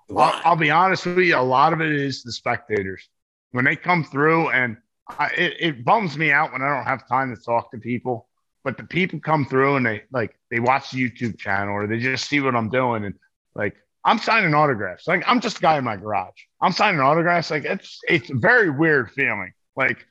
Well, 0.07 0.39
I'll 0.43 0.55
be 0.55 0.71
honest 0.71 1.05
with 1.05 1.19
you. 1.19 1.35
A 1.35 1.39
lot 1.39 1.73
of 1.73 1.81
it 1.81 1.91
is 1.91 2.23
the 2.23 2.31
spectators 2.31 3.09
when 3.51 3.65
they 3.65 3.75
come 3.75 4.03
through 4.03 4.49
and 4.49 4.77
I, 5.07 5.27
it, 5.27 5.53
it 5.59 5.85
bums 5.85 6.17
me 6.17 6.31
out 6.31 6.51
when 6.51 6.61
I 6.61 6.75
don't 6.75 6.85
have 6.85 7.07
time 7.07 7.33
to 7.35 7.41
talk 7.41 7.71
to 7.71 7.77
people. 7.77 8.27
But 8.63 8.77
the 8.77 8.83
people 8.83 9.19
come 9.19 9.45
through 9.45 9.75
and 9.75 9.85
they 9.85 10.03
like 10.11 10.35
they 10.49 10.59
watch 10.59 10.91
the 10.91 11.09
YouTube 11.09 11.37
channel 11.37 11.73
or 11.75 11.85
they 11.87 11.99
just 11.99 12.27
see 12.27 12.39
what 12.39 12.55
I'm 12.55 12.69
doing 12.69 13.05
and 13.05 13.13
like 13.53 13.75
I'm 14.03 14.17
signing 14.17 14.53
autographs. 14.53 15.07
Like 15.07 15.23
I'm 15.27 15.39
just 15.39 15.59
a 15.59 15.61
guy 15.61 15.77
in 15.77 15.83
my 15.83 15.95
garage. 15.97 16.41
I'm 16.59 16.71
signing 16.71 16.99
autographs. 16.99 17.51
Like 17.51 17.63
it's 17.65 17.99
it's 18.07 18.29
a 18.31 18.35
very 18.35 18.71
weird 18.71 19.11
feeling. 19.11 19.53
Like 19.75 20.05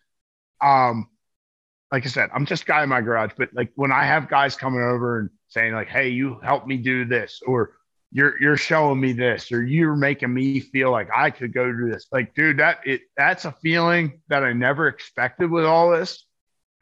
um 0.60 1.08
like 1.94 2.04
I 2.04 2.08
said, 2.08 2.28
I'm 2.34 2.44
just 2.44 2.66
guy 2.66 2.82
in 2.82 2.88
my 2.88 3.00
garage. 3.00 3.30
But 3.38 3.50
like 3.54 3.70
when 3.76 3.92
I 3.92 4.04
have 4.04 4.28
guys 4.28 4.56
coming 4.56 4.82
over 4.82 5.20
and 5.20 5.30
saying 5.46 5.74
like, 5.74 5.86
"Hey, 5.86 6.08
you 6.08 6.40
help 6.42 6.66
me 6.66 6.76
do 6.76 7.04
this," 7.04 7.40
or 7.46 7.76
you're 8.10 8.34
you're 8.42 8.56
showing 8.56 9.00
me 9.00 9.12
this 9.12 9.52
or 9.52 9.64
you're 9.64 9.94
making 9.94 10.34
me 10.34 10.58
feel 10.58 10.90
like 10.90 11.08
I 11.14 11.30
could 11.30 11.54
go 11.54 11.70
do 11.70 11.88
this. 11.88 12.08
Like, 12.10 12.34
dude, 12.34 12.58
that 12.58 12.80
it 12.84 13.02
that's 13.16 13.44
a 13.44 13.52
feeling 13.52 14.20
that 14.26 14.42
I 14.42 14.52
never 14.52 14.88
expected 14.88 15.52
with 15.52 15.64
all 15.64 15.92
this. 15.92 16.26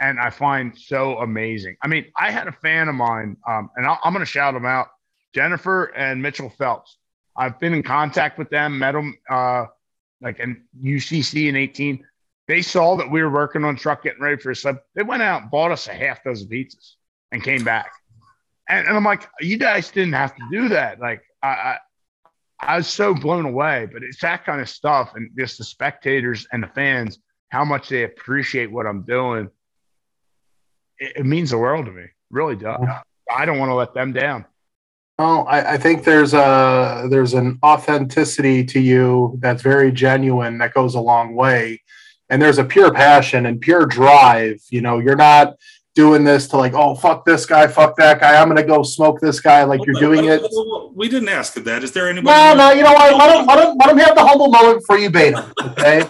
And 0.01 0.19
I 0.19 0.31
find 0.31 0.77
so 0.79 1.19
amazing. 1.19 1.77
I 1.83 1.89
mean, 1.89 2.07
I 2.19 2.31
had 2.31 2.49
a 2.49 2.53
fan 2.53 2.89
of 2.89 2.95
mine, 2.95 3.37
um, 3.47 3.69
and 3.77 3.87
i 3.87 3.97
am 4.03 4.15
going 4.15 4.21
to 4.21 4.27
shout 4.27 4.55
them 4.55 4.65
out 4.65 4.89
Jennifer 5.35 5.93
and 5.95 6.23
Mitchell 6.23 6.49
Phelps. 6.49 6.97
I've 7.37 7.61
been 7.61 7.75
in 7.75 7.83
contact 7.83 8.39
with 8.39 8.49
them, 8.49 8.79
met 8.79 8.93
them 8.93 9.15
uh, 9.29 9.67
like 10.23 10.39
in 10.39 10.65
UCC 10.83 11.51
in 11.51 11.57
18. 11.57 12.03
They 12.53 12.61
saw 12.61 12.97
that 12.97 13.11
we 13.11 13.23
were 13.23 13.31
working 13.31 13.65
on 13.65 13.77
truck 13.77 14.03
getting 14.03 14.21
ready 14.21 14.37
for 14.37 14.51
a 14.51 14.55
slip. 14.55 14.85
They 14.95 15.03
went 15.03 15.23
out 15.23 15.41
and 15.41 15.51
bought 15.51 15.73
us 15.73 15.89
a 15.89 15.95
half 15.95 16.23
dozen 16.23 16.51
pizzas 16.51 16.97
and 17.31 17.43
came 17.43 17.65
back. 17.65 17.91
And, 18.69 18.87
and 18.87 18.95
I'm 18.95 19.05
like, 19.05 19.27
you 19.41 19.57
guys 19.57 19.91
didn't 19.91 20.13
have 20.13 20.37
to 20.37 20.43
do 20.53 20.69
that. 20.69 21.01
Like, 21.01 21.23
I, 21.43 21.49
I, 21.49 21.79
I 22.61 22.77
was 22.77 22.89
so 22.89 23.15
blown 23.15 23.47
away, 23.47 23.89
but 23.91 24.03
it's 24.03 24.21
that 24.21 24.45
kind 24.45 24.61
of 24.61 24.69
stuff. 24.69 25.13
And 25.15 25.31
just 25.35 25.57
the 25.57 25.65
spectators 25.65 26.47
and 26.53 26.63
the 26.63 26.67
fans, 26.67 27.21
how 27.49 27.65
much 27.65 27.89
they 27.89 28.03
appreciate 28.03 28.71
what 28.71 28.87
I'm 28.87 29.01
doing. 29.01 29.49
It, 30.99 31.13
it 31.17 31.25
means 31.25 31.53
the 31.53 31.59
world 31.59 31.87
to 31.87 31.91
me. 31.91 32.05
Really 32.31 32.57
does. 32.57 32.87
I 33.35 33.47
don't 33.47 33.61
want 33.61 33.71
to 33.71 33.77
let 33.77 33.95
them 33.95 34.13
down. 34.13 34.45
Oh, 35.19 35.45
I, 35.45 35.73
I, 35.73 35.79
think 35.79 36.05
there's 36.05 36.35
a 36.35 37.07
there's 37.09 37.33
an 37.33 37.59
authenticity 37.63 38.63
to 38.65 38.81
you 38.81 39.39
that's 39.41 39.63
very 39.63 39.91
genuine 39.91 40.59
that 40.59 40.75
goes 40.75 40.95
a 40.95 41.01
long 41.01 41.35
way, 41.35 41.81
and 42.33 42.41
there's 42.41 42.57
a 42.57 42.65
pure 42.65 42.91
passion 42.93 43.45
and 43.45 43.61
pure 43.61 43.85
drive. 43.85 44.59
You 44.71 44.81
know, 44.81 44.99
you're 44.99 45.17
not 45.17 45.59
doing 45.95 46.25
this 46.25 46.49
to 46.49 46.57
like, 46.57 46.73
oh 46.73 46.95
fuck 46.95 47.27
this 47.27 47.45
guy, 47.45 47.67
fuck 47.67 47.95
that 47.97 48.21
guy. 48.21 48.41
I'm 48.41 48.49
gonna 48.49 48.65
go 48.65 48.83
smoke 48.83 49.21
this 49.21 49.39
guy. 49.39 49.65
Like 49.65 49.85
you're 49.85 50.01
doing 50.01 50.25
it. 50.25 50.43
We 50.95 51.11
didn't 51.11 51.29
ask 51.29 51.53
that. 51.55 51.85
Is 51.85 51.93
there 51.93 52.09
anybody? 52.09 52.35
No, 52.35 52.55
no. 52.55 52.71
You 52.73 52.83
know 52.83 52.95
what? 52.95 53.15
Let 53.15 53.39
him, 53.39 53.47
let 53.47 53.69
him, 53.69 53.77
let 53.77 53.91
him 53.91 53.99
have 53.99 54.15
the 54.17 54.25
humble 54.25 54.49
moment 54.49 54.83
for 54.87 54.97
you 54.97 55.11
bait 55.11 55.35
him. 55.35 55.53
Okay. 55.63 56.05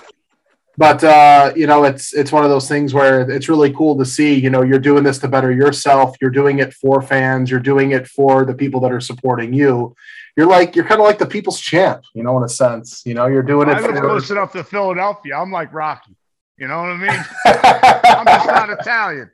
but 0.76 1.02
uh, 1.02 1.52
you 1.56 1.66
know, 1.66 1.82
it's 1.82 2.14
it's 2.14 2.30
one 2.30 2.44
of 2.44 2.50
those 2.50 2.68
things 2.68 2.94
where 2.94 3.28
it's 3.28 3.48
really 3.48 3.72
cool 3.72 3.98
to 3.98 4.04
see. 4.04 4.38
You 4.38 4.50
know, 4.50 4.62
you're 4.62 4.78
doing 4.78 5.02
this 5.02 5.18
to 5.20 5.28
better 5.28 5.50
yourself. 5.50 6.16
You're 6.20 6.30
doing 6.30 6.60
it 6.60 6.72
for 6.72 7.02
fans. 7.02 7.50
You're 7.50 7.58
doing 7.58 7.90
it 7.90 8.06
for 8.06 8.44
the 8.44 8.54
people 8.54 8.80
that 8.82 8.92
are 8.92 9.00
supporting 9.00 9.52
you. 9.52 9.96
You're 10.36 10.46
like 10.46 10.76
you're 10.76 10.86
kind 10.86 11.00
of 11.00 11.04
like 11.04 11.18
the 11.18 11.26
people's 11.26 11.60
champ. 11.60 12.04
You 12.14 12.22
know, 12.22 12.38
in 12.38 12.44
a 12.44 12.48
sense. 12.48 13.02
You 13.04 13.14
know, 13.14 13.26
you're 13.26 13.42
doing 13.42 13.68
it. 13.68 13.76
I 13.76 13.80
live 13.80 14.00
close 14.00 14.30
enough 14.30 14.52
to 14.52 14.62
Philadelphia. 14.62 15.36
I'm 15.36 15.50
like 15.50 15.72
Rocky. 15.72 16.16
You 16.56 16.68
know 16.68 16.78
what 16.78 16.90
I 16.90 16.96
mean? 16.96 17.24
I'm 17.46 18.26
just 18.26 18.46
not 18.46 18.70
Italian. 18.70 19.30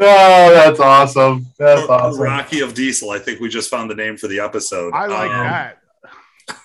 Oh, 0.00 0.50
that's 0.52 0.80
awesome. 0.80 1.46
That's 1.58 1.88
awesome. 1.88 2.20
Rocky 2.20 2.60
of 2.60 2.74
Diesel. 2.74 3.10
I 3.10 3.18
think 3.18 3.40
we 3.40 3.48
just 3.48 3.70
found 3.70 3.90
the 3.90 3.94
name 3.94 4.16
for 4.16 4.26
the 4.26 4.40
episode. 4.40 4.92
I 4.92 5.06
like 5.06 5.30
um, 5.30 5.44
that. 5.44 5.78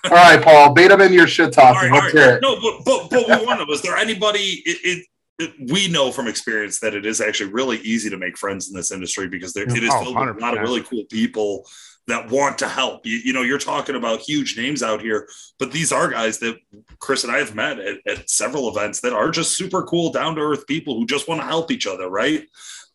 all 0.04 0.10
right, 0.10 0.42
Paul, 0.42 0.74
bait 0.74 0.90
him 0.90 1.00
in 1.00 1.12
your 1.12 1.28
shit 1.28 1.52
talking. 1.52 1.90
Right, 1.90 2.12
right. 2.12 2.42
No, 2.42 2.60
but, 2.60 2.84
but, 2.84 3.10
but 3.10 3.40
we 3.40 3.46
want 3.46 3.60
to. 3.60 3.66
Was 3.66 3.82
there 3.82 3.96
anybody, 3.96 4.62
it, 4.66 4.78
it, 4.84 5.06
it, 5.38 5.70
we 5.72 5.88
know 5.88 6.10
from 6.10 6.26
experience 6.26 6.80
that 6.80 6.94
it 6.94 7.06
is 7.06 7.20
actually 7.20 7.52
really 7.52 7.78
easy 7.78 8.10
to 8.10 8.16
make 8.16 8.36
friends 8.36 8.68
in 8.68 8.74
this 8.74 8.90
industry 8.90 9.28
because 9.28 9.52
there, 9.52 9.64
it 9.64 9.82
is 9.82 9.90
oh, 9.92 10.02
filled 10.02 10.18
with 10.18 10.36
a 10.36 10.40
lot 10.40 10.56
of 10.56 10.60
really 10.60 10.82
cool 10.82 11.04
people 11.04 11.66
that 12.10 12.30
want 12.30 12.58
to 12.58 12.68
help. 12.68 13.06
You, 13.06 13.18
you 13.24 13.32
know, 13.32 13.42
you're 13.42 13.58
talking 13.58 13.96
about 13.96 14.20
huge 14.20 14.56
names 14.56 14.82
out 14.82 15.00
here, 15.00 15.28
but 15.58 15.72
these 15.72 15.92
are 15.92 16.08
guys 16.08 16.38
that 16.40 16.56
Chris 16.98 17.24
and 17.24 17.32
I 17.32 17.38
have 17.38 17.54
met 17.54 17.78
at, 17.78 17.98
at 18.06 18.30
several 18.30 18.68
events 18.68 19.00
that 19.00 19.12
are 19.12 19.30
just 19.30 19.56
super 19.56 19.82
cool, 19.82 20.12
down 20.12 20.34
to 20.36 20.40
earth 20.40 20.66
people 20.66 20.96
who 20.96 21.06
just 21.06 21.28
want 21.28 21.40
to 21.40 21.46
help 21.46 21.70
each 21.70 21.86
other, 21.86 22.08
right? 22.08 22.44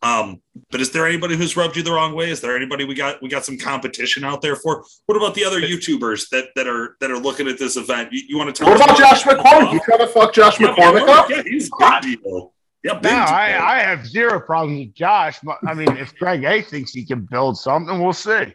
Um, 0.01 0.41
but 0.69 0.81
is 0.81 0.91
there 0.91 1.07
anybody 1.07 1.35
who's 1.35 1.57
rubbed 1.57 1.75
you 1.75 1.81
the 1.81 1.91
wrong 1.91 2.13
way? 2.13 2.29
Is 2.29 2.39
there 2.39 2.55
anybody 2.55 2.85
we 2.85 2.93
got 2.93 3.21
we 3.23 3.29
got 3.29 3.43
some 3.43 3.57
competition 3.57 4.23
out 4.23 4.41
there 4.41 4.55
for? 4.55 4.85
What 5.07 5.15
about 5.15 5.33
the 5.33 5.43
other 5.43 5.59
YouTubers 5.59 6.29
that 6.29 6.49
that 6.55 6.67
are 6.67 6.95
that 6.99 7.09
are 7.09 7.17
looking 7.17 7.47
at 7.47 7.57
this 7.57 7.75
event? 7.75 8.11
You, 8.11 8.21
you 8.27 8.37
want 8.37 8.53
to 8.53 8.63
tell? 8.63 8.71
What 8.71 8.83
about 8.83 8.97
Josh 8.97 9.23
McCormick? 9.23 9.73
You 9.73 9.79
trying 9.79 9.99
to 9.99 10.07
fuck 10.07 10.33
Josh 10.33 10.59
yeah, 10.59 10.75
McCormick 10.75 11.07
up? 11.07 11.29
Yeah, 11.29 11.41
he's 11.43 11.67
a 11.67 12.01
good 12.01 12.21
deal. 12.21 12.53
Yeah, 12.83 12.99
no, 13.01 13.09
I, 13.09 13.77
I 13.77 13.79
have 13.79 14.05
zero 14.05 14.39
problems 14.39 14.85
with 14.85 14.93
Josh. 14.93 15.39
I 15.67 15.73
mean, 15.73 15.97
if 15.97 16.13
Greg 16.17 16.43
A 16.43 16.61
thinks 16.61 16.91
he 16.91 17.03
can 17.03 17.21
build 17.21 17.57
something, 17.57 17.99
we'll 17.99 18.13
see. 18.13 18.53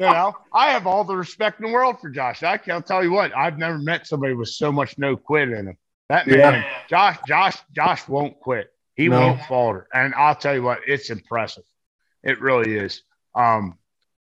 You 0.00 0.06
know, 0.06 0.34
I 0.54 0.70
have 0.70 0.86
all 0.86 1.04
the 1.04 1.14
respect 1.14 1.60
in 1.60 1.66
the 1.66 1.72
world 1.72 2.00
for 2.00 2.08
Josh. 2.08 2.42
I 2.42 2.56
can't 2.56 2.86
tell 2.86 3.04
you 3.04 3.10
what, 3.10 3.36
I've 3.36 3.58
never 3.58 3.78
met 3.78 4.06
somebody 4.06 4.32
with 4.32 4.48
so 4.48 4.72
much 4.72 4.96
no 4.96 5.14
quit 5.14 5.50
in 5.50 5.68
him. 5.68 5.76
That 6.08 6.26
man, 6.26 6.38
yeah. 6.38 6.64
Josh, 6.88 7.18
Josh, 7.28 7.56
Josh 7.76 8.08
won't 8.08 8.40
quit. 8.40 8.70
He 8.94 9.08
no. 9.08 9.20
won't 9.20 9.42
falter. 9.42 9.86
And 9.92 10.14
I'll 10.14 10.34
tell 10.34 10.54
you 10.54 10.62
what, 10.62 10.80
it's 10.86 11.10
impressive. 11.10 11.64
It 12.22 12.40
really 12.40 12.76
is. 12.76 13.02
Um, 13.34 13.78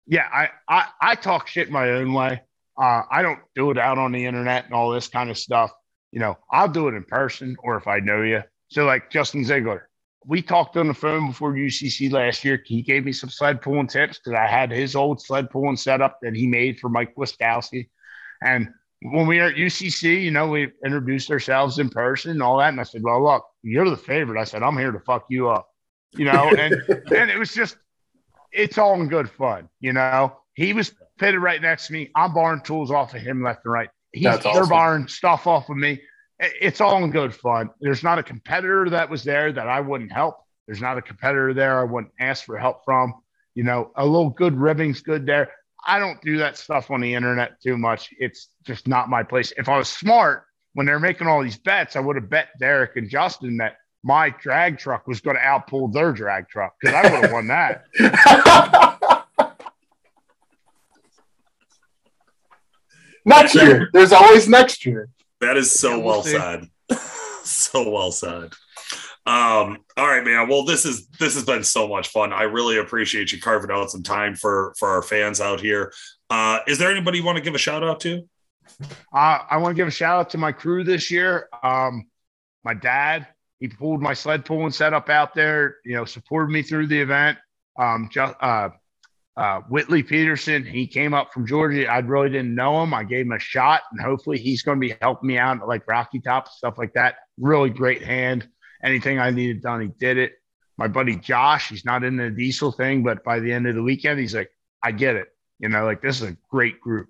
yeah, 0.07 0.27
I, 0.33 0.49
I, 0.67 0.87
I 0.99 1.15
talk 1.15 1.47
shit 1.47 1.69
my 1.69 1.91
own 1.91 2.11
way. 2.11 2.41
Uh, 2.77 3.03
I 3.11 3.21
don't 3.21 3.39
do 3.55 3.71
it 3.71 3.77
out 3.77 3.97
on 3.97 4.11
the 4.11 4.25
internet 4.25 4.65
and 4.65 4.73
all 4.73 4.89
this 4.89 5.07
kind 5.07 5.29
of 5.29 5.37
stuff. 5.37 5.71
You 6.11 6.19
know, 6.19 6.37
I'll 6.51 6.67
do 6.67 6.87
it 6.87 6.95
in 6.95 7.03
person 7.03 7.55
or 7.59 7.77
if 7.77 7.87
I 7.87 7.99
know 7.99 8.21
you. 8.23 8.41
So, 8.69 8.85
like 8.85 9.09
Justin 9.09 9.45
Ziegler, 9.45 9.86
we 10.27 10.41
talked 10.41 10.75
on 10.75 10.87
the 10.87 10.93
phone 10.93 11.27
before 11.27 11.53
UCC 11.53 12.11
last 12.11 12.43
year. 12.43 12.61
He 12.65 12.81
gave 12.81 13.05
me 13.05 13.13
some 13.13 13.29
sled 13.29 13.61
pulling 13.61 13.87
tips 13.87 14.19
because 14.19 14.37
I 14.37 14.45
had 14.45 14.71
his 14.71 14.95
old 14.95 15.21
sled 15.21 15.49
pulling 15.49 15.77
setup 15.77 16.19
that 16.21 16.35
he 16.35 16.45
made 16.45 16.79
for 16.79 16.89
Mike 16.89 17.15
Wiskowski. 17.15 17.87
And 18.43 18.69
when 19.01 19.25
we 19.25 19.37
were 19.37 19.45
at 19.45 19.55
UCC, 19.55 20.21
you 20.21 20.31
know, 20.31 20.47
we 20.47 20.69
introduced 20.85 21.31
ourselves 21.31 21.79
in 21.79 21.89
person 21.89 22.31
and 22.31 22.43
all 22.43 22.57
that. 22.57 22.69
And 22.69 22.79
I 22.79 22.83
said, 22.83 23.03
Well, 23.03 23.23
look, 23.23 23.45
you're 23.63 23.89
the 23.89 23.95
favorite. 23.95 24.39
I 24.39 24.43
said, 24.43 24.63
I'm 24.63 24.77
here 24.77 24.91
to 24.91 24.99
fuck 24.99 25.25
you 25.29 25.49
up, 25.49 25.69
you 26.11 26.25
know, 26.25 26.49
and, 26.57 26.73
and 26.73 27.31
it 27.31 27.39
was 27.39 27.53
just, 27.53 27.77
it's 28.51 28.77
all 28.77 28.99
in 28.99 29.07
good 29.07 29.29
fun, 29.29 29.69
you 29.79 29.93
know. 29.93 30.35
He 30.55 30.73
was 30.73 30.93
pitted 31.19 31.39
right 31.39 31.61
next 31.61 31.87
to 31.87 31.93
me. 31.93 32.11
I'm 32.15 32.33
borrowing 32.33 32.61
tools 32.61 32.91
off 32.91 33.13
of 33.13 33.21
him 33.21 33.43
left 33.43 33.61
and 33.63 33.73
right. 33.73 33.89
He's 34.11 34.23
That's 34.23 34.43
they're 34.43 34.53
awesome. 34.53 34.69
borrowing 34.69 35.07
stuff 35.07 35.47
off 35.47 35.69
of 35.69 35.77
me 35.77 36.01
it's 36.39 36.81
all 36.81 37.03
in 37.03 37.11
good 37.11 37.33
fun. 37.33 37.69
There's 37.81 38.03
not 38.03 38.19
a 38.19 38.23
competitor 38.23 38.89
that 38.89 39.09
was 39.09 39.23
there 39.23 39.51
that 39.51 39.67
I 39.67 39.79
wouldn't 39.79 40.11
help. 40.11 40.37
There's 40.67 40.81
not 40.81 40.97
a 40.97 41.01
competitor 41.01 41.53
there 41.53 41.79
I 41.79 41.83
wouldn't 41.83 42.13
ask 42.19 42.45
for 42.45 42.57
help 42.57 42.83
from. 42.85 43.13
You 43.55 43.63
know, 43.63 43.91
a 43.95 44.05
little 44.05 44.29
good 44.29 44.53
ribbing's 44.55 45.01
good 45.01 45.25
there. 45.25 45.51
I 45.85 45.99
don't 45.99 46.21
do 46.21 46.37
that 46.37 46.57
stuff 46.57 46.91
on 46.91 47.01
the 47.01 47.13
internet 47.13 47.61
too 47.61 47.77
much. 47.77 48.09
It's 48.19 48.49
just 48.65 48.87
not 48.87 49.09
my 49.09 49.23
place. 49.23 49.53
If 49.57 49.69
I 49.69 49.77
was 49.77 49.87
smart 49.87 50.43
when 50.73 50.85
they're 50.85 50.99
making 50.99 51.27
all 51.27 51.41
these 51.41 51.57
bets, 51.57 51.95
I 51.95 52.01
would 52.01 52.17
have 52.17 52.29
bet 52.29 52.49
Derek 52.59 52.97
and 52.97 53.09
Justin 53.09 53.57
that 53.57 53.77
my 54.03 54.29
drag 54.29 54.77
truck 54.77 55.07
was 55.07 55.21
going 55.21 55.37
to 55.37 55.41
outpull 55.41 55.91
their 55.91 56.11
drag 56.11 56.49
truck 56.49 56.75
because 56.79 56.95
I 56.95 57.01
would 57.03 57.23
have 57.23 57.31
won 57.31 57.47
that. 57.47 57.85
next 63.25 63.55
year. 63.55 63.89
There's 63.93 64.11
always 64.11 64.47
next 64.47 64.85
year. 64.85 65.09
That 65.41 65.57
is 65.57 65.71
so 65.71 65.97
yeah, 65.97 66.03
well 66.03 66.23
said. 66.23 66.69
so 67.43 67.89
well 67.89 68.11
said. 68.11 68.53
Um, 69.27 69.79
all 69.97 70.07
right, 70.07 70.23
man. 70.23 70.47
Well, 70.47 70.63
this 70.63 70.85
is 70.85 71.07
this 71.19 71.35
has 71.35 71.43
been 71.43 71.63
so 71.63 71.87
much 71.87 72.07
fun. 72.07 72.31
I 72.31 72.43
really 72.43 72.77
appreciate 72.77 73.31
you 73.33 73.41
carving 73.41 73.71
out 73.71 73.91
some 73.91 74.03
time 74.03 74.35
for 74.35 74.73
for 74.79 74.87
our 74.87 75.01
fans 75.01 75.41
out 75.41 75.59
here. 75.59 75.91
Uh, 76.29 76.59
is 76.65 76.77
there 76.77 76.89
anybody 76.89 77.17
you 77.19 77.25
want 77.25 77.37
to 77.37 77.43
give 77.43 77.53
a 77.53 77.59
shout 77.59 77.83
out 77.83 77.99
to? 78.01 78.27
Uh, 79.13 79.39
I 79.49 79.57
want 79.57 79.75
to 79.75 79.79
give 79.79 79.87
a 79.87 79.91
shout 79.91 80.19
out 80.19 80.29
to 80.31 80.37
my 80.37 80.51
crew 80.51 80.83
this 80.83 81.11
year. 81.11 81.49
Um, 81.61 82.07
my 82.63 82.73
dad, 82.73 83.27
he 83.59 83.67
pulled 83.67 84.01
my 84.01 84.13
sled 84.13 84.45
pulling 84.45 84.71
setup 84.71 85.09
out 85.09 85.33
there. 85.33 85.77
You 85.83 85.95
know, 85.95 86.05
supported 86.05 86.51
me 86.51 86.61
through 86.61 86.87
the 86.87 86.99
event. 86.99 87.37
Um, 87.77 88.09
just, 88.11 88.33
uh, 88.39 88.69
uh, 89.37 89.61
Whitley 89.69 90.01
Peterson, 90.01 90.65
he 90.65 90.87
came 90.87 91.13
up 91.13 91.31
from 91.31 91.45
Georgia. 91.45 91.85
I 91.87 91.99
really 91.99 92.29
didn't 92.29 92.55
know 92.55 92.81
him. 92.81 92.93
I 92.93 93.03
gave 93.03 93.27
him 93.27 93.33
a 93.33 93.39
shot, 93.39 93.81
and 93.91 94.01
hopefully 94.01 94.39
he's 94.39 94.63
going 94.63 94.81
to 94.81 94.87
be 94.87 94.95
helping 94.99 95.27
me 95.27 95.37
out 95.37 95.65
like 95.67 95.87
Rocky 95.87 96.19
Top 96.19 96.47
stuff 96.47 96.79
like 96.79 96.93
that. 96.93 97.17
Really 97.39 97.69
great 97.69 98.01
hand. 98.01 98.47
Anything 98.83 99.19
I 99.19 99.29
needed 99.29 99.61
done, 99.61 99.81
he 99.81 99.87
did 99.99 100.17
it. 100.17 100.33
My 100.77 100.87
buddy 100.87 101.15
Josh, 101.15 101.69
he's 101.69 101.85
not 101.85 102.03
in 102.03 102.17
the 102.17 102.31
diesel 102.31 102.71
thing, 102.71 103.03
but 103.03 103.23
by 103.23 103.39
the 103.39 103.51
end 103.51 103.67
of 103.67 103.75
the 103.75 103.83
weekend, 103.83 104.19
he's 104.19 104.35
like, 104.35 104.49
I 104.83 104.91
get 104.91 105.15
it. 105.15 105.27
You 105.59 105.69
know, 105.69 105.85
like 105.85 106.01
this 106.01 106.21
is 106.21 106.29
a 106.29 106.37
great 106.49 106.81
group. 106.81 107.09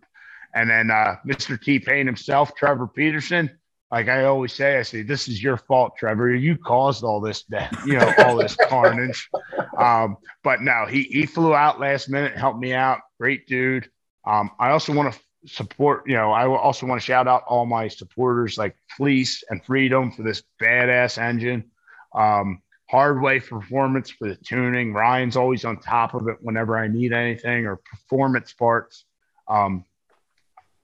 And 0.54 0.70
then 0.70 0.92
uh, 0.92 1.16
Mr. 1.26 1.62
T 1.62 1.80
Pain 1.80 2.06
himself, 2.06 2.56
Trevor 2.56 2.88
Peterson, 2.88 3.58
like 3.92 4.10
I 4.10 4.26
always 4.26 4.54
say, 4.54 4.78
I 4.78 4.82
say, 4.82 5.02
this 5.02 5.28
is 5.28 5.42
your 5.42 5.56
fault, 5.58 5.94
Trevor. 5.98 6.34
You 6.36 6.58
caused 6.58 7.04
all 7.04 7.22
this, 7.22 7.46
you 7.86 7.98
know, 7.98 8.14
all 8.20 8.36
this 8.36 8.56
carnage. 8.68 9.30
Um, 9.78 10.18
but 10.44 10.62
no, 10.62 10.86
he, 10.86 11.04
he 11.04 11.26
flew 11.26 11.56
out 11.56 11.80
last 11.80 12.10
minute, 12.10 12.38
helped 12.38 12.60
me 12.60 12.74
out. 12.74 13.00
Great 13.18 13.48
dude. 13.48 13.90
Um, 14.26 14.52
I 14.60 14.72
also 14.72 14.94
want 14.94 15.14
to 15.14 15.20
support, 15.48 16.04
you 16.06 16.16
know, 16.16 16.32
I 16.32 16.48
also 16.48 16.86
want 16.86 17.00
to 17.00 17.06
shout 17.06 17.30
out 17.30 17.44
all 17.48 17.66
my 17.66 17.88
supporters 17.88 18.58
like 18.58 18.76
Fleece 18.98 19.44
and 19.50 19.64
Freedom 19.64 20.12
for 20.12 20.24
this 20.24 20.44
badass 20.62 21.18
engine. 21.18 21.72
Um, 22.14 22.62
Hardway 22.92 23.40
Performance 23.40 24.10
for 24.10 24.28
the 24.28 24.36
tuning. 24.36 24.94
Ryan's 24.94 25.38
always 25.38 25.64
on 25.64 25.80
top 25.80 26.14
of 26.14 26.28
it 26.28 26.38
whenever 26.42 26.78
I 26.78 26.88
need 26.88 27.14
anything 27.14 27.66
or 27.66 27.78
performance 27.78 28.54
parts. 28.54 29.06
Um, 29.48 29.86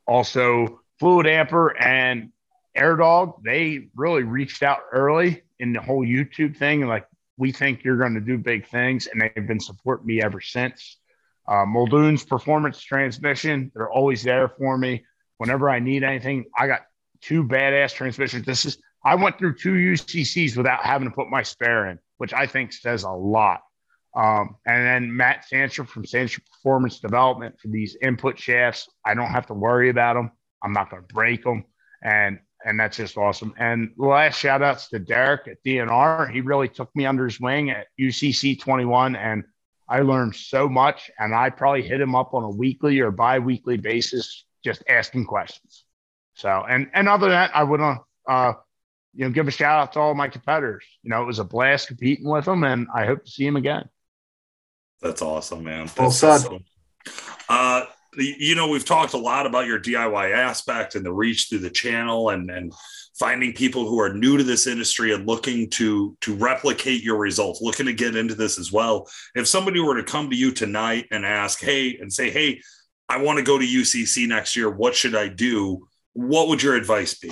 also, 0.06 0.82
Fluidampr 1.02 1.72
and 1.80 2.32
AirDog, 2.78 3.44
they 3.44 3.90
really 3.96 4.24
reached 4.24 4.64
out 4.64 4.80
early 4.92 5.44
in 5.60 5.74
the 5.74 5.82
whole 5.82 6.06
YouTube 6.06 6.58
thing. 6.58 6.88
Like, 6.88 7.08
we 7.38 7.52
think 7.52 7.84
you're 7.84 7.98
going 7.98 8.14
to 8.14 8.22
do 8.22 8.38
big 8.38 8.68
things. 8.68 9.08
And 9.08 9.22
they've 9.22 9.48
been 9.48 9.60
supporting 9.60 10.08
me 10.08 10.22
ever 10.22 10.42
since. 10.42 10.98
Uh, 11.48 11.66
Muldoon's 11.66 12.24
performance 12.24 12.82
transmission, 12.82 13.72
they're 13.76 13.92
always 13.92 14.24
there 14.24 14.48
for 14.48 14.78
me. 14.78 15.06
Whenever 15.38 15.70
I 15.70 15.80
need 15.80 16.04
anything, 16.04 16.46
I 16.58 16.68
got 16.68 16.82
two 17.22 17.44
badass 17.44 17.94
transmissions. 17.94 18.46
This 18.46 18.66
is, 18.66 18.78
I 19.04 19.16
went 19.16 19.38
through 19.38 19.56
two 19.56 19.74
UCCs 19.74 20.56
without 20.56 20.84
having 20.84 21.10
to 21.10 21.14
put 21.14 21.30
my 21.30 21.44
spare 21.44 21.90
in, 21.90 22.00
which 22.18 22.34
I 22.34 22.48
think 22.48 22.72
says 22.72 23.04
a 23.04 23.12
lot. 23.12 23.62
Um, 24.16 24.56
and 24.66 24.86
then 24.86 25.18
Matt 25.18 25.46
Sancher 25.52 25.88
from 25.88 26.06
Sancher 26.06 26.40
Performance 26.46 27.00
Development 27.00 27.60
for 27.60 27.68
these 27.68 27.98
input 28.02 28.38
shafts. 28.40 28.88
I 29.06 29.16
don't 29.16 29.32
have 29.32 29.48
to 29.48 29.54
worry 29.54 29.90
about 29.90 30.14
them. 30.14 30.32
I'm 30.64 30.72
not 30.72 30.92
going 30.92 31.02
to 31.06 31.14
break 31.14 31.44
them. 31.44 31.66
And 32.04 32.40
and 32.66 32.80
that's 32.80 32.98
just 32.98 33.18
awesome. 33.18 33.54
And 33.58 33.92
last 33.98 34.40
shout 34.40 34.62
outs 34.62 34.90
to 34.90 35.00
Derek 35.00 35.48
at 35.48 35.64
DNR. 35.64 36.32
He 36.32 36.42
really 36.42 36.68
took 36.68 36.96
me 36.96 37.06
under 37.06 37.26
his 37.26 37.40
wing 37.40 37.70
at 37.70 37.88
UCC 38.00 38.60
21, 38.60 39.16
and 39.16 39.44
I 39.90 40.02
learned 40.02 40.36
so 40.36 40.70
much. 40.70 41.12
And 41.20 41.36
I 41.36 41.50
probably 41.50 41.82
hit 41.82 42.02
him 42.02 42.16
up 42.16 42.34
on 42.34 42.44
a 42.44 42.50
weekly 42.50 43.00
or 43.00 43.12
bi 43.12 43.40
weekly 43.40 43.78
basis, 43.78 44.46
just 44.64 44.84
asking 44.88 45.26
questions. 45.26 45.86
So, 46.36 46.66
and 46.68 46.90
and 46.94 47.08
other 47.08 47.28
than 47.28 47.36
that, 47.36 47.56
I 47.56 47.64
would 47.64 47.82
uh, 48.28 48.54
you 49.14 49.26
know, 49.26 49.32
give 49.32 49.48
a 49.48 49.52
shout 49.52 49.80
out 49.80 49.94
to 49.94 50.00
all 50.00 50.16
my 50.16 50.28
competitors. 50.28 50.86
You 51.04 51.12
know, 51.12 51.22
it 51.22 51.26
was 51.26 51.40
a 51.40 51.44
blast 51.44 51.88
competing 51.88 52.28
with 52.28 52.46
them, 52.46 52.64
and 52.64 52.88
I 52.94 53.06
hope 53.06 53.24
to 53.26 53.32
see 53.32 53.46
him 53.46 53.56
again. 53.56 53.88
That's 55.02 55.22
awesome, 55.22 55.64
man. 55.64 55.86
That's 55.86 55.98
well 55.98 56.12
said. 56.12 56.28
Awesome. 56.28 56.66
Uh, 57.50 57.86
you 58.18 58.56
know 58.56 58.68
we've 58.68 58.86
talked 58.86 59.14
a 59.14 59.18
lot 59.18 59.46
about 59.46 59.68
your 59.68 59.80
diy 59.80 60.34
aspect 60.34 60.96
and 60.96 61.06
the 61.06 61.12
reach 61.12 61.48
through 61.50 61.60
the 61.60 61.70
channel 61.70 62.30
and 62.30 62.50
and 62.50 62.74
finding 63.18 63.54
people 63.54 63.88
who 63.88 64.00
are 64.00 64.14
new 64.14 64.38
to 64.38 64.44
this 64.44 64.66
industry 64.66 65.14
and 65.14 65.28
looking 65.28 65.70
to 65.70 66.18
to 66.22 66.36
replicate 66.36 67.04
your 67.04 67.18
results 67.18 67.62
looking 67.62 67.86
to 67.86 67.94
get 67.94 68.16
into 68.16 68.36
this 68.36 68.58
as 68.58 68.72
well. 68.72 69.08
If 69.36 69.48
somebody 69.48 69.80
were 69.80 69.96
to 69.96 70.04
come 70.04 70.30
to 70.30 70.36
you 70.36 70.52
tonight 70.52 71.06
and 71.12 71.26
ask 71.26 71.60
hey 71.60 71.98
and 71.98 72.12
say 72.12 72.30
hey 72.30 72.62
i 73.10 73.18
want 73.18 73.38
to 73.38 73.44
go 73.44 73.58
to 73.60 73.66
ucc 73.66 74.28
next 74.28 74.56
year. 74.56 74.70
What 74.70 74.96
should 74.96 75.16
i 75.16 75.28
do? 75.28 75.88
What 76.14 76.48
would 76.48 76.62
your 76.62 76.76
advice 76.76 77.14
be? 77.16 77.32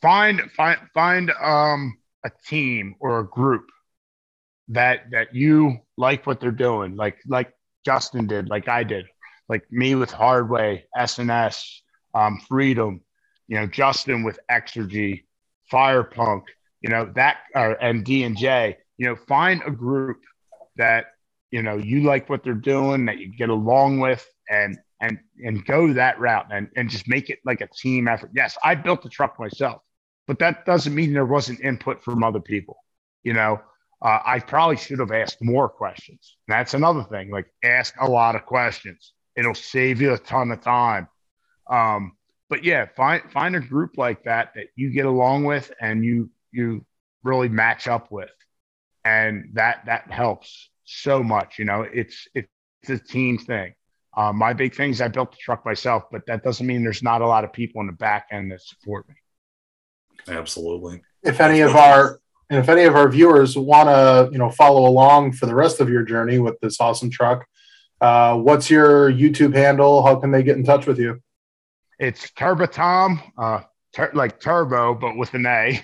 Find 0.00 0.40
find 0.52 0.78
find 0.92 1.30
um 1.42 1.98
a 2.24 2.30
team 2.46 2.94
or 3.00 3.20
a 3.20 3.26
group 3.26 3.66
that 4.68 5.10
that 5.10 5.34
you 5.34 5.78
like 5.96 6.26
what 6.26 6.40
they're 6.40 6.50
doing. 6.50 6.96
Like 6.96 7.18
like 7.26 7.52
Justin 7.84 8.26
did, 8.26 8.48
like 8.48 8.68
I 8.68 8.82
did, 8.84 9.06
like 9.48 9.64
me 9.70 9.94
with 9.94 10.10
Hardway, 10.10 10.84
SNS, 10.96 11.64
um, 12.14 12.40
Freedom, 12.48 13.00
you 13.48 13.56
know, 13.56 13.66
Justin 13.66 14.22
with 14.22 14.38
Exergy, 14.50 15.24
Firepunk, 15.72 16.42
you 16.80 16.90
know, 16.90 17.10
that, 17.14 17.38
uh, 17.54 17.74
and 17.80 18.04
D 18.04 18.24
and 18.24 18.36
J, 18.36 18.78
you 18.96 19.06
know, 19.06 19.16
find 19.16 19.62
a 19.66 19.70
group 19.70 20.20
that, 20.76 21.06
you 21.50 21.62
know, 21.62 21.76
you 21.76 22.02
like 22.02 22.28
what 22.28 22.42
they're 22.42 22.54
doing, 22.54 23.06
that 23.06 23.18
you 23.18 23.28
get 23.36 23.48
along 23.48 24.00
with, 24.00 24.26
and, 24.50 24.78
and, 25.00 25.18
and 25.44 25.64
go 25.66 25.92
that 25.92 26.18
route 26.18 26.46
and, 26.50 26.68
and 26.76 26.88
just 26.88 27.08
make 27.08 27.30
it 27.30 27.38
like 27.44 27.60
a 27.60 27.68
team 27.76 28.08
effort. 28.08 28.30
Yes, 28.34 28.56
I 28.64 28.74
built 28.74 29.02
the 29.02 29.08
truck 29.08 29.38
myself, 29.38 29.82
but 30.26 30.38
that 30.38 30.64
doesn't 30.64 30.94
mean 30.94 31.12
there 31.12 31.26
wasn't 31.26 31.60
input 31.60 32.02
from 32.02 32.24
other 32.24 32.40
people, 32.40 32.78
you 33.22 33.34
know, 33.34 33.60
uh, 34.04 34.20
I 34.24 34.38
probably 34.38 34.76
should 34.76 34.98
have 34.98 35.12
asked 35.12 35.38
more 35.40 35.68
questions. 35.68 36.36
That's 36.46 36.74
another 36.74 37.04
thing. 37.04 37.30
Like 37.30 37.46
ask 37.62 37.94
a 37.98 38.06
lot 38.06 38.36
of 38.36 38.44
questions. 38.44 39.14
It'll 39.34 39.54
save 39.54 40.02
you 40.02 40.12
a 40.12 40.18
ton 40.18 40.52
of 40.52 40.60
time. 40.60 41.08
Um, 41.70 42.12
but 42.50 42.62
yeah, 42.62 42.86
find 42.94 43.22
find 43.32 43.56
a 43.56 43.60
group 43.60 43.96
like 43.96 44.24
that 44.24 44.52
that 44.56 44.66
you 44.76 44.90
get 44.90 45.06
along 45.06 45.44
with 45.44 45.72
and 45.80 46.04
you 46.04 46.30
you 46.52 46.84
really 47.22 47.48
match 47.48 47.88
up 47.88 48.12
with, 48.12 48.30
and 49.06 49.48
that 49.54 49.86
that 49.86 50.12
helps 50.12 50.68
so 50.84 51.22
much. 51.22 51.58
You 51.58 51.64
know, 51.64 51.80
it's 51.82 52.28
it's 52.34 52.48
a 52.88 52.98
team 52.98 53.38
thing. 53.38 53.72
Um, 54.14 54.36
my 54.36 54.52
big 54.52 54.74
thing 54.74 54.90
is 54.90 55.00
I 55.00 55.08
built 55.08 55.32
the 55.32 55.38
truck 55.38 55.64
myself, 55.64 56.04
but 56.12 56.26
that 56.26 56.44
doesn't 56.44 56.66
mean 56.66 56.84
there's 56.84 57.02
not 57.02 57.22
a 57.22 57.26
lot 57.26 57.42
of 57.42 57.52
people 57.54 57.80
in 57.80 57.86
the 57.86 57.94
back 57.94 58.26
end 58.30 58.52
that 58.52 58.60
support 58.60 59.08
me. 59.08 59.14
Absolutely. 60.28 61.00
If 61.22 61.40
any 61.40 61.60
of 61.60 61.74
our 61.74 62.20
and 62.50 62.58
if 62.58 62.68
any 62.68 62.84
of 62.84 62.94
our 62.94 63.08
viewers 63.08 63.56
want 63.56 63.88
to, 63.88 64.28
you 64.32 64.38
know, 64.38 64.50
follow 64.50 64.88
along 64.88 65.32
for 65.32 65.46
the 65.46 65.54
rest 65.54 65.80
of 65.80 65.88
your 65.88 66.02
journey 66.02 66.38
with 66.38 66.58
this 66.60 66.80
awesome 66.80 67.10
truck, 67.10 67.46
uh, 68.00 68.36
what's 68.36 68.68
your 68.68 69.10
YouTube 69.10 69.54
handle? 69.54 70.04
How 70.04 70.16
can 70.16 70.30
they 70.30 70.42
get 70.42 70.56
in 70.56 70.64
touch 70.64 70.86
with 70.86 70.98
you? 70.98 71.20
It's 71.98 72.30
Turbo 72.32 72.66
Tom, 72.66 73.22
uh, 73.38 73.60
tur- 73.94 74.12
like 74.14 74.40
Turbo, 74.40 74.94
but 74.94 75.16
with 75.16 75.32
an 75.34 75.46
A. 75.46 75.80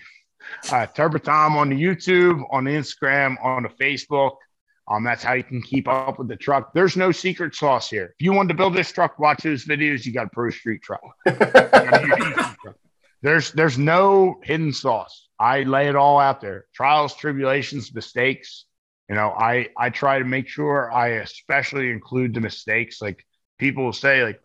Uh, 0.70 0.84
Turbo 0.86 1.18
Tom 1.18 1.56
on 1.56 1.70
the 1.70 1.80
YouTube, 1.80 2.42
on 2.50 2.64
the 2.64 2.72
Instagram, 2.72 3.42
on 3.44 3.62
the 3.62 3.68
Facebook. 3.68 4.36
Um, 4.90 5.04
that's 5.04 5.22
how 5.22 5.34
you 5.34 5.44
can 5.44 5.62
keep 5.62 5.86
up 5.86 6.18
with 6.18 6.26
the 6.26 6.36
truck. 6.36 6.74
There's 6.74 6.96
no 6.96 7.12
secret 7.12 7.54
sauce 7.54 7.88
here. 7.88 8.14
If 8.18 8.24
you 8.24 8.32
want 8.32 8.48
to 8.48 8.54
build 8.54 8.74
this 8.74 8.90
truck, 8.90 9.18
watch 9.20 9.44
those 9.44 9.64
videos. 9.64 10.04
You 10.04 10.12
got 10.12 10.26
a 10.26 10.30
pro 10.30 10.50
street 10.50 10.82
truck. 10.82 11.00
there's 13.22 13.52
there's 13.52 13.78
no 13.78 14.40
hidden 14.42 14.72
sauce. 14.72 15.28
I 15.38 15.62
lay 15.62 15.88
it 15.88 15.96
all 15.96 16.18
out 16.18 16.40
there. 16.40 16.66
Trials, 16.74 17.14
tribulations, 17.14 17.94
mistakes. 17.94 18.66
You 19.08 19.16
know, 19.16 19.30
I 19.30 19.68
I 19.76 19.90
try 19.90 20.18
to 20.18 20.24
make 20.24 20.48
sure 20.48 20.90
I 20.92 21.08
especially 21.08 21.90
include 21.90 22.34
the 22.34 22.40
mistakes. 22.40 23.00
Like 23.02 23.24
people 23.58 23.84
will 23.84 23.92
say, 23.92 24.24
like, 24.24 24.40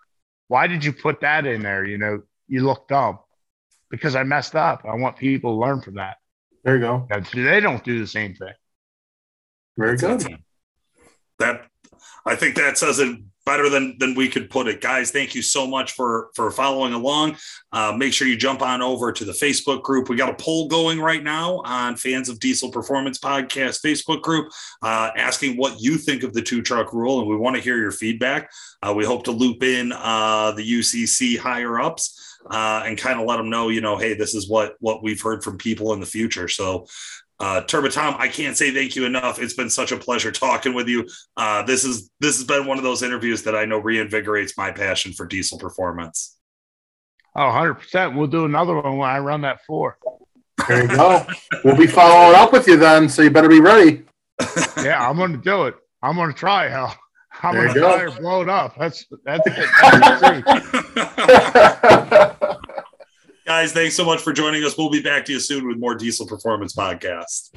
why 0.47 0.67
did 0.67 0.83
you 0.83 0.93
put 0.93 1.21
that 1.21 1.45
in 1.45 1.61
there? 1.61 1.85
You 1.85 1.97
know, 1.97 2.21
you 2.47 2.65
look 2.65 2.87
dumb 2.87 3.19
because 3.89 4.15
I 4.15 4.23
messed 4.23 4.55
up. 4.55 4.83
I 4.85 4.95
want 4.95 5.17
people 5.17 5.55
to 5.55 5.59
learn 5.59 5.81
from 5.81 5.95
that. 5.95 6.17
There 6.63 6.75
you 6.75 6.81
go. 6.81 7.07
And 7.09 7.25
they 7.25 7.59
don't 7.59 7.83
do 7.83 7.99
the 7.99 8.07
same 8.07 8.33
thing. 8.33 8.53
Very 9.77 9.97
good. 9.97 10.25
That 11.39 11.67
I 12.25 12.35
think 12.35 12.55
that 12.55 12.77
says 12.77 12.99
it 12.99 13.19
better 13.45 13.69
than 13.69 13.97
than 13.99 14.15
we 14.15 14.27
could 14.27 14.49
put 14.49 14.67
it. 14.67 14.81
Guys 14.81 15.11
thank 15.11 15.35
you 15.35 15.41
so 15.41 15.67
much 15.67 15.93
for 15.93 16.29
for 16.35 16.51
following 16.51 16.93
along. 16.93 17.37
Uh, 17.71 17.93
make 17.95 18.13
sure 18.13 18.27
you 18.27 18.35
jump 18.35 18.61
on 18.61 18.81
over 18.81 19.11
to 19.11 19.23
the 19.25 19.31
facebook 19.31 19.83
group. 19.83 20.09
We 20.09 20.15
got 20.15 20.29
a 20.29 20.35
poll 20.35 20.67
going 20.67 20.99
right 20.99 21.23
now 21.23 21.61
on 21.65 21.95
fans 21.95 22.29
of 22.29 22.39
diesel 22.39 22.71
performance 22.71 23.19
podcast 23.19 23.83
facebook 23.85 24.21
group 24.21 24.51
uh, 24.81 25.11
asking 25.15 25.57
what 25.57 25.79
you 25.79 25.97
think 25.97 26.23
of 26.23 26.33
the 26.33 26.41
two 26.41 26.61
truck 26.61 26.93
rule 26.93 27.19
and 27.19 27.29
we 27.29 27.37
want 27.37 27.55
to 27.55 27.61
hear 27.61 27.77
your 27.77 27.91
feedback. 27.91 28.51
Uh, 28.81 28.93
we 28.93 29.05
hope 29.05 29.23
to 29.25 29.31
loop 29.31 29.63
in 29.63 29.91
uh, 29.91 30.51
the 30.51 30.79
ucc 30.79 31.37
higher 31.37 31.79
ups 31.79 32.21
uh, 32.49 32.83
and 32.85 32.97
kind 32.97 33.19
of 33.19 33.25
let 33.25 33.37
them 33.37 33.49
know, 33.49 33.69
you 33.69 33.81
know, 33.81 33.97
hey, 33.97 34.13
this 34.13 34.35
is 34.35 34.49
what 34.49 34.75
what 34.79 35.03
we've 35.03 35.21
heard 35.21 35.43
from 35.43 35.57
people 35.57 35.93
in 35.93 35.99
the 35.99 36.05
future. 36.05 36.47
So 36.47 36.87
uh, 37.39 37.61
Turbo 37.61 37.89
Tom, 37.89 38.15
I 38.17 38.27
can't 38.27 38.55
say 38.55 38.71
thank 38.71 38.95
you 38.95 39.05
enough. 39.05 39.39
It's 39.41 39.53
been 39.53 39.69
such 39.69 39.91
a 39.91 39.97
pleasure 39.97 40.31
talking 40.31 40.73
with 40.73 40.87
you. 40.87 41.07
Uh, 41.35 41.63
this 41.63 41.83
is 41.83 42.09
this 42.19 42.37
has 42.37 42.45
been 42.45 42.65
one 42.65 42.77
of 42.77 42.83
those 42.83 43.03
interviews 43.03 43.43
that 43.43 43.55
I 43.55 43.65
know 43.65 43.81
reinvigorates 43.81 44.53
my 44.57 44.71
passion 44.71 45.11
for 45.11 45.25
diesel 45.25 45.57
performance. 45.57 46.37
Oh, 47.35 47.41
100%. 47.41 48.15
We'll 48.15 48.27
do 48.27 48.45
another 48.45 48.75
one 48.75 48.97
when 48.97 49.09
I 49.09 49.19
run 49.19 49.41
that 49.41 49.65
four. 49.65 49.97
There 50.69 50.83
you 50.83 50.87
go. 50.87 51.25
we'll 51.65 51.75
be 51.75 51.87
following 51.87 52.35
up 52.35 52.53
with 52.53 52.65
you 52.67 52.77
then, 52.77 53.09
so 53.09 53.21
you 53.21 53.29
better 53.29 53.49
be 53.49 53.59
ready. 53.59 54.03
yeah, 54.81 55.05
I'm 55.07 55.17
going 55.17 55.33
to 55.33 55.37
do 55.37 55.65
it. 55.65 55.75
I'm 56.01 56.15
going 56.15 56.31
to 56.31 56.37
try. 56.37 56.69
Hell, 56.69 56.95
I'm 57.43 57.55
There 57.55 57.65
going 57.65 57.73
to 57.73 57.79
try 57.81 58.05
to 58.05 58.21
blow 58.21 58.41
it 58.41 58.49
up. 58.49 58.75
That's 58.79 59.05
that's 59.25 59.45
it. 59.47 59.69
That's 59.81 60.21
it. 62.47 62.57
Guys, 63.45 63.73
thanks 63.73 63.95
so 63.95 64.03
much 64.03 64.21
for 64.21 64.33
joining 64.33 64.63
us. 64.63 64.75
We'll 64.75 64.89
be 64.89 65.03
back 65.03 65.23
to 65.25 65.31
you 65.31 65.39
soon 65.39 65.67
with 65.67 65.77
more 65.77 65.93
Diesel 65.93 66.25
Performance 66.25 66.73
Podcast. 66.73 67.55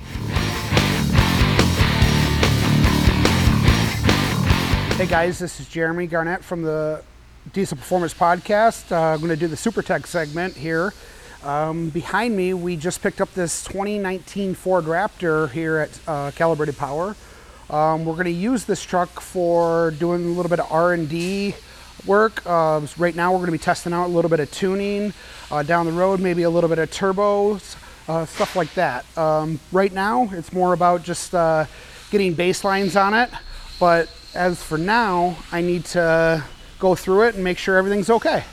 Hey 4.99 5.07
guys, 5.07 5.39
this 5.39 5.59
is 5.61 5.67
Jeremy 5.67 6.07
Garnett 6.07 6.45
from 6.45 6.61
the 6.61 7.03
Diesel 7.55 7.79
Performance 7.79 8.13
Podcast. 8.13 8.93
Uh, 8.93 9.15
I'm 9.15 9.21
going 9.21 9.31
to 9.31 9.37
do 9.37 9.47
the 9.47 9.57
Super 9.57 9.81
Tech 9.81 10.07
segment 10.07 10.55
here. 10.55 10.93
Um, 11.43 11.89
behind 11.89 12.37
me, 12.37 12.53
we 12.53 12.77
just 12.77 13.01
picked 13.01 13.23
up 13.23 13.33
this 13.33 13.65
2019 13.65 14.57
Ford 14.57 14.85
Raptor 14.85 15.51
here 15.51 15.79
at 15.79 16.01
uh, 16.07 16.33
Calibrated 16.33 16.77
Power. 16.77 17.17
Um, 17.71 18.05
we're 18.05 18.13
going 18.13 18.27
to 18.27 18.31
use 18.31 18.67
this 18.67 18.83
truck 18.83 19.21
for 19.21 19.93
doing 19.93 20.23
a 20.23 20.29
little 20.29 20.51
bit 20.51 20.61
of 20.61 20.71
R&D 20.71 21.55
work. 22.05 22.43
Uh, 22.45 22.83
right 22.99 23.15
now, 23.15 23.33
we're 23.33 23.39
going 23.39 23.47
to 23.47 23.53
be 23.53 23.59
testing 23.59 23.95
out 23.95 24.05
a 24.05 24.09
little 24.09 24.29
bit 24.29 24.41
of 24.41 24.51
tuning. 24.51 25.15
Uh, 25.51 25.63
down 25.63 25.87
the 25.87 25.93
road, 25.93 26.21
maybe 26.21 26.43
a 26.43 26.51
little 26.51 26.69
bit 26.69 26.79
of 26.79 26.91
turbos, 26.91 27.77
uh, 28.09 28.27
stuff 28.27 28.55
like 28.55 28.73
that. 28.75 29.05
Um, 29.17 29.59
right 29.73 29.93
now, 29.93 30.29
it's 30.33 30.53
more 30.53 30.73
about 30.73 31.03
just 31.03 31.35
uh, 31.35 31.65
getting 32.11 32.35
baselines 32.35 33.01
on 33.01 33.15
it. 33.15 33.31
But 33.81 34.11
as 34.35 34.63
for 34.63 34.79
now, 34.79 35.37
I 35.53 35.61
need 35.61 35.85
to 35.87 36.45
go 36.79 36.95
through 36.95 37.29
it 37.29 37.35
and 37.35 37.45
make 37.45 37.59
sure 37.59 37.77
everything's 37.77 38.11
okay. 38.11 38.45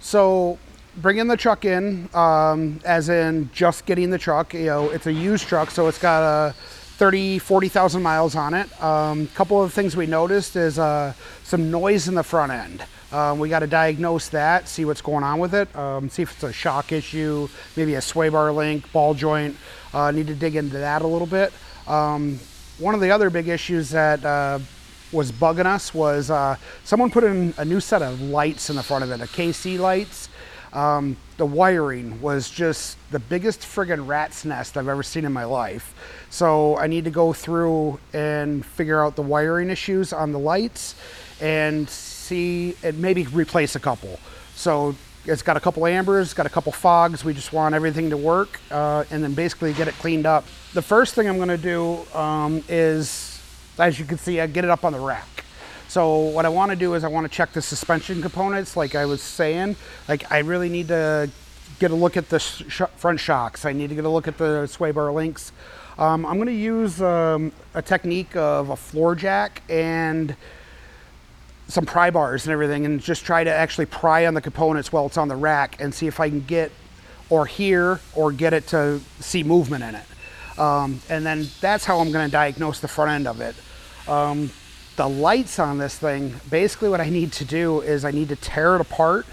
So 0.00 0.58
bringing 0.96 1.26
the 1.26 1.36
truck 1.36 1.64
in, 1.64 2.08
um, 2.14 2.80
as 2.84 3.08
in 3.08 3.50
just 3.52 3.86
getting 3.86 4.10
the 4.10 4.18
truck, 4.18 4.54
you 4.54 4.66
know, 4.66 4.90
it's 4.90 5.06
a 5.06 5.12
used 5.12 5.46
truck, 5.46 5.70
so 5.70 5.86
it's 5.88 5.98
got 5.98 6.22
a 6.22 6.52
30, 6.52 7.38
40,000 7.38 8.02
miles 8.02 8.34
on 8.34 8.54
it. 8.54 8.68
A 8.80 8.86
um, 8.86 9.26
couple 9.28 9.62
of 9.62 9.72
things 9.72 9.96
we 9.96 10.06
noticed 10.06 10.56
is 10.56 10.78
uh, 10.78 11.12
some 11.44 11.70
noise 11.70 12.08
in 12.08 12.14
the 12.14 12.24
front 12.24 12.52
end. 12.52 12.84
Um, 13.10 13.38
we 13.38 13.48
got 13.48 13.60
to 13.60 13.66
diagnose 13.66 14.28
that, 14.28 14.68
see 14.68 14.84
what's 14.84 15.00
going 15.00 15.24
on 15.24 15.38
with 15.38 15.54
it, 15.54 15.74
um, 15.74 16.10
see 16.10 16.22
if 16.22 16.32
it's 16.32 16.42
a 16.42 16.52
shock 16.52 16.92
issue, 16.92 17.48
maybe 17.76 17.94
a 17.94 18.02
sway 18.02 18.28
bar 18.28 18.52
link, 18.52 18.90
ball 18.92 19.14
joint. 19.14 19.56
Uh, 19.94 20.10
need 20.10 20.26
to 20.26 20.34
dig 20.34 20.56
into 20.56 20.78
that 20.78 21.00
a 21.00 21.06
little 21.06 21.26
bit. 21.26 21.52
Um, 21.86 22.38
one 22.78 22.94
of 22.94 23.00
the 23.00 23.10
other 23.10 23.30
big 23.30 23.48
issues 23.48 23.90
that 23.90 24.22
uh, 24.24 24.58
was 25.10 25.32
bugging 25.32 25.64
us 25.64 25.94
was 25.94 26.30
uh, 26.30 26.56
someone 26.84 27.10
put 27.10 27.24
in 27.24 27.54
a 27.56 27.64
new 27.64 27.80
set 27.80 28.02
of 28.02 28.20
lights 28.20 28.68
in 28.68 28.76
the 28.76 28.82
front 28.82 29.04
of 29.04 29.10
it, 29.10 29.20
a 29.20 29.26
KC 29.26 29.78
lights. 29.78 30.28
Um, 30.72 31.16
the 31.38 31.46
wiring 31.46 32.20
was 32.20 32.50
just 32.50 32.98
the 33.10 33.18
biggest 33.18 33.60
friggin' 33.60 34.06
rat's 34.06 34.44
nest 34.44 34.76
I've 34.76 34.88
ever 34.88 35.02
seen 35.02 35.24
in 35.24 35.32
my 35.32 35.44
life. 35.44 35.94
So 36.28 36.76
I 36.76 36.88
need 36.88 37.04
to 37.04 37.10
go 37.10 37.32
through 37.32 37.98
and 38.12 38.64
figure 38.64 39.02
out 39.02 39.16
the 39.16 39.22
wiring 39.22 39.70
issues 39.70 40.12
on 40.12 40.32
the 40.32 40.38
lights 40.38 40.94
and 41.40 41.88
see 42.28 42.76
and 42.82 42.98
maybe 42.98 43.24
replace 43.26 43.74
a 43.76 43.80
couple. 43.80 44.18
So 44.54 44.94
it's 45.24 45.42
got 45.42 45.56
a 45.56 45.60
couple 45.60 45.86
ambers, 45.86 46.34
got 46.34 46.46
a 46.46 46.50
couple 46.50 46.72
fogs. 46.72 47.24
We 47.24 47.34
just 47.34 47.52
want 47.52 47.74
everything 47.74 48.10
to 48.10 48.16
work 48.16 48.60
uh, 48.70 49.04
and 49.10 49.22
then 49.22 49.34
basically 49.34 49.72
get 49.72 49.88
it 49.88 49.94
cleaned 49.94 50.26
up. 50.26 50.44
The 50.74 50.82
first 50.82 51.14
thing 51.14 51.28
I'm 51.28 51.36
going 51.36 51.48
to 51.48 51.58
do 51.58 51.98
um, 52.16 52.62
is, 52.68 53.40
as 53.78 53.98
you 53.98 54.04
can 54.04 54.18
see, 54.18 54.40
I 54.40 54.46
get 54.46 54.64
it 54.64 54.70
up 54.70 54.84
on 54.84 54.92
the 54.92 55.00
rack. 55.00 55.44
So 55.88 56.18
what 56.18 56.44
I 56.44 56.50
want 56.50 56.70
to 56.70 56.76
do 56.76 56.94
is 56.94 57.02
I 57.02 57.08
want 57.08 57.30
to 57.30 57.34
check 57.34 57.52
the 57.52 57.62
suspension 57.62 58.20
components, 58.20 58.76
like 58.76 58.94
I 58.94 59.06
was 59.06 59.22
saying. 59.22 59.76
Like 60.06 60.30
I 60.30 60.40
really 60.40 60.68
need 60.68 60.88
to 60.88 61.30
get 61.78 61.90
a 61.90 61.94
look 61.94 62.16
at 62.16 62.28
the 62.28 62.38
sh- 62.38 62.82
front 62.96 63.20
shocks. 63.20 63.64
I 63.64 63.72
need 63.72 63.88
to 63.88 63.94
get 63.94 64.04
a 64.04 64.08
look 64.08 64.28
at 64.28 64.36
the 64.36 64.66
sway 64.66 64.90
bar 64.90 65.10
links. 65.12 65.52
Um, 65.98 66.26
I'm 66.26 66.36
going 66.36 66.48
to 66.48 66.52
use 66.52 67.00
um, 67.02 67.52
a 67.74 67.82
technique 67.82 68.36
of 68.36 68.70
a 68.70 68.76
floor 68.76 69.14
jack 69.14 69.62
and 69.68 70.36
some 71.68 71.84
pry 71.84 72.10
bars 72.10 72.46
and 72.46 72.52
everything 72.52 72.86
and 72.86 73.00
just 73.00 73.24
try 73.24 73.44
to 73.44 73.52
actually 73.52 73.86
pry 73.86 74.26
on 74.26 74.34
the 74.34 74.40
components 74.40 74.90
while 74.90 75.06
it's 75.06 75.18
on 75.18 75.28
the 75.28 75.36
rack 75.36 75.80
and 75.80 75.94
see 75.94 76.06
if 76.06 76.18
I 76.18 76.28
can 76.28 76.40
get 76.40 76.72
or 77.30 77.46
hear 77.46 78.00
or 78.14 78.32
get 78.32 78.54
it 78.54 78.66
to 78.68 79.00
see 79.20 79.42
movement 79.42 79.84
in 79.84 79.94
it. 79.94 80.58
Um, 80.58 81.00
and 81.08 81.24
then 81.24 81.46
that's 81.60 81.84
how 81.84 81.98
I'm 81.98 82.10
going 82.10 82.26
to 82.26 82.32
diagnose 82.32 82.80
the 82.80 82.88
front 82.88 83.10
end 83.10 83.28
of 83.28 83.40
it. 83.40 83.54
Um, 84.08 84.50
the 84.96 85.08
lights 85.08 85.58
on 85.58 85.78
this 85.78 85.96
thing, 85.96 86.34
basically 86.50 86.88
what 86.88 87.00
I 87.00 87.10
need 87.10 87.32
to 87.34 87.44
do 87.44 87.82
is 87.82 88.04
I 88.04 88.10
need 88.10 88.30
to 88.30 88.36
tear 88.36 88.74
it 88.74 88.80
apart, 88.80 89.26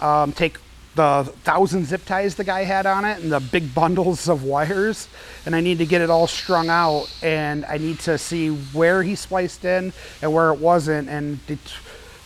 um, 0.00 0.32
take 0.32 0.58
the 0.94 1.24
thousand 1.42 1.86
zip 1.86 2.04
ties 2.04 2.36
the 2.36 2.44
guy 2.44 2.62
had 2.62 2.86
on 2.86 3.04
it 3.04 3.20
and 3.20 3.32
the 3.32 3.40
big 3.40 3.74
bundles 3.74 4.28
of 4.28 4.44
wires 4.44 5.08
and 5.44 5.56
I 5.56 5.60
need 5.60 5.78
to 5.78 5.86
get 5.86 6.00
it 6.00 6.10
all 6.10 6.26
strung 6.26 6.68
out 6.68 7.12
and 7.22 7.64
I 7.64 7.78
need 7.78 7.98
to 8.00 8.16
see 8.16 8.48
where 8.48 9.02
he 9.02 9.14
spliced 9.14 9.64
in 9.64 9.92
and 10.22 10.32
where 10.32 10.52
it 10.52 10.60
wasn't 10.60 11.08
and 11.08 11.44
det- 11.46 11.58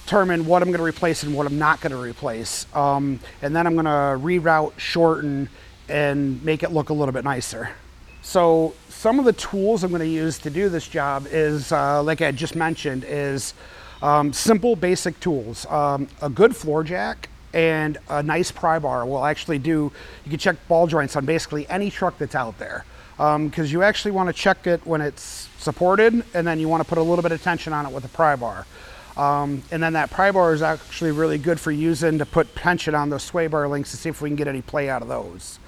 determine 0.08 0.46
what 0.46 0.62
I'm 0.62 0.68
going 0.68 0.78
to 0.78 0.84
replace 0.84 1.22
and 1.22 1.34
what 1.34 1.46
I'm 1.46 1.58
not 1.58 1.82
going 1.82 1.92
to 1.92 2.00
replace. 2.00 2.64
Um, 2.74 3.20
and 3.42 3.54
then 3.54 3.66
I'm 3.66 3.74
going 3.74 3.84
to 3.84 3.90
reroute, 4.26 4.72
shorten, 4.78 5.50
and 5.86 6.42
make 6.42 6.62
it 6.62 6.72
look 6.72 6.88
a 6.88 6.94
little 6.94 7.12
bit 7.12 7.24
nicer. 7.24 7.68
So 8.22 8.72
some 8.88 9.18
of 9.18 9.26
the 9.26 9.34
tools 9.34 9.84
I'm 9.84 9.90
going 9.90 10.00
to 10.00 10.08
use 10.08 10.38
to 10.38 10.50
do 10.50 10.70
this 10.70 10.88
job 10.88 11.26
is, 11.30 11.72
uh, 11.72 12.02
like 12.02 12.22
I 12.22 12.32
just 12.32 12.56
mentioned, 12.56 13.04
is 13.06 13.52
um, 14.00 14.32
simple, 14.32 14.76
basic 14.76 15.20
tools. 15.20 15.66
Um, 15.66 16.08
a 16.22 16.30
good 16.30 16.56
floor 16.56 16.82
jack 16.82 17.28
and 17.52 17.98
a 18.08 18.22
nice 18.22 18.50
pry 18.50 18.78
bar 18.78 19.06
will 19.06 19.24
actually 19.24 19.58
do. 19.58 19.92
You 20.24 20.30
can 20.30 20.38
check 20.38 20.56
ball 20.68 20.86
joints 20.86 21.16
on 21.16 21.24
basically 21.24 21.68
any 21.68 21.90
truck 21.90 22.18
that's 22.18 22.34
out 22.34 22.58
there 22.58 22.84
because 23.16 23.72
you 23.72 23.82
actually 23.82 24.12
want 24.12 24.28
to 24.28 24.32
check 24.32 24.66
it 24.66 24.86
when 24.86 25.00
it's 25.00 25.48
supported, 25.58 26.24
and 26.34 26.46
then 26.46 26.60
you 26.60 26.68
want 26.68 26.82
to 26.82 26.88
put 26.88 26.98
a 26.98 27.02
little 27.02 27.22
bit 27.22 27.32
of 27.32 27.42
tension 27.42 27.72
on 27.72 27.84
it 27.84 27.92
with 27.92 28.04
a 28.04 28.08
pry 28.08 28.36
bar. 28.36 28.64
Um, 29.16 29.64
and 29.72 29.82
then 29.82 29.94
that 29.94 30.10
pry 30.10 30.30
bar 30.30 30.54
is 30.54 30.62
actually 30.62 31.10
really 31.10 31.38
good 31.38 31.58
for 31.58 31.72
using 31.72 32.18
to 32.18 32.26
put 32.26 32.54
tension 32.54 32.94
on 32.94 33.10
those 33.10 33.24
sway 33.24 33.48
bar 33.48 33.66
links 33.66 33.90
to 33.90 33.96
see 33.96 34.08
if 34.08 34.20
we 34.22 34.28
can 34.28 34.36
get 34.36 34.46
any 34.46 34.62
play 34.62 34.88
out 34.88 35.02
of 35.02 35.08
those. 35.08 35.58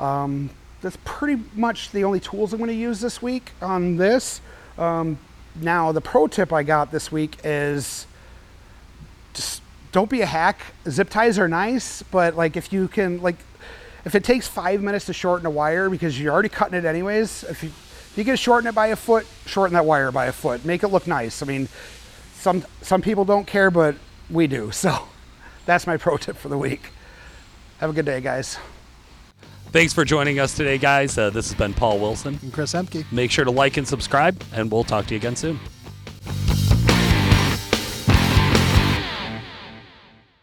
Um, 0.00 0.50
that's 0.82 0.98
pretty 1.04 1.40
much 1.54 1.92
the 1.92 2.02
only 2.02 2.18
tools 2.18 2.52
I'm 2.52 2.58
going 2.58 2.68
to 2.68 2.74
use 2.74 3.00
this 3.00 3.22
week 3.22 3.52
on 3.62 3.96
this. 3.96 4.40
Um, 4.76 5.18
now, 5.60 5.92
the 5.92 6.00
pro 6.00 6.26
tip 6.26 6.52
I 6.52 6.64
got 6.64 6.90
this 6.90 7.12
week 7.12 7.38
is 7.44 8.06
just 9.34 9.62
don't 9.92 10.10
be 10.10 10.20
a 10.20 10.26
hack. 10.26 10.60
Zip 10.88 11.10
ties 11.10 11.38
are 11.38 11.48
nice, 11.48 12.02
but 12.02 12.36
like 12.36 12.56
if 12.56 12.72
you 12.72 12.88
can, 12.88 13.20
like, 13.20 13.36
if 14.04 14.14
it 14.14 14.24
takes 14.24 14.46
five 14.46 14.82
minutes 14.82 15.06
to 15.06 15.12
shorten 15.12 15.46
a 15.46 15.50
wire 15.50 15.90
because 15.90 16.20
you're 16.20 16.32
already 16.32 16.48
cutting 16.48 16.78
it 16.78 16.84
anyways, 16.84 17.44
if 17.44 17.62
you, 17.62 17.68
if 17.68 18.14
you 18.16 18.24
can 18.24 18.36
shorten 18.36 18.68
it 18.68 18.74
by 18.74 18.88
a 18.88 18.96
foot, 18.96 19.26
shorten 19.46 19.74
that 19.74 19.84
wire 19.84 20.10
by 20.10 20.26
a 20.26 20.32
foot. 20.32 20.64
Make 20.64 20.82
it 20.82 20.88
look 20.88 21.06
nice. 21.06 21.42
I 21.42 21.46
mean, 21.46 21.68
some 22.34 22.64
some 22.82 23.02
people 23.02 23.24
don't 23.24 23.46
care, 23.46 23.70
but 23.70 23.96
we 24.30 24.46
do. 24.46 24.70
So 24.78 25.08
that's 25.66 25.86
my 25.86 25.98
pro 25.98 26.16
tip 26.16 26.36
for 26.36 26.48
the 26.48 26.56
week. 26.56 26.92
Have 27.78 27.90
a 27.90 27.92
good 27.92 28.06
day, 28.06 28.22
guys. 28.22 28.58
Thanks 29.70 29.92
for 29.92 30.02
joining 30.02 30.38
us 30.40 30.54
today, 30.54 30.78
guys. 30.78 31.18
Uh, 31.18 31.28
this 31.28 31.50
has 31.50 31.58
been 31.58 31.74
Paul 31.74 31.98
Wilson. 31.98 32.38
And 32.40 32.50
Chris 32.50 32.72
Emke. 32.72 33.04
Make 33.12 33.30
sure 33.30 33.44
to 33.44 33.50
like 33.50 33.76
and 33.76 33.86
subscribe, 33.86 34.42
and 34.54 34.72
we'll 34.72 34.84
talk 34.84 35.06
to 35.08 35.14
you 35.14 35.18
again 35.18 35.36
soon. 35.36 35.60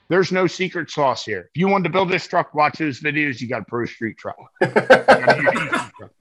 There's 0.07 0.31
no 0.31 0.45
secret 0.47 0.91
sauce 0.91 1.25
here. 1.25 1.49
If 1.53 1.59
you 1.59 1.67
want 1.67 1.83
to 1.85 1.89
build 1.89 2.09
this 2.09 2.27
truck, 2.27 2.53
watch 2.53 2.77
those 2.77 3.01
videos. 3.01 3.41
You 3.41 3.47
got 3.47 3.63
a 3.63 3.65
Pro 3.65 3.85
Street 3.85 4.17
truck. 4.17 4.37
You 4.61 4.67
got 4.67 4.89
a 5.09 5.41
UTV 5.41 5.91
truck. 5.93 6.11